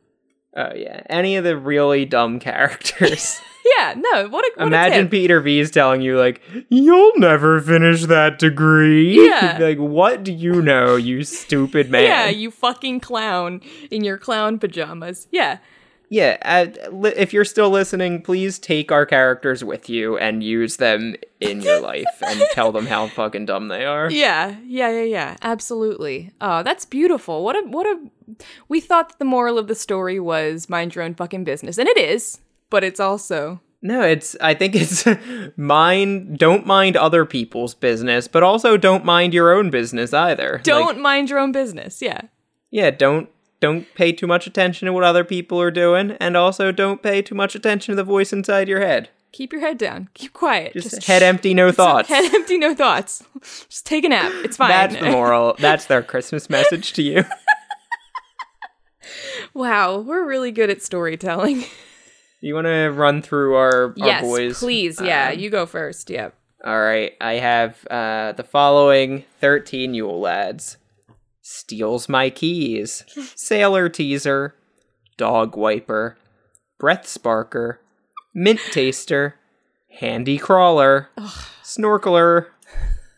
oh 0.56 0.74
yeah, 0.74 1.02
any 1.08 1.36
of 1.36 1.44
the 1.44 1.56
really 1.56 2.04
dumb 2.04 2.38
characters. 2.48 3.40
Yeah, 3.78 3.94
no. 3.96 4.28
What 4.28 4.44
a 4.44 4.52
what 4.56 4.66
Imagine. 4.66 5.08
Peter 5.08 5.40
V's 5.40 5.70
telling 5.70 6.02
you 6.02 6.18
like, 6.18 6.42
"You'll 6.68 7.12
never 7.16 7.58
finish 7.62 8.02
that 8.04 8.38
degree." 8.38 9.14
Yeah. 9.26 9.56
like, 9.58 9.78
what 9.78 10.22
do 10.22 10.34
you 10.34 10.60
know, 10.60 10.96
you 10.96 11.24
stupid 11.24 11.88
man? 11.90 12.02
Yeah, 12.04 12.28
you 12.28 12.50
fucking 12.50 13.00
clown 13.00 13.62
in 13.90 14.04
your 14.04 14.18
clown 14.18 14.58
pajamas. 14.58 15.28
Yeah, 15.32 15.58
Yeah, 16.10 16.36
uh, 16.42 16.66
li- 16.92 17.14
if 17.16 17.32
you're 17.32 17.46
still 17.46 17.70
listening, 17.70 18.20
please 18.20 18.58
take 18.58 18.92
our 18.92 19.06
characters 19.06 19.64
with 19.64 19.88
you 19.88 20.18
and 20.18 20.42
use 20.42 20.76
them 20.76 21.14
in 21.40 21.62
your 21.62 21.80
life 21.80 22.20
and 22.20 22.42
tell 22.52 22.70
them 22.70 22.84
how 22.84 23.08
fucking 23.08 23.46
dumb 23.46 23.68
they 23.68 23.86
are. 23.86 24.10
yeah, 24.10 24.56
yeah, 24.66 24.90
yeah, 24.90 25.02
yeah. 25.04 25.36
Absolutely. 25.40 26.32
Oh, 26.42 26.62
that's 26.62 26.84
beautiful. 26.84 27.42
What 27.44 27.56
a 27.56 27.62
what 27.66 27.86
a. 27.86 27.98
We 28.68 28.80
thought 28.80 29.08
that 29.10 29.18
the 29.18 29.24
moral 29.24 29.58
of 29.58 29.68
the 29.68 29.74
story 29.74 30.20
was 30.20 30.68
mind 30.68 30.94
your 30.94 31.04
own 31.04 31.14
fucking 31.14 31.44
business, 31.44 31.78
and 31.78 31.88
it 31.88 31.96
is. 31.96 32.40
But 32.70 32.84
it's 32.84 33.00
also 33.00 33.60
No, 33.82 34.02
it's 34.02 34.36
I 34.40 34.54
think 34.54 34.74
it's 34.74 35.06
mind 35.56 36.38
don't 36.38 36.66
mind 36.66 36.96
other 36.96 37.24
people's 37.24 37.74
business, 37.74 38.28
but 38.28 38.42
also 38.42 38.76
don't 38.76 39.04
mind 39.04 39.34
your 39.34 39.52
own 39.52 39.70
business 39.70 40.12
either. 40.12 40.60
Don't 40.64 41.00
mind 41.00 41.30
your 41.30 41.38
own 41.38 41.52
business. 41.52 42.00
Yeah. 42.02 42.22
yeah, 42.70 42.90
don't 42.90 43.28
don't 43.60 43.86
pay 43.94 44.12
too 44.12 44.26
much 44.26 44.46
attention 44.46 44.86
to 44.86 44.92
what 44.92 45.04
other 45.04 45.24
people 45.24 45.60
are 45.60 45.70
doing 45.70 46.12
and 46.20 46.36
also 46.36 46.70
don't 46.70 47.02
pay 47.02 47.22
too 47.22 47.34
much 47.34 47.54
attention 47.54 47.92
to 47.92 47.96
the 47.96 48.04
voice 48.04 48.30
inside 48.32 48.68
your 48.68 48.80
head. 48.80 49.08
Keep 49.32 49.52
your 49.52 49.62
head 49.62 49.78
down. 49.78 50.08
Keep 50.14 50.32
quiet. 50.32 50.74
Just, 50.74 51.06
head 51.06 51.20
empty, 51.20 51.54
no 51.54 51.72
thoughts. 51.72 52.08
Head 52.08 52.32
empty, 52.32 52.56
no 52.56 52.72
thoughts. 52.72 53.24
Just 53.68 53.84
take 53.84 54.04
a 54.04 54.08
nap. 54.08 54.30
It's 54.44 54.56
fine. 54.56 54.68
That's 54.68 54.94
the 54.94 55.10
moral. 55.10 55.56
That's 55.58 55.86
their 55.86 56.02
Christmas 56.04 56.48
message 56.48 56.92
to 56.92 57.02
you. 57.02 57.24
Wow, 59.54 59.98
we're 59.98 60.26
really 60.26 60.52
good 60.52 60.70
at 60.70 60.82
storytelling. 60.82 61.64
You 62.40 62.54
want 62.54 62.66
to 62.66 62.88
run 62.90 63.22
through 63.22 63.54
our, 63.54 63.84
our 63.86 63.94
yes, 63.96 64.22
boys? 64.22 64.58
please. 64.58 65.00
Yeah, 65.00 65.30
Um, 65.32 65.38
you 65.38 65.48
go 65.48 65.64
first. 65.64 66.10
Yep. 66.10 66.34
All 66.62 66.78
right, 66.80 67.12
I 67.20 67.34
have 67.34 67.86
uh, 67.90 68.32
the 68.32 68.42
following 68.44 69.24
13 69.40 69.94
Yule 69.94 70.20
lads. 70.20 70.76
Steals 71.40 72.06
my 72.08 72.28
keys. 72.30 73.04
Sailor 73.34 73.88
teaser. 73.88 74.54
Dog 75.16 75.56
wiper. 75.56 76.18
Breath 76.78 77.04
sparker. 77.04 77.78
Mint 78.34 78.60
taster. 78.72 79.36
Handy 80.00 80.36
crawler. 80.38 81.08
Snorkeler. 81.62 82.48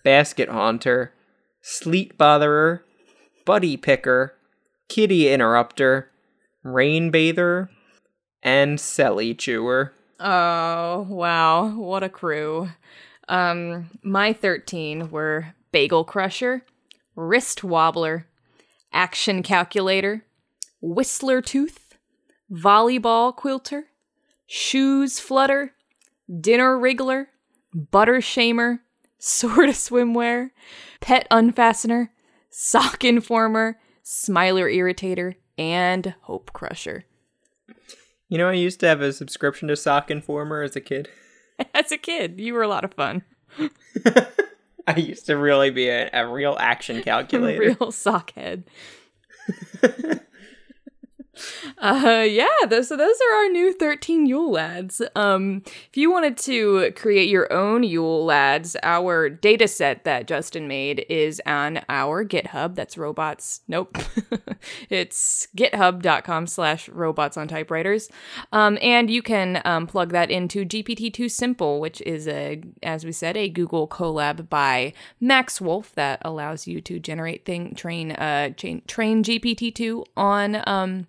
Basket 0.04 0.48
haunter. 0.48 1.12
Sleet 1.62 2.16
botherer. 2.16 2.80
Buddy 3.44 3.76
picker. 3.76 4.35
Kitty 4.88 5.28
interrupter. 5.30 6.10
Rain 6.62 7.10
bather. 7.10 7.70
And 8.42 8.78
celly 8.78 9.36
chewer. 9.36 9.92
Oh, 10.20 11.06
wow. 11.08 11.68
What 11.76 12.02
a 12.02 12.08
crew. 12.08 12.70
Um, 13.28 13.90
my 14.02 14.32
13 14.32 15.10
were 15.10 15.54
Bagel 15.72 16.04
Crusher, 16.04 16.64
Wrist 17.16 17.60
Wobbler, 17.60 18.24
Action 18.92 19.42
Calculator, 19.42 20.24
Whistler 20.80 21.42
Tooth, 21.42 21.96
Volleyball 22.50 23.34
Quilter, 23.34 23.84
Shoes 24.46 25.18
Flutter, 25.18 25.72
Dinner 26.40 26.78
Wriggler, 26.78 27.26
Butter 27.74 28.18
Shamer, 28.18 28.80
Sort 29.18 29.68
of 29.68 29.74
Swimwear, 29.74 30.50
Pet 31.00 31.26
Unfastener, 31.30 32.10
Sock 32.50 33.02
Informer, 33.02 33.78
Smiler 34.08 34.70
Irritator, 34.70 35.34
and 35.58 36.14
Hope 36.20 36.52
Crusher. 36.52 37.06
You 38.28 38.38
know, 38.38 38.48
I 38.48 38.52
used 38.52 38.78
to 38.78 38.86
have 38.86 39.00
a 39.00 39.12
subscription 39.12 39.66
to 39.66 39.74
Sock 39.74 40.12
Informer 40.12 40.62
as 40.62 40.76
a 40.76 40.80
kid. 40.80 41.08
As 41.74 41.90
a 41.90 41.96
kid, 41.96 42.38
you 42.38 42.54
were 42.54 42.62
a 42.62 42.68
lot 42.68 42.84
of 42.84 42.94
fun. 42.94 43.24
I 44.86 44.96
used 44.96 45.26
to 45.26 45.36
really 45.36 45.70
be 45.70 45.88
a, 45.88 46.08
a 46.12 46.28
real 46.28 46.56
action 46.60 47.02
calculator. 47.02 47.60
Real 47.60 47.90
sockhead. 47.90 48.62
Uh 51.78 52.24
yeah 52.28 52.46
those, 52.68 52.88
so 52.88 52.96
those 52.96 53.16
are 53.28 53.34
our 53.36 53.48
new 53.48 53.72
13 53.72 54.26
yule 54.26 54.50
lads. 54.50 55.02
Um 55.14 55.62
if 55.66 55.96
you 55.96 56.10
wanted 56.10 56.36
to 56.38 56.92
create 56.92 57.28
your 57.28 57.52
own 57.52 57.82
yule 57.82 58.24
lads 58.24 58.76
our 58.82 59.28
data 59.28 59.68
set 59.68 60.04
that 60.04 60.26
justin 60.26 60.68
made 60.68 61.04
is 61.08 61.40
on 61.46 61.80
our 61.88 62.24
github. 62.24 62.74
That's 62.74 62.96
robots 62.96 63.60
nope. 63.68 63.96
It's 64.90 65.46
github.com 65.56 66.46
slash 66.46 66.88
robots 66.88 67.36
on 67.36 67.48
typewriters. 67.48 68.08
Um 68.52 68.78
and 68.80 69.10
you 69.10 69.22
can 69.22 69.60
um, 69.64 69.86
plug 69.86 70.12
that 70.12 70.30
into 70.30 70.64
gpt-2 70.64 71.30
simple 71.30 71.80
which 71.80 72.00
is 72.02 72.26
a 72.28 72.62
as 72.82 73.04
we 73.04 73.12
said 73.12 73.36
a 73.36 73.48
Google 73.48 73.86
Colab 73.88 74.48
by 74.48 74.92
Max 75.20 75.60
Woolf 75.60 75.94
that 75.94 76.20
allows 76.22 76.66
you 76.66 76.80
to 76.82 76.98
generate 76.98 77.44
thing 77.44 77.74
train 77.74 78.12
uh 78.12 78.50
train, 78.56 78.82
train 78.86 79.22
gpt-2 79.22 80.04
on 80.16 80.62
um 80.66 81.06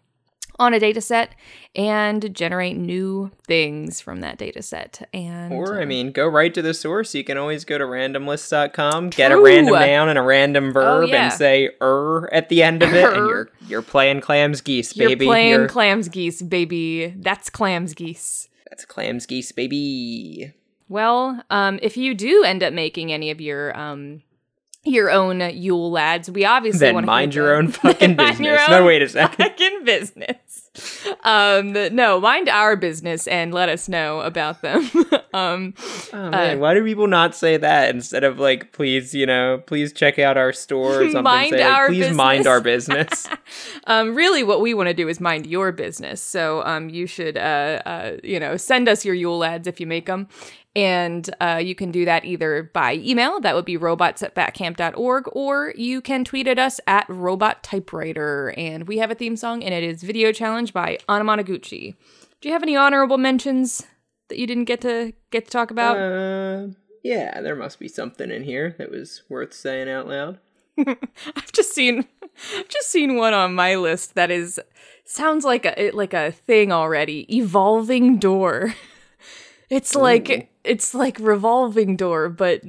on 0.59 0.73
a 0.73 0.79
data 0.79 1.01
set 1.01 1.35
and 1.75 2.33
generate 2.33 2.75
new 2.77 3.31
things 3.45 4.01
from 4.01 4.21
that 4.21 4.37
data 4.37 4.61
set. 4.61 5.07
And 5.13 5.53
Or, 5.53 5.79
I 5.79 5.83
uh, 5.83 5.85
mean, 5.85 6.11
go 6.11 6.27
right 6.27 6.53
to 6.53 6.61
the 6.61 6.73
source. 6.73 7.13
You 7.13 7.23
can 7.23 7.37
always 7.37 7.63
go 7.63 7.77
to 7.77 7.83
randomlist.com, 7.83 9.11
get 9.11 9.31
a 9.31 9.39
random 9.39 9.73
noun 9.75 10.09
and 10.09 10.17
a 10.17 10.21
random 10.21 10.73
verb, 10.73 11.03
Oh, 11.03 11.05
yeah. 11.05 11.25
and 11.25 11.33
say 11.33 11.69
er 11.81 12.27
at 12.33 12.49
the 12.49 12.63
end 12.63 12.81
of 12.83 12.93
it, 12.93 13.05
and 13.05 13.17
Er. 13.17 13.27
you're, 13.27 13.49
you're 13.67 13.81
playing 13.81 14.21
clams 14.21 14.61
geese, 14.61 14.93
baby. 14.93 15.25
you're 15.25 15.31
playing 15.33 15.49
You're- 15.51 15.67
clams 15.67 16.09
geese, 16.09 16.41
baby. 16.41 17.13
That's 17.17 17.49
clams 17.49 17.93
geese. 17.93 18.49
That's 18.69 18.85
clams 18.85 19.25
geese, 19.25 19.51
baby. 19.51 20.53
Well, 20.89 21.43
um, 21.49 21.79
if 21.81 21.97
you 21.97 22.13
do 22.15 22.43
end 22.43 22.63
up 22.63 22.73
making 22.73 23.11
any 23.11 23.29
of 23.31 23.41
your 23.41 23.77
um 23.77 24.23
your 24.87 25.11
own 25.11 25.39
Yule 25.39 25.91
lads, 25.91 26.29
we 26.31 26.45
obviously 26.45 26.79
Then 26.79 26.95
want 26.95 27.03
to 27.05 27.07
mind 27.07 27.35
your 27.35 27.55
own 27.55 27.67
fucking 27.71 28.15
Mind 28.15 28.39
your 28.39 28.55
business. 28.55 28.69
No, 28.69 28.85
wait 28.85 29.01
a 29.01 29.09
second. 29.09 29.37
fucking 29.37 29.83
business. 29.83 30.66
Um, 31.23 31.73
no, 31.73 32.19
mind 32.19 32.49
our 32.49 32.75
business 32.75 33.27
and 33.27 33.53
let 33.53 33.69
us 33.69 33.89
know 33.89 34.21
about 34.21 34.61
them. 34.61 34.89
um, 35.33 35.73
Oh, 36.13 36.29
man, 36.29 36.59
why 36.59 36.73
do 36.73 36.83
people 36.83 37.07
not 37.07 37.35
say 37.35 37.57
that 37.57 37.93
instead 37.93 38.23
of 38.23 38.39
like, 38.39 38.71
please, 38.71 39.13
you 39.13 39.25
know, 39.25 39.61
please 39.65 39.91
check 39.93 40.19
out 40.19 40.37
our 40.37 40.53
store 40.53 41.01
or 41.01 41.03
something? 41.11 41.23
Mind 41.23 41.49
say, 41.51 41.63
like, 41.63 41.73
our 41.73 41.87
please 41.87 42.15
mind 42.15 42.47
our 42.47 42.61
business. 42.73 43.27
um, 43.85 44.15
really, 44.15 44.43
what 44.43 44.61
we 44.61 44.73
want 44.73 44.87
to 44.87 44.93
do 44.93 45.07
is 45.07 45.19
mind 45.19 45.45
your 45.47 45.71
business. 45.71 46.21
So, 46.21 46.63
um, 46.65 46.89
you 46.89 47.07
should, 47.07 47.37
uh, 47.37 47.81
uh, 47.85 48.17
you 48.23 48.39
know, 48.39 48.57
send 48.57 48.87
us 48.87 49.05
your 49.05 49.15
Yule 49.15 49.43
ads 49.43 49.67
if 49.67 49.79
you 49.79 49.87
make 49.87 50.05
them. 50.05 50.27
And 50.75 51.27
uh, 51.41 51.59
you 51.63 51.73
can 51.73 51.89
do 51.89 52.05
that 52.05 52.23
either 52.23 52.69
by 52.71 52.93
email, 52.97 53.39
that 53.39 53.55
would 53.55 53.65
be 53.65 53.77
robots 53.77 54.21
at 54.21 54.35
bandcamp.org, 54.35 55.27
or 55.31 55.73
you 55.75 56.01
can 56.01 56.23
tweet 56.23 56.47
at 56.47 56.59
us 56.59 56.79
at 56.85 57.09
robot 57.09 57.63
typewriter. 57.63 58.53
And 58.55 58.87
we 58.87 58.99
have 58.99 59.09
a 59.09 59.15
theme 59.15 59.35
song, 59.37 59.63
and 59.63 59.73
it 59.73 59.83
is 59.83 60.03
Video 60.03 60.31
Challenge 60.31 60.66
by 60.73 60.97
Anamanaguchi. 61.09 61.95
Do 62.41 62.49
you 62.49 62.53
have 62.53 62.63
any 62.63 62.75
honorable 62.75 63.17
mentions 63.17 63.85
that 64.29 64.37
you 64.37 64.45
didn't 64.47 64.65
get 64.65 64.81
to 64.81 65.13
get 65.31 65.45
to 65.45 65.51
talk 65.51 65.71
about? 65.71 65.97
uh, 65.97 66.67
yeah, 67.03 67.41
there 67.41 67.55
must 67.55 67.79
be 67.79 67.87
something 67.87 68.29
in 68.31 68.43
here 68.43 68.75
that 68.77 68.91
was 68.91 69.23
worth 69.29 69.53
saying 69.53 69.89
out 69.89 70.07
loud. 70.07 70.39
I've 70.87 71.51
just 71.53 71.73
seen 71.73 72.05
I've 72.55 72.67
just 72.67 72.89
seen 72.89 73.15
one 73.15 73.33
on 73.33 73.55
my 73.55 73.75
list 73.75 74.13
that 74.15 74.29
is 74.29 74.59
sounds 75.05 75.43
like 75.45 75.65
a 75.65 75.91
like 75.91 76.13
a 76.13 76.31
thing 76.31 76.71
already. 76.71 77.25
Evolving 77.35 78.17
door. 78.17 78.73
It's 79.69 79.95
like 79.95 80.49
it's 80.63 80.93
like 80.93 81.17
revolving 81.19 81.97
door, 81.97 82.29
but 82.29 82.61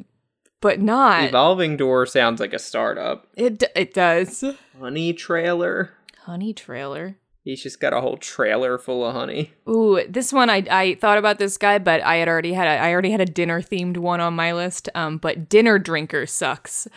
but 0.61 0.81
not. 0.81 1.29
Evolving 1.29 1.77
Door 1.77 2.07
sounds 2.07 2.41
like 2.41 2.53
a 2.53 2.59
startup. 2.59 3.29
it 3.37 3.63
it 3.77 3.95
does. 3.95 4.43
Honey 4.81 5.13
trailer. 5.13 5.93
Honey 6.25 6.53
trailer. 6.53 7.18
He's 7.45 7.63
just 7.63 7.81
got 7.81 7.93
a 7.93 8.01
whole 8.01 8.17
trailer 8.17 8.79
full 8.79 9.05
of 9.05 9.15
honey. 9.15 9.53
Ooh, 9.69 10.01
this 10.09 10.33
one 10.33 10.51
I 10.51 10.65
I 10.71 10.95
thought 11.01 11.19
about 11.19 11.39
this 11.39 11.57
guy, 11.57 11.79
but 11.79 12.03
I 12.03 12.17
had 12.17 12.29
already 12.29 12.53
had 12.53 12.67
a, 12.67 12.83
I 12.83 12.93
already 12.93 13.11
had 13.11 13.21
a 13.21 13.27
dinner 13.27 13.63
themed 13.63 13.97
one 13.97 14.21
on 14.21 14.35
my 14.35 14.53
list. 14.53 14.89
Um, 14.95 15.19
but 15.19 15.49
dinner 15.49 15.79
drinker 15.79 16.27
sucks. 16.27 16.89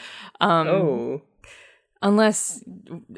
Um, 0.41 0.67
oh, 0.67 1.21
unless 2.01 2.63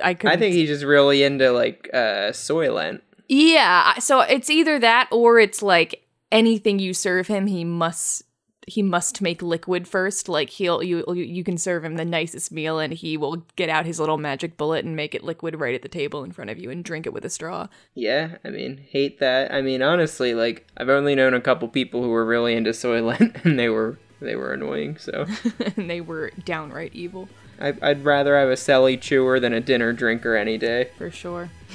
I 0.04 0.14
could. 0.14 0.30
I 0.30 0.38
think 0.38 0.54
he's 0.54 0.70
just 0.70 0.84
really 0.84 1.24
into 1.24 1.52
like 1.52 1.90
uh 1.94 2.32
Soylent. 2.32 3.02
Yeah, 3.30 3.98
so 4.00 4.22
it's 4.22 4.50
either 4.50 4.78
that 4.80 5.08
or 5.12 5.40
it's 5.40 5.64
like 5.64 6.06
anything 6.32 6.80
you 6.80 6.94
serve 6.94 7.28
him, 7.28 7.48
he 7.48 7.64
must 7.64 8.24
he 8.68 8.82
must 8.82 9.22
make 9.22 9.42
liquid 9.42 9.88
first. 9.88 10.30
Like 10.30 10.50
he'll 10.50 10.84
you 10.84 11.04
you 11.14 11.44
can 11.44 11.58
serve 11.58 11.84
him 11.84 11.96
the 11.96 12.06
nicest 12.06 12.52
meal 12.52 12.80
and 12.80 12.94
he 12.94 13.18
will 13.18 13.44
get 13.56 13.70
out 13.70 13.86
his 13.86 14.00
little 14.00 14.18
magic 14.18 14.58
bullet 14.58 14.86
and 14.86 14.96
make 14.96 15.14
it 15.16 15.24
liquid 15.24 15.60
right 15.60 15.76
at 15.76 15.82
the 15.82 15.90
table 15.90 16.24
in 16.24 16.32
front 16.32 16.50
of 16.50 16.58
you 16.58 16.70
and 16.70 16.84
drink 16.84 17.06
it 17.06 17.14
with 17.14 17.26
a 17.26 17.30
straw. 17.30 17.68
Yeah, 17.94 18.38
I 18.44 18.50
mean, 18.50 18.78
hate 18.78 19.20
that. 19.20 19.54
I 19.54 19.62
mean, 19.62 19.82
honestly, 19.82 20.34
like 20.34 20.68
I've 20.78 20.90
only 20.90 21.16
known 21.16 21.34
a 21.34 21.42
couple 21.42 21.68
people 21.68 22.02
who 22.02 22.10
were 22.10 22.26
really 22.26 22.56
into 22.56 22.72
Soylent, 22.72 23.44
and 23.46 23.60
they 23.60 23.70
were 23.70 23.98
they 24.20 24.36
were 24.36 24.54
annoying. 24.54 24.98
So 24.98 25.26
and 25.78 25.90
they 25.90 26.02
were 26.02 26.32
downright 26.46 26.94
evil 26.94 27.30
I, 27.60 27.74
I'd 27.82 28.04
rather 28.04 28.38
have 28.38 28.50
a 28.50 28.54
celly 28.54 29.00
chewer 29.00 29.40
than 29.40 29.54
a 29.54 29.62
dinner 29.62 29.94
drinker 29.94 30.36
any 30.36 30.58
day. 30.58 30.90
for 30.98 31.12
sure. 31.12 31.50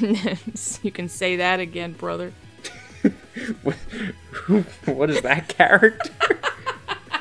you 0.82 0.90
can 0.90 1.09
say 1.09 1.36
that 1.36 1.60
again, 1.60 1.93
brother. 1.93 2.32
what 4.85 5.09
is 5.10 5.23
that 5.23 5.48
character? 5.48 6.12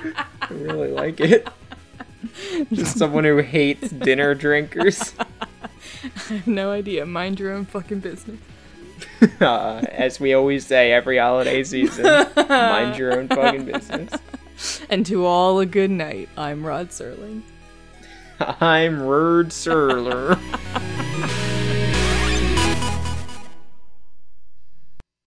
I 0.04 0.48
really 0.52 0.90
like 0.90 1.20
it. 1.20 1.48
Just 2.72 2.98
someone 2.98 3.24
who 3.24 3.38
hates 3.38 3.90
dinner 3.90 4.36
drinkers. 4.36 5.14
I 5.60 6.34
have 6.34 6.48
no 6.48 6.72
idea. 6.72 7.06
Mind 7.06 7.40
your 7.40 7.54
own 7.54 7.66
fucking 7.66 8.00
business. 8.00 8.40
Uh, 9.42 9.82
as 9.92 10.20
we 10.20 10.34
always 10.34 10.66
say 10.66 10.92
every 10.92 11.18
holiday 11.18 11.64
season, 11.64 12.28
mind 12.50 12.98
your 12.98 13.18
own 13.20 13.28
fucking 13.28 13.66
business. 13.72 14.12
And 14.90 15.06
to 15.06 15.26
all 15.26 15.60
a 15.60 15.66
good 15.66 15.92
night. 15.92 16.30
I'm 16.38 16.66
Rod 16.66 16.90
Serling. 16.90 17.42
I'm 18.40 19.02
Rod 19.02 19.48
Serler. 19.50 20.38